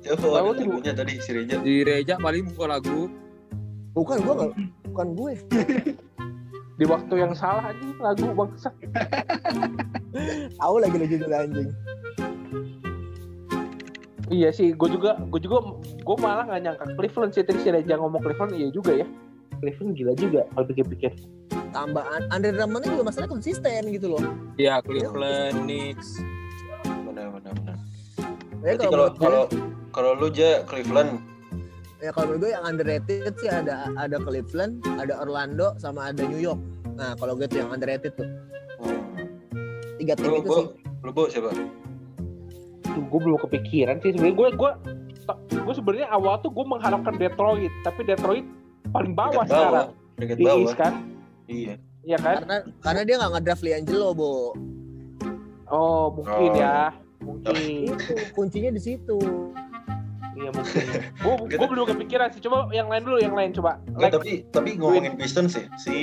Siapa 0.03 0.19
tuh. 0.19 0.35
lagunya 0.35 0.91
tadi 0.91 1.23
si 1.23 1.31
Reja? 1.31 1.55
Di 1.63 1.87
Reja 1.87 2.19
paling 2.19 2.51
buka 2.51 2.67
lagu. 2.67 3.07
bukan 3.95 4.21
gue 4.21 4.33
nggak 4.35 4.53
bukan 4.91 5.07
gue 5.15 5.31
Di 6.79 6.85
waktu 6.87 7.13
yang 7.15 7.31
salah 7.31 7.71
anjing 7.71 7.95
lagu 7.95 8.27
bangsat. 8.35 8.75
tahu 10.59 10.75
lagi 10.83 10.95
lo 10.99 11.05
judul 11.07 11.31
anjing 11.31 11.69
Iya 14.29 14.51
sih, 14.53 14.75
gue 14.77 14.89
juga, 14.93 15.17
gue 15.31 15.39
juga, 15.41 15.79
gue 15.81 16.15
malah 16.19 16.43
nggak 16.45 16.61
nyangka 16.61 16.85
Cleveland 16.99 17.31
sih 17.33 17.41
tadi 17.41 17.59
si 17.63 17.71
Reja 17.71 17.97
ngomong 17.97 18.19
Cleveland, 18.21 18.53
iya 18.53 18.67
juga 18.69 18.99
ya. 18.99 19.07
Cleveland 19.63 19.95
gila 19.95 20.13
juga 20.19 20.45
kalau 20.53 20.65
pikir-pikir. 20.69 21.11
Tambahan 21.73 22.29
Andre 22.29 22.51
Drummond 22.53 22.83
juga 22.85 23.03
masalah 23.09 23.25
konsisten 23.31 23.89
gitu 23.89 24.11
loh. 24.11 24.21
Iya, 24.59 24.85
Cleveland, 24.85 25.65
Knicks. 25.65 26.21
benar 27.09 27.33
benar 27.33 27.53
benar 27.57 27.68
Ya, 27.68 27.68
Berarti 28.59 28.85
kalau 28.87 28.91
kalau 28.91 29.07
kalau 29.15 29.43
kalau 29.95 30.09
lu 30.19 30.27
aja 30.29 30.63
Cleveland 30.67 31.23
ya 31.99 32.15
kalau 32.15 32.31
menurut 32.31 32.41
gue 32.47 32.51
yang 32.55 32.63
underrated 32.63 33.33
sih 33.39 33.49
ada 33.51 33.91
ada 33.99 34.17
Cleveland, 34.23 34.79
ada 34.99 35.19
Orlando, 35.19 35.75
sama 35.75 36.11
ada 36.11 36.23
New 36.23 36.39
York. 36.39 36.59
Nah 36.95 37.15
kalau 37.19 37.35
gue 37.35 37.47
tuh 37.47 37.59
yang 37.63 37.71
underrated 37.71 38.15
tuh 38.15 38.27
tiga 39.99 40.15
tim 40.15 40.31
lu 40.31 40.39
itu 40.39 40.47
bu 40.47 40.55
sih. 40.55 40.67
lu 41.03 41.11
bu 41.11 41.23
siapa 41.27 41.51
Tuh 42.89 43.03
gue 43.03 43.19
belum 43.19 43.39
kepikiran 43.43 43.99
sih 43.99 44.15
sebenarnya. 44.15 44.35
Gue 44.35 44.49
gue 44.55 44.71
gue 45.59 45.75
sebenarnya 45.75 46.07
awal 46.09 46.41
tuh 46.41 46.49
gue 46.49 46.65
mengharapkan 46.65 47.13
Detroit, 47.19 47.69
tapi 47.85 48.01
Detroit 48.07 48.45
paling 48.89 49.13
bawah 49.13 49.45
Dekat 49.45 49.53
sekarang 49.53 49.87
dekat 50.19 50.35
di 50.35 50.43
bawah 50.43 50.61
East 50.65 50.75
kan, 50.75 50.93
iya 51.47 51.73
iya 52.03 52.17
kan? 52.17 52.43
Karena 52.43 52.57
karena 52.81 53.01
dia 53.05 53.15
nggak 53.21 53.31
ngedraft 53.37 53.63
Liangelo, 53.63 54.09
Bo. 54.17 54.57
Oh 55.69 56.09
mungkin 56.11 56.49
Oh. 56.49 56.57
ya, 56.57 56.89
mungkin. 57.21 57.53
Itu 57.95 58.13
kuncinya 58.33 58.71
di 58.71 58.81
situ. 58.81 59.19
Iya 60.39 60.55
mungkin. 60.55 60.83
Gue 61.19 61.35
gue 61.59 61.67
belum 61.67 61.85
kepikiran 61.91 62.31
sih. 62.31 62.39
Coba 62.39 62.71
yang 62.71 62.87
lain 62.87 63.03
dulu, 63.03 63.19
yang 63.19 63.35
lain 63.35 63.51
coba. 63.51 63.75
Nggak, 63.91 63.99
Like, 63.99 64.13
tapi 64.15 64.31
tapi 64.55 64.69
ngomongin 64.79 65.19
Pistons 65.19 65.51
sih 65.51 65.65
si 65.75 65.95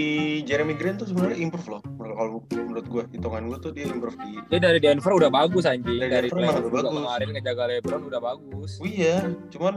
Jeremy 0.45 0.77
Grant 0.77 1.01
tuh 1.01 1.09
sebenarnya 1.09 1.41
improve 1.41 1.79
loh 1.79 1.83
menurut 1.97 2.17
kalau 2.17 2.33
menurut 2.53 2.87
gua 2.87 3.03
hitungan 3.09 3.43
gua 3.49 3.59
tuh 3.59 3.73
dia 3.73 3.89
improve 3.89 4.17
di 4.21 4.37
Dia 4.53 4.61
dari 4.61 4.77
Denver 4.77 5.12
udah 5.17 5.31
bagus 5.33 5.64
anjing. 5.64 5.97
Dari 5.97 6.12
Dari, 6.12 6.29
Denver 6.29 6.53
udah 6.53 6.61
juga 6.61 6.81
bagus. 6.85 6.93
kemarin 7.01 7.29
ngejaga 7.33 7.64
LeBron 7.73 8.03
udah 8.12 8.21
bagus. 8.21 8.71
Oh 8.77 8.87
iya, 8.87 9.17
cuman 9.49 9.75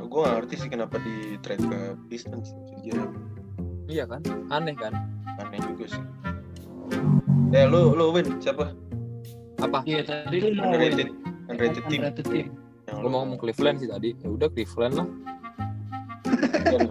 gue 0.00 0.20
gak 0.26 0.34
ngerti 0.42 0.54
sih 0.58 0.68
kenapa 0.72 0.96
di 0.98 1.38
trade 1.38 1.62
ke 1.62 1.80
Pistons 2.10 2.50
si 2.50 2.90
Jeremy. 2.90 3.14
Iya 3.86 4.10
kan? 4.10 4.26
Aneh 4.50 4.74
kan? 4.74 4.90
Aneh 5.38 5.60
juga 5.62 5.86
sih. 5.86 6.02
Eh 7.50 7.62
lu 7.66 7.94
lu 7.94 8.10
win 8.10 8.26
siapa? 8.42 8.74
Apa? 9.60 9.78
Iya 9.84 10.00
tadi 10.02 10.36
lu 10.40 10.48
mau 10.56 10.72
Underrated 10.72 11.08
underrated 11.46 11.84
team 11.86 12.00
Underrated 12.02 12.26
team. 12.28 12.46
yang 12.88 12.98
Lu 13.00 13.08
mau 13.08 13.18
ngomong 13.22 13.38
Cleveland 13.38 13.76
sih 13.78 13.88
tadi. 13.88 14.10
Ya 14.18 14.28
udah 14.28 14.48
Cleveland 14.50 14.94
lah. 14.96 15.06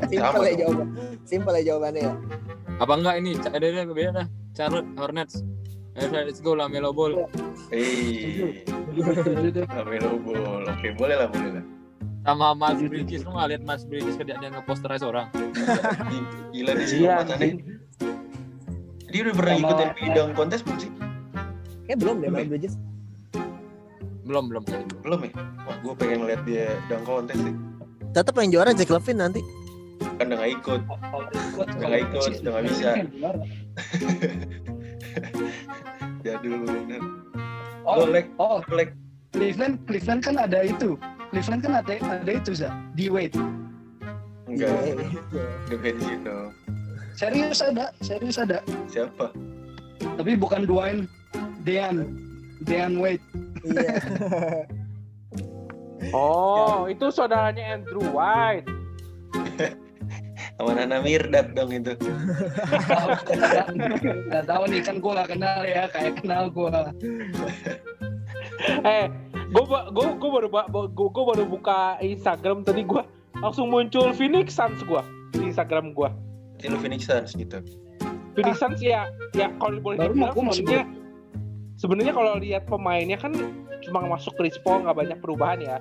Simpel 0.09 0.43
ya 0.45 0.53
jawaban. 0.65 0.87
Simpel 1.25 1.53
ya 1.59 1.63
jawabannya 1.73 2.01
ya. 2.03 2.13
Apa 2.79 2.93
enggak 2.95 3.15
ini? 3.19 3.31
Ada 3.39 3.65
ada 3.65 3.83
beda 3.87 4.11
dah. 4.15 4.27
Charlotte 4.55 4.89
Hornets. 4.95 5.43
Eh, 5.99 6.07
let's 6.07 6.39
go 6.39 6.55
lah 6.55 6.71
Melo 6.71 6.95
Ball. 6.95 7.27
Eh, 7.75 8.63
tuh. 8.63 9.65
Lamelo 9.67 10.15
Ball. 10.21 10.63
Oke, 10.69 10.95
boleh 10.95 11.15
lah, 11.19 11.27
boleh 11.27 11.59
lah. 11.59 11.63
Sama 12.23 12.53
Miles 12.53 12.83
Bridges 12.85 13.21
lu 13.25 13.31
nggak 13.33 13.47
lihat 13.51 13.61
Miles 13.63 13.83
Bridges 13.83 14.15
kerja 14.15 14.37
dia 14.37 14.49
ngeposterize 14.51 15.03
orang. 15.03 15.27
Gila 16.53 16.71
di 16.77 16.85
sini 16.85 17.03
Iya. 17.03 17.15
matanya. 17.19 17.47
Dia 19.09 19.19
udah 19.25 19.33
pernah 19.33 19.53
ikut 19.57 19.77
NBA 19.91 20.07
Dunk 20.13 20.31
Contest 20.37 20.63
belum 20.63 20.77
sih? 20.77 20.91
Kayak 21.89 22.05
belum 22.05 22.15
deh 22.21 22.29
Belum 22.29 22.37
Miles? 22.37 22.49
Bridges. 22.53 22.75
Belum 24.29 24.43
belum 24.45 24.61
belum. 24.61 24.85
Belum 25.01 25.19
ya? 25.25 25.31
Wah, 25.65 25.75
gue 25.81 25.93
pengen 25.97 26.17
ngeliat 26.21 26.41
dia 26.45 26.77
Dunk 26.85 27.01
Contest 27.09 27.41
sih. 27.41 27.55
Tetap 28.13 28.37
yang 28.37 28.53
juara 28.53 28.77
Jack 28.77 28.93
Levine 28.93 29.25
nanti. 29.25 29.41
Kan 30.21 30.29
udah 30.29 30.37
gak 30.37 30.51
ikut. 30.53 30.81
Udah 31.57 31.73
nggak 31.81 32.01
ikut, 32.05 32.21
udah 32.45 32.51
nggak 32.53 32.65
bisa. 32.69 32.89
Jadul 36.21 36.61
bener. 36.61 37.01
Oh, 37.89 38.05
Lek, 38.05 38.29
oh, 38.37 38.61
Lek. 38.69 38.93
Cleveland, 39.33 39.81
Cleveland 39.89 40.21
kan 40.21 40.37
ada 40.37 40.61
itu. 40.61 40.93
Cleveland 41.33 41.61
kan 41.65 41.73
ada 41.81 41.93
ada 41.97 42.31
itu 42.33 42.53
za, 42.53 42.69
D 42.93 43.09
Wade. 43.09 43.33
Enggak. 44.45 44.77
The 45.73 45.77
Benzino. 45.81 46.53
Serius 47.17 47.65
ada, 47.65 47.89
serius 48.05 48.37
ada. 48.37 48.61
Siapa? 48.89 49.33
Tapi 50.17 50.37
bukan 50.37 50.69
Dwayne, 50.69 51.09
Dean, 51.63 52.15
Dean 52.63 52.99
Wade. 52.99 53.23
Iya. 53.63 53.99
Oh, 56.15 56.87
itu 56.89 57.11
saudaranya 57.11 57.77
Andrew 57.77 58.07
White. 58.15 58.65
Sama 60.59 60.75
Nana 60.75 60.99
Mirdad 61.03 61.55
dong 61.55 61.71
itu. 61.71 61.95
Gak 64.31 64.43
tahu 64.47 64.63
nih 64.67 64.81
kan 64.83 64.99
gue 64.99 65.11
gak 65.11 65.29
kenal 65.31 65.59
ya, 65.63 65.87
kayak 65.91 66.19
kenal 66.19 66.51
gue. 66.51 66.71
Eh, 68.83 69.05
gue 69.31 69.63
gue 69.67 70.05
gue 70.19 70.29
baru 70.31 70.47
gue 70.51 71.07
gue 71.11 71.25
baru 71.31 71.43
buka 71.47 71.95
Instagram 72.03 72.67
tadi 72.67 72.83
gue 72.83 73.01
langsung 73.39 73.71
muncul 73.71 74.11
Phoenix 74.11 74.55
Suns 74.55 74.83
gue 74.83 75.01
di 75.35 75.51
Instagram 75.51 75.95
gue. 75.95 76.09
Lu 76.67 76.77
Phoenix 76.79 77.07
Suns 77.07 77.35
gitu. 77.39 77.63
Phoenix 78.35 78.59
Suns 78.59 78.83
ya 78.83 79.07
ya 79.31 79.47
kalau 79.63 79.79
boleh 79.79 79.95
Baru 79.95 80.13
dibilang 80.15 80.35
sebenarnya 81.79 82.11
kalau 82.11 82.35
lihat 82.35 82.67
pemainnya 82.67 83.15
kan 83.15 83.31
cuma 83.79 84.03
masuk 84.03 84.35
Chris 84.35 84.59
Paul 84.59 84.83
nggak 84.83 84.97
banyak 84.99 85.17
perubahan 85.23 85.59
ya. 85.63 85.77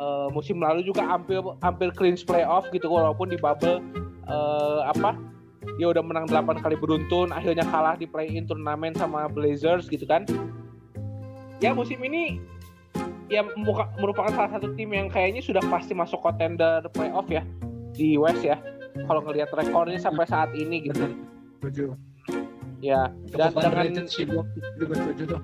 Eh, 0.00 0.28
musim 0.32 0.60
lalu 0.60 0.80
juga 0.84 1.04
hampir 1.04 1.40
hampir 1.60 1.92
clinch 1.92 2.24
playoff 2.24 2.68
gitu 2.72 2.88
walaupun 2.88 3.28
di 3.32 3.36
bubble 3.36 3.84
eh, 4.28 4.80
apa 4.84 5.16
dia 5.76 5.92
udah 5.92 6.00
menang 6.00 6.24
8 6.24 6.64
kali 6.64 6.72
beruntun 6.76 7.28
akhirnya 7.36 7.68
kalah 7.68 8.00
di 8.00 8.08
play 8.08 8.32
in 8.32 8.48
turnamen 8.48 8.96
sama 8.96 9.28
Blazers 9.28 9.92
gitu 9.92 10.08
kan 10.08 10.24
ya 11.60 11.76
musim 11.76 12.00
ini 12.00 12.40
ya 13.28 13.44
merupakan 14.00 14.32
salah 14.32 14.56
satu 14.56 14.72
tim 14.72 14.88
yang 14.96 15.12
kayaknya 15.12 15.44
sudah 15.44 15.60
pasti 15.68 15.92
masuk 15.92 16.24
contender 16.24 16.80
playoff 16.96 17.28
ya 17.28 17.44
di 17.92 18.16
West 18.16 18.40
ya 18.40 18.56
kalau 19.04 19.20
ngelihat 19.20 19.52
rekornya 19.52 20.00
sampai 20.00 20.24
saat 20.24 20.48
ini 20.56 20.88
gitu 20.88 21.12
Setuju. 21.60 22.09
Ya 22.80 23.12
dan 23.30 23.52
Cukup 23.52 23.60
dengan 23.60 23.84
underrated 23.84 24.06
sih 24.08 24.24
gue 24.24 24.44
juga 25.16 25.36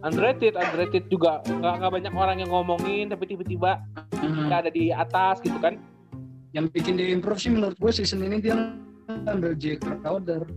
underrated 0.00 0.52
underrated 0.56 1.04
juga 1.08 1.32
nggak 1.44 1.74
nggak 1.80 1.92
banyak 1.92 2.12
orang 2.12 2.36
yang 2.40 2.50
ngomongin 2.50 3.08
tapi 3.08 3.24
tiba-tiba 3.28 3.80
Hmm. 4.14 4.48
ada 4.48 4.72
di 4.72 4.88
atas 4.88 5.44
gitu 5.44 5.60
kan 5.60 5.76
Yang 6.56 6.72
bikin 6.72 6.96
dia 6.96 7.12
improve 7.12 7.36
sih 7.36 7.52
menurut 7.52 7.76
gue 7.76 7.92
season 7.92 8.24
ini 8.24 8.40
dia 8.40 8.56
ambil 9.28 9.52
J 9.52 9.76
Crowder. 9.76 10.48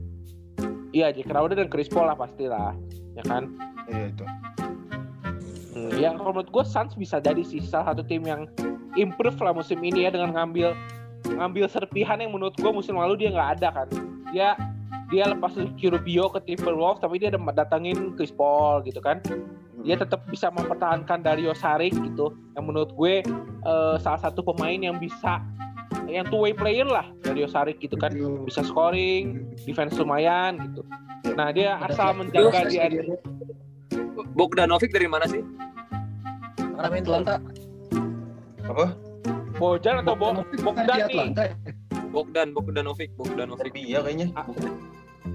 iya 0.95 1.11
Jack 1.11 1.27
Crowder 1.27 1.59
dan 1.59 1.67
Chris 1.67 1.91
Paul 1.91 2.07
lah 2.07 2.15
pastilah 2.15 2.71
ya 3.11 3.23
kan 3.27 3.51
Iya 3.91 4.07
itu. 4.07 4.23
Hmm, 5.75 5.91
ya 5.93 6.09
kalau 6.15 6.31
menurut 6.31 6.47
gue 6.47 6.63
Suns 6.63 6.95
bisa 6.95 7.19
jadi 7.19 7.43
sih 7.43 7.59
salah 7.59 7.91
satu 7.91 8.07
tim 8.07 8.23
yang 8.23 8.47
improve 8.95 9.35
lah 9.37 9.51
musim 9.51 9.83
ini 9.83 10.07
ya 10.07 10.15
dengan 10.15 10.31
ngambil 10.31 10.71
ngambil 11.27 11.65
serpihan 11.67 12.17
yang 12.17 12.31
menurut 12.31 12.55
gue 12.55 12.71
musim 12.71 12.95
lalu 12.95 13.19
dia 13.19 13.35
nggak 13.35 13.59
ada 13.59 13.83
kan 13.83 13.87
dia 14.31 14.55
dia 15.07 15.23
lepas 15.31 15.55
Ricky 15.55 15.87
Rubio 15.87 16.27
ke 16.31 16.43
Timberwolves 16.43 16.99
tapi 16.99 17.19
dia 17.21 17.31
ada 17.31 17.39
datangin 17.55 18.15
Chris 18.19 18.31
Paul 18.31 18.83
gitu 18.83 18.99
kan 18.99 19.23
dia 19.85 19.95
tetap 19.95 20.27
bisa 20.27 20.51
mempertahankan 20.51 21.23
Dario 21.23 21.55
Saric 21.55 21.95
gitu 21.95 22.35
yang 22.59 22.67
menurut 22.67 22.91
gue 22.91 23.23
eh, 23.63 23.95
salah 24.01 24.19
satu 24.19 24.43
pemain 24.43 24.75
yang 24.75 24.99
bisa 24.99 25.39
yang 26.07 26.27
two 26.27 26.43
way 26.43 26.51
player 26.51 26.87
lah 26.87 27.07
Dario 27.23 27.47
Saric 27.47 27.79
gitu 27.79 27.95
kan 27.95 28.11
bisa 28.43 28.63
scoring 28.67 29.47
defense 29.63 29.95
lumayan 29.95 30.59
gitu 30.71 30.83
nah 31.35 31.51
dia 31.51 31.79
asal 31.83 32.15
menjaga 32.15 32.67
dia. 32.67 32.91
Bogdanovic 34.37 34.93
dari 34.93 35.09
mana 35.09 35.25
sih? 35.25 35.41
Sacramento. 36.77 37.09
Atlanta. 37.09 37.35
Apa? 38.69 38.85
Bojan 39.57 40.05
atau 40.05 40.13
Bogdan 40.13 40.85
nih 40.85 41.05
Atlanta 41.09 41.41
ya? 41.49 41.53
Bogdan, 42.13 42.53
Bogdanovic, 42.53 43.09
Bogdanovic. 43.17 43.73
Serbia 43.73 44.05
kayaknya. 44.05 44.27
Ah. 44.37 44.45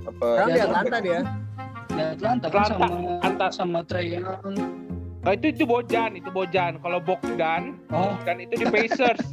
Apa? 0.04 0.26
Sekarang 0.26 0.48
di 0.48 0.52
Ya, 0.52 0.64
Atlanta 0.64 0.96
dia. 0.98 1.20
Di 1.88 2.02
Atlanta 2.02 2.46
kan 2.46 2.60
Atlanta. 2.60 2.68
sama 2.68 2.86
Atlanta. 3.20 3.46
sama 3.50 3.78
Trey 3.84 4.06
Young. 4.12 4.56
Oh, 5.22 5.30
itu 5.30 5.46
itu 5.48 5.62
Bojan, 5.62 6.10
itu 6.12 6.28
Bojan. 6.28 6.72
Kalau 6.76 6.98
Bogdan, 6.98 7.78
Oh, 7.88 8.18
dan 8.20 8.36
itu 8.38 8.54
di 8.56 8.66
Pacers. 8.66 9.22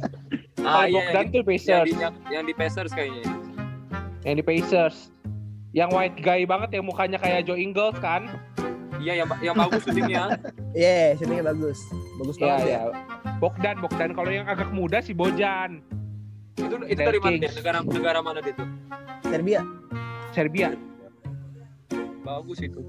Ah 0.60 0.84
Kalau 0.84 0.86
iya, 0.86 0.92
Bogdan 0.92 1.16
yang, 1.16 1.24
tuh 1.26 1.38
yang, 1.38 1.48
Pacers, 1.48 1.86
di, 1.86 1.92
yang, 1.96 2.14
yang 2.28 2.44
di 2.44 2.52
Pacers 2.52 2.92
kayaknya. 2.92 3.24
yang 4.22 4.36
di 4.36 4.44
Pacers. 4.44 4.96
Yang 5.72 5.88
white 5.90 6.18
guy 6.20 6.44
banget 6.44 6.68
yang 6.70 6.84
mukanya 6.84 7.16
kayak 7.16 7.40
Joe 7.42 7.56
Ingles 7.56 7.96
kan? 7.98 8.28
Iya, 9.00 9.24
yang 9.24 9.28
yang 9.40 9.56
bagus 9.56 9.80
shootingnya. 9.82 10.36
Iya, 10.76 11.16
shootingnya 11.16 11.48
bagus. 11.48 11.80
Bagus 12.20 12.36
Iya, 12.36 12.44
banget 12.44 12.60
ya. 12.62 12.76
ya. 12.76 12.80
Bogdan, 13.40 13.76
Bogdan. 13.80 14.10
Kalau 14.12 14.28
yang 14.28 14.44
agak 14.44 14.68
muda 14.68 15.00
si 15.00 15.10
Bojan, 15.10 15.80
itu 16.54 16.76
itu 16.84 17.00
dari 17.00 17.16
mana 17.18 17.36
dia? 17.38 17.50
Negara 17.50 17.78
negara 17.80 18.18
mana 18.20 18.38
dia 18.38 18.52
tuh? 18.52 18.68
Serbia. 19.24 19.64
Serbia. 20.30 20.74
Bagus 22.22 22.58
itu. 22.62 22.80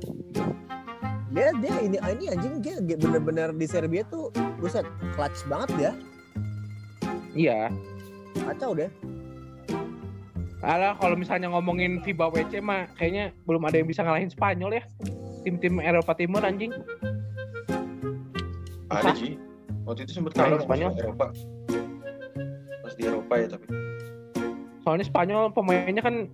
Dia 1.32 1.50
dia 1.64 1.76
ini 1.80 1.98
ini 1.98 2.26
anjing 2.28 2.60
dia 2.60 2.76
bener-bener 3.00 3.56
di 3.56 3.66
Serbia 3.66 4.04
tuh 4.12 4.30
buset 4.60 4.86
clutch 5.16 5.48
banget 5.48 5.70
dia. 5.80 5.92
Iya. 7.34 7.72
Kacau 8.46 8.76
deh. 8.76 8.92
Alah, 10.62 10.94
kalau 11.02 11.18
misalnya 11.18 11.50
ngomongin 11.50 12.06
FIBA 12.06 12.30
WC 12.30 12.62
mah 12.62 12.86
kayaknya 12.94 13.34
belum 13.50 13.66
ada 13.66 13.82
yang 13.82 13.90
bisa 13.90 14.06
ngalahin 14.06 14.30
Spanyol 14.30 14.78
ya. 14.78 14.84
Tim-tim 15.42 15.82
Eropa 15.82 16.14
Timur 16.14 16.46
anjing. 16.46 16.70
Ada 18.94 19.18
sih. 19.18 19.42
Waktu 19.90 20.06
itu 20.06 20.22
sempat 20.22 20.38
kalah 20.38 20.62
Spanyol. 20.62 20.94
Eropa. 21.02 21.34
Pas 22.86 22.94
di 22.94 23.04
Eropa 23.10 23.34
ya 23.42 23.48
tapi 23.50 23.66
Soalnya 24.86 25.06
Spanyol 25.06 25.50
pemainnya 25.50 26.04
kan 26.06 26.30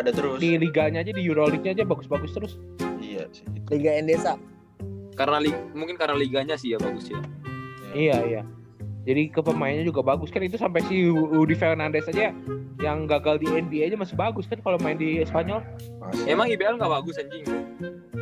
ada 0.00 0.10
terus. 0.10 0.38
di 0.40 0.56
liganya 0.56 1.04
aja 1.04 1.12
di 1.12 1.22
Euroleague-nya 1.22 1.76
aja 1.76 1.84
bagus-bagus 1.84 2.32
terus. 2.32 2.52
Iya 2.98 3.28
sih. 3.32 3.44
Gitu. 3.44 3.66
Liga 3.76 3.90
Endesa. 3.96 4.34
Karena 5.12 5.38
li- 5.42 5.62
mungkin 5.76 6.00
karena 6.00 6.16
liganya 6.16 6.56
sih 6.56 6.72
ya 6.72 6.78
bagus 6.80 7.12
ya. 7.12 7.20
Iya 7.92 8.16
iya. 8.24 8.42
Jadi 9.02 9.34
ke 9.34 9.42
pemainnya 9.42 9.82
juga 9.82 10.00
bagus 10.00 10.30
kan 10.30 10.40
itu 10.46 10.54
sampai 10.54 10.78
si 10.86 11.10
Udi 11.10 11.58
Fernandes 11.58 12.06
aja 12.06 12.30
yang 12.78 13.04
gagal 13.10 13.42
di 13.42 13.50
NBA 13.50 13.90
aja 13.90 13.96
masih 13.98 14.14
bagus 14.14 14.46
kan 14.46 14.62
kalau 14.62 14.78
main 14.78 14.94
di 14.94 15.18
Spanyol 15.26 15.58
Masih. 15.98 16.24
Emang 16.30 16.46
IBL 16.48 16.78
nggak 16.78 16.92
bagus 17.02 17.18
anjing. 17.18 17.44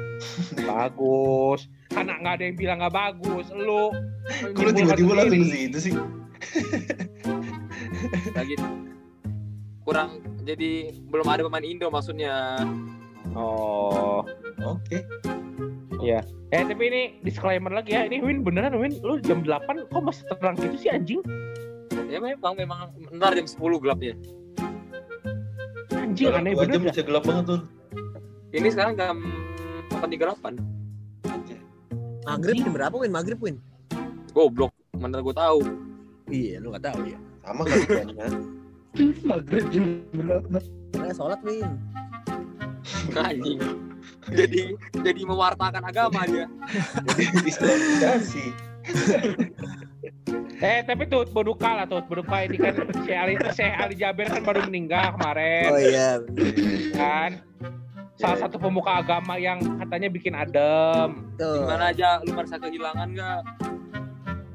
bagus. 0.72 1.68
Karena 1.92 2.16
nggak 2.18 2.34
ada 2.40 2.44
yang 2.48 2.56
bilang 2.56 2.78
nggak 2.80 2.96
bagus. 2.96 3.46
Lu 3.52 3.92
lu 4.56 4.70
tiba-tiba 4.72 5.12
langsung 5.14 5.44
situ 5.46 5.78
sih? 5.78 5.92
Lagi 8.32 8.54
kurang 9.84 10.20
jadi 10.44 10.92
belum 11.08 11.26
ada 11.28 11.42
pemain 11.46 11.64
Indo 11.64 11.88
maksudnya. 11.88 12.60
Oh. 13.36 14.26
Oke. 14.64 15.04
Eh 16.50 16.62
tapi 16.66 16.82
ini 16.90 17.02
disclaimer 17.22 17.70
lagi 17.70 17.94
ya. 17.94 18.08
Ini 18.08 18.24
Win 18.24 18.42
beneran 18.42 18.74
Win 18.74 18.98
lu 19.04 19.20
jam 19.22 19.44
8 19.46 19.86
kok 19.86 20.02
masih 20.02 20.24
terang 20.26 20.56
gitu 20.58 20.76
sih 20.80 20.90
anjing? 20.90 21.22
Ya 22.10 22.18
memang 22.18 22.58
memang 22.58 22.90
ntar 23.14 23.38
jam 23.38 23.46
10 23.46 23.60
gelapnya. 23.78 24.18
Anjing 25.94 26.34
aneh 26.34 26.52
jam 26.56 26.66
bener 26.66 26.78
dah. 26.82 26.90
bisa 26.90 27.02
gelap 27.06 27.22
banget 27.28 27.44
tuh. 27.54 27.60
Ini 28.50 28.68
sekarang 28.74 28.98
jam 28.98 29.16
8.38. 30.02 30.58
Maghrib 32.26 32.56
jam 32.62 32.72
berapa 32.74 32.96
Win? 32.98 33.12
Maghrib 33.14 33.38
Win? 33.38 33.56
Goblok, 34.34 34.74
mana 34.98 35.22
gue 35.22 35.34
tahu. 35.34 35.62
Iya, 36.30 36.62
lu 36.62 36.70
gak 36.70 36.86
tahu 36.86 37.02
ya. 37.10 37.18
Sama 37.42 37.66
kali. 37.66 38.59
Maghrib 39.22 39.64
jam 39.70 40.02
berapa? 40.10 40.58
Karena 40.90 41.12
sholat 41.14 41.40
Win. 41.46 41.70
Anjing. 43.14 43.60
jadi 44.30 44.74
jadi 45.00 45.20
mewartakan 45.24 45.82
agama 45.84 46.26
dia. 46.26 46.46
Jadi 47.14 47.24
islamisasi. 47.46 48.46
Eh 50.60 50.80
tapi 50.84 51.08
tuh 51.08 51.24
berduka 51.30 51.72
lah 51.72 51.86
tuh 51.88 52.04
berduka 52.04 52.44
ini 52.44 52.56
kan 52.60 52.74
si 53.06 53.12
Ali 53.14 53.34
Syekh 53.52 53.74
Ali 53.76 53.94
Jaber 53.96 54.28
kan 54.28 54.42
baru 54.44 54.60
meninggal 54.68 55.16
kemarin 55.16 55.70
Oh 55.72 55.80
iya. 55.80 56.10
kan. 56.92 57.30
Salah 58.20 58.36
satu 58.36 58.60
pemuka 58.60 59.00
agama 59.00 59.40
yang 59.40 59.56
katanya 59.80 60.12
bikin 60.12 60.36
adem. 60.36 61.24
Tuh. 61.40 61.64
Gimana 61.64 61.88
aja 61.96 62.20
lu 62.20 62.36
merasa 62.36 62.60
kehilangan 62.60 63.08
gak? 63.16 63.40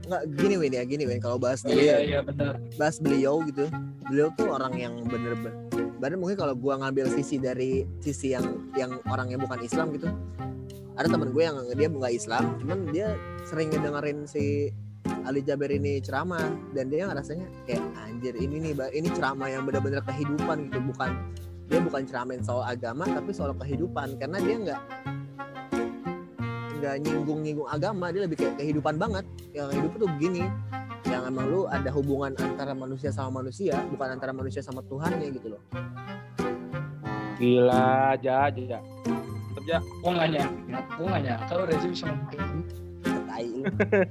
Nggak, 0.06 0.24
gini 0.38 0.56
Win 0.62 0.74
ya, 0.74 0.84
gini 0.86 1.04
Win. 1.10 1.20
Kalau 1.20 1.38
bahas 1.42 1.66
Iya 1.66 1.74
dia, 1.74 1.98
iya 2.02 2.20
benar. 2.22 2.62
bahas 2.78 2.98
beliau 3.02 3.42
gitu. 3.50 3.66
Beliau 4.06 4.30
tuh 4.38 4.54
orang 4.54 4.74
yang 4.78 4.94
bener-bener 5.06 5.54
Bahkan 5.98 6.20
mungkin 6.22 6.38
kalau 6.38 6.54
gua 6.54 6.78
ngambil 6.78 7.10
sisi 7.10 7.42
dari 7.42 7.88
sisi 8.04 8.36
yang 8.38 8.70
yang 8.78 9.02
orangnya 9.10 9.42
bukan 9.42 9.58
Islam 9.66 9.90
gitu. 9.96 10.12
Ada 10.96 11.12
temen 11.12 11.36
gue 11.36 11.44
yang 11.44 11.60
dia 11.76 11.92
nggak 11.92 12.14
Islam, 12.16 12.56
cuman 12.56 12.88
dia 12.96 13.20
sering 13.44 13.68
ngedengerin 13.68 14.24
si 14.24 14.72
Ali 15.26 15.42
Jaber 15.42 15.74
ini 15.74 16.00
ceramah 16.00 16.46
dan 16.72 16.88
dia 16.88 17.10
ngerasanya 17.10 17.50
kayak 17.66 17.84
anjir 18.06 18.34
ini 18.38 18.62
nih 18.62 18.74
ini 18.94 19.10
ceramah 19.12 19.50
yang 19.50 19.66
benar-benar 19.66 20.06
kehidupan 20.06 20.70
gitu 20.70 20.80
bukan 20.86 21.34
dia 21.66 21.82
bukan 21.82 22.06
ceramain 22.06 22.42
soal 22.46 22.62
agama 22.62 23.10
tapi 23.10 23.34
soal 23.34 23.54
kehidupan 23.58 24.22
karena 24.22 24.38
dia 24.38 24.56
nggak 24.62 24.82
nggak 26.80 26.96
nyinggung-nyinggung 27.04 27.70
agama 27.72 28.12
dia 28.12 28.28
lebih 28.28 28.38
kayak 28.40 28.56
kehidupan 28.60 28.96
banget 29.00 29.26
yang 29.56 29.72
hidup 29.72 29.92
tuh 29.96 30.10
begini 30.20 30.48
yang 31.06 31.24
emang 31.30 31.46
lu 31.48 31.70
ada 31.70 31.90
hubungan 31.94 32.34
antara 32.42 32.74
manusia 32.74 33.14
sama 33.14 33.42
manusia 33.44 33.78
bukan 33.94 34.18
antara 34.18 34.34
manusia 34.34 34.60
sama 34.66 34.82
Tuhannya 34.86 35.28
gitu 35.32 35.56
loh 35.56 35.62
Gila 37.36 38.16
aja 38.16 38.48
aja. 38.48 38.80
Kerja 39.60 39.78
Gue 39.84 40.12
nggak 40.16 40.30
nyangka, 40.32 40.80
gue 40.96 41.08
nggak 41.08 41.24
nyangka 41.28 41.52
lu 41.52 41.64
Rezi 41.68 41.88
bisa 41.92 42.08
gitu. 42.32 42.48
tai 43.28 43.52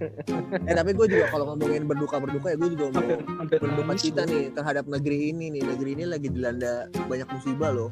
eh 0.68 0.74
tapi 0.76 0.90
gue 0.92 1.06
juga 1.08 1.26
kalau 1.32 1.44
ngomongin 1.54 1.88
berduka 1.88 2.20
berduka 2.20 2.52
ya 2.52 2.56
gue 2.60 2.70
juga 2.76 2.84
mau 2.92 3.00
Hampir 3.00 3.18
hampir 3.24 3.58
berduka 3.64 3.92
cita 3.96 4.22
gua. 4.22 4.30
nih 4.30 4.44
terhadap 4.52 4.84
negeri 4.84 5.32
ini 5.32 5.46
nih 5.56 5.62
negeri 5.64 5.90
ini 5.96 6.04
lagi 6.04 6.28
dilanda 6.28 6.92
banyak 7.08 7.28
musibah 7.32 7.72
loh 7.72 7.88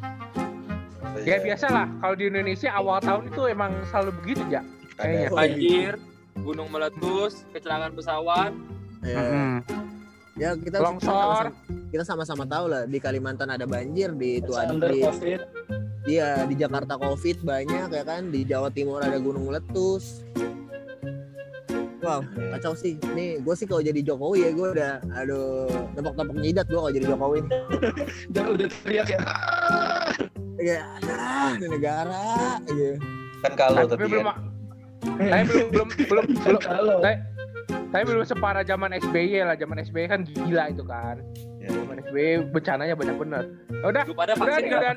Ya 1.22 1.36
biasa 1.38 1.66
lah 1.68 1.86
kalau 2.00 2.14
di 2.16 2.32
Indonesia 2.32 2.72
awal 2.72 2.98
tahun 3.04 3.28
itu 3.28 3.42
emang 3.52 3.72
selalu 3.92 4.10
begitu 4.24 4.42
ya. 4.48 4.62
Kayaknya. 4.96 5.20
Iya. 5.20 5.28
banjir, 5.32 5.92
gunung 6.40 6.68
meletus, 6.72 7.44
kecelakaan 7.52 7.92
pesawat. 7.92 8.52
ya, 9.02 9.18
Mm-mm. 9.18 9.52
ya 10.38 10.50
kita 10.54 10.78
Longsor. 10.78 11.50
kita 11.90 12.06
sama-sama 12.06 12.46
tahu 12.46 12.70
lah 12.70 12.86
di 12.86 13.02
Kalimantan 13.02 13.50
ada 13.50 13.66
banjir 13.66 14.14
di 14.14 14.38
itu 14.40 14.54
ada 14.54 14.72
di. 14.78 15.02
Iya 16.02 16.46
di 16.50 16.54
Jakarta 16.58 16.98
covid 16.98 17.46
banyak 17.46 17.86
ya 17.94 18.02
kan 18.02 18.30
di 18.34 18.42
Jawa 18.42 18.74
Timur 18.74 19.02
ada 19.02 19.22
gunung 19.22 19.46
meletus 19.46 20.26
wow 22.02 22.20
kacau 22.50 22.74
sih 22.74 22.98
nih 23.14 23.38
gue 23.38 23.54
sih 23.54 23.66
kalau 23.70 23.80
jadi 23.80 24.02
Jokowi 24.02 24.38
ya 24.42 24.50
gue 24.50 24.68
udah 24.74 24.92
aduh 25.14 25.70
tepok-tepok 25.94 26.36
nyidat 26.42 26.66
gue 26.66 26.80
kalau 26.82 26.90
jadi 26.92 27.06
Jokowi 27.06 27.40
Udah 28.34 28.44
udah 28.50 28.68
teriak 28.82 29.08
ya. 29.14 29.18
Ya 30.62 30.80
ah 31.10 31.50
ini 31.52 31.66
negara 31.68 32.22
gitu. 32.64 32.94
Kan 33.42 33.52
kalau 33.58 33.82
Tapi 33.82 33.90
tapi 33.92 34.04
belum 34.08 34.24
kan. 34.24 34.38
tapi 35.02 35.42
belum 35.44 35.66
belum 35.68 35.88
belum 36.10 36.24
belum. 36.38 36.60
Kalau. 36.62 36.96
Tapi- 37.02 37.22
tapi 37.92 38.02
belum 38.08 38.24
separah 38.24 38.64
zaman 38.64 38.96
SBY 38.96 39.44
lah. 39.44 39.56
Zaman 39.58 39.76
SBY 39.82 40.06
kan 40.06 40.20
gila 40.24 40.70
itu 40.70 40.82
kan. 40.82 41.20
Ya. 41.58 41.68
zaman 41.70 42.00
SBY 42.00 42.48
bencananya 42.48 42.94
banyak 42.94 43.16
bener. 43.16 43.44
Ya 43.68 43.86
udah 43.86 44.02
udah 44.08 44.34
vaksin 44.34 44.64
giliran 44.64 44.96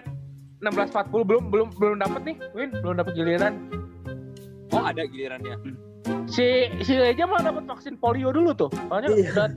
16.40 0.64 1.30
belum 1.30 1.44
belum 1.52 1.68
belum 1.76 1.96
dapet 2.00 2.22
nih 2.24 2.36
Win. 2.54 2.70
Belum 2.80 2.96
dapet 2.96 3.14
giliran. 3.14 3.54
Oh 4.72 4.82
ada 4.82 5.04
gilirannya. 5.04 5.56
Si 6.26 6.46
si 6.80 6.94
Reja 6.94 7.26
malah 7.26 7.50
dapet 7.50 7.66
vaksin 7.66 7.94
polio 7.96 8.30
dulu 8.30 8.52
tuh 8.52 8.70
soalnya 8.88 9.10
Iya. 9.10 9.32
udah 9.32 9.48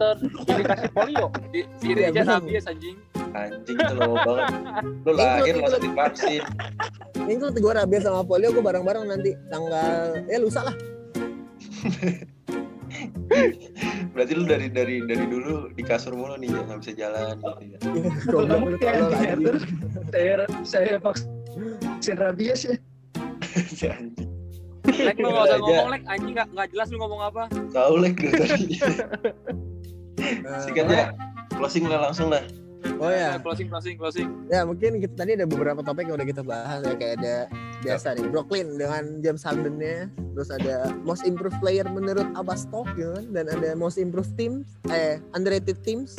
terindikasi 0.46 0.86
polio 0.90 1.26
Si, 1.48 1.60
si 1.78 1.86
Iya, 1.88 2.08
Reja 2.08 2.22
rabies 2.26 2.64
anjing. 2.64 2.96
Anjing 3.28 3.76
itu 3.76 3.94
low 3.94 4.16
banget. 4.16 4.48
Lu 5.04 5.12
lahir 5.12 5.54
langsung 5.54 5.82
divaksin. 5.82 6.42
ini 7.20 7.36
tuh 7.36 7.52
gue 7.52 7.72
rabies 7.72 8.02
sama 8.02 8.22
polio 8.22 8.48
gue 8.50 8.60
bareng-bareng 8.60 9.04
nanti 9.06 9.36
tanggal 9.48 10.16
ya 10.24 10.38
lusa 10.38 10.64
lah 10.64 10.74
Berarti 14.10 14.32
lu 14.34 14.44
dari 14.44 14.66
dari 14.66 15.04
dari 15.04 15.24
dulu 15.24 15.70
di 15.70 15.82
kasur 15.84 16.16
mulu 16.16 16.34
nih 16.34 16.50
ya 16.50 16.60
nggak 16.64 16.78
bisa 16.80 16.92
jalan 16.96 17.34
gitu 17.38 17.62
ya. 17.62 17.78
Kamu 18.26 18.66
kayak 18.74 18.94
tolol, 18.98 19.10
diatur. 19.14 19.54
anjing. 19.54 19.56
Saya 20.10 20.34
saya 20.64 20.94
vaksin 20.98 22.16
rabies 22.16 22.60
ya. 22.64 22.74
Lek 24.88 25.16
lu 25.20 25.28
gak 25.28 25.44
usah 25.44 25.56
Aja. 25.56 25.64
ngomong 25.64 25.88
Lek, 25.92 26.02
anjing 26.08 26.34
gak, 26.34 26.48
gak 26.52 26.68
jelas 26.72 26.86
lu 26.88 26.96
ngomong 26.98 27.20
apa. 27.20 27.42
Tahu 27.70 27.94
lek 28.00 28.14
gue 28.16 28.30
tadi. 28.32 28.74
Eh, 30.18 30.60
Sikat 30.66 30.90
ya. 30.90 31.14
Closing 31.54 31.86
lah 31.86 32.10
langsung 32.10 32.34
lah. 32.34 32.42
oh 32.98 33.06
ya 33.06 33.38
Closing, 33.38 33.70
closing, 33.70 33.94
closing. 33.94 34.26
Ya 34.50 34.66
mungkin 34.66 34.98
kita 34.98 35.14
tadi 35.14 35.38
ada 35.38 35.46
beberapa 35.46 35.78
topik 35.78 36.10
yang 36.10 36.18
udah 36.18 36.26
kita 36.26 36.42
bahas 36.42 36.82
ya 36.82 36.94
kayak 36.98 37.22
ada 37.22 37.34
biasa 37.86 38.18
nih 38.18 38.26
Brooklyn 38.26 38.74
dengan 38.74 39.22
James 39.22 39.46
Harden-nya, 39.46 40.10
terus 40.34 40.50
ada 40.50 40.90
most 41.06 41.22
improved 41.22 41.54
player 41.62 41.86
menurut 41.86 42.26
Abastok 42.34 42.90
gitu 42.98 43.14
kan 43.14 43.26
dan 43.30 43.46
ada 43.46 43.78
most 43.78 43.94
improved 43.98 44.34
team 44.34 44.66
eh 44.90 45.22
underrated 45.34 45.78
teams 45.86 46.18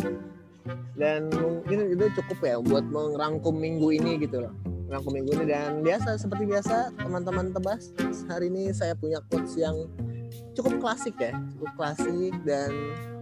dan 0.95 1.27
mungkin 1.35 1.95
itu 1.95 2.07
cukup 2.19 2.39
ya 2.43 2.55
buat 2.63 2.87
merangkum 2.87 3.55
minggu 3.55 3.95
ini 3.95 4.19
gitu 4.23 4.47
loh 4.47 4.53
merangkum 4.89 5.13
minggu 5.13 5.37
ini 5.37 5.45
dan 5.45 5.85
biasa 5.85 6.17
seperti 6.17 6.49
biasa 6.49 6.97
teman-teman 6.97 7.53
tebas 7.53 7.93
hari 8.25 8.49
ini 8.49 8.73
saya 8.73 8.97
punya 8.97 9.21
quotes 9.29 9.53
yang 9.53 9.85
cukup 10.57 10.81
klasik 10.81 11.13
ya 11.21 11.37
cukup 11.55 11.71
klasik. 11.77 12.33
Dan 12.41 12.73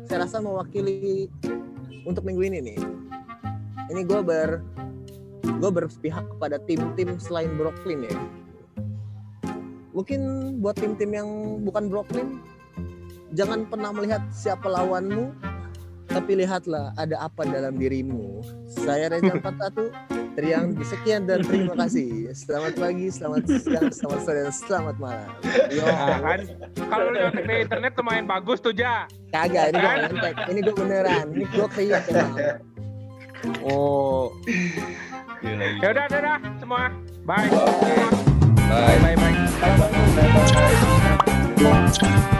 saya 0.07 0.23
rasa 0.23 0.39
mewakili 0.39 1.27
untuk 2.07 2.23
minggu 2.23 2.47
ini 2.47 2.59
nih 2.63 2.79
ini 3.91 4.01
gue 4.07 4.19
ber 4.23 4.63
gue 5.43 5.71
berpihak 5.71 6.23
kepada 6.37 6.55
tim-tim 6.63 7.19
selain 7.19 7.51
Brooklyn 7.59 8.07
ya. 8.07 8.15
Mungkin 9.91 10.21
buat 10.63 10.79
tim-tim 10.79 11.11
yang 11.11 11.29
bukan 11.67 11.91
Brooklyn 11.91 12.39
jangan 13.35 13.67
pernah 13.67 13.91
melihat 13.91 14.23
siapa 14.31 14.71
lawanmu 14.71 15.35
tapi 16.07 16.39
lihatlah 16.39 16.95
ada 16.95 17.27
apa 17.27 17.43
dalam 17.43 17.75
dirimu 17.75 18.39
saya 18.81 19.09
Reza 19.09 19.33
41 19.33 20.17
teriang 20.37 20.69
sekian 20.85 21.25
dan 21.25 21.41
terima 21.41 21.73
kasih. 21.73 22.29
Selamat 22.37 22.77
pagi 22.77 23.09
selamat 23.09 23.49
siang 23.49 23.89
selamat 23.89 24.19
sore 24.21 24.39
dan 24.45 24.53
selamat 24.53 24.95
malam. 25.01 25.29
Yo. 25.73 25.81
Nah, 25.81 26.21
kan 26.21 26.39
kalau 26.85 27.09
lu 27.09 27.17
nyontek 27.17 27.45
di 27.49 27.55
internet 27.65 27.91
lumayan 27.97 28.29
bagus 28.29 28.61
tuh 28.61 28.69
ja. 28.69 29.09
Kagak 29.33 29.73
ini 29.73 29.81
gue 29.81 29.93
ngentek 29.97 30.35
ini 30.53 30.59
gue 30.61 30.75
beneran. 30.77 31.25
Ini 31.33 31.45
gue 31.49 31.67
kriak 31.73 32.05
emang. 32.13 32.37
Oh. 33.65 34.29
Ya 35.41 35.89
udah 35.89 36.05
udah 36.05 36.19
udah 36.21 36.37
semua. 36.61 36.93
Bye 37.25 37.49
Bye. 37.49 37.49
bye. 38.69 38.97
Bye, 39.01 39.15
bye. 39.17 39.33
Bye 39.57 39.73
bye. 41.57 42.36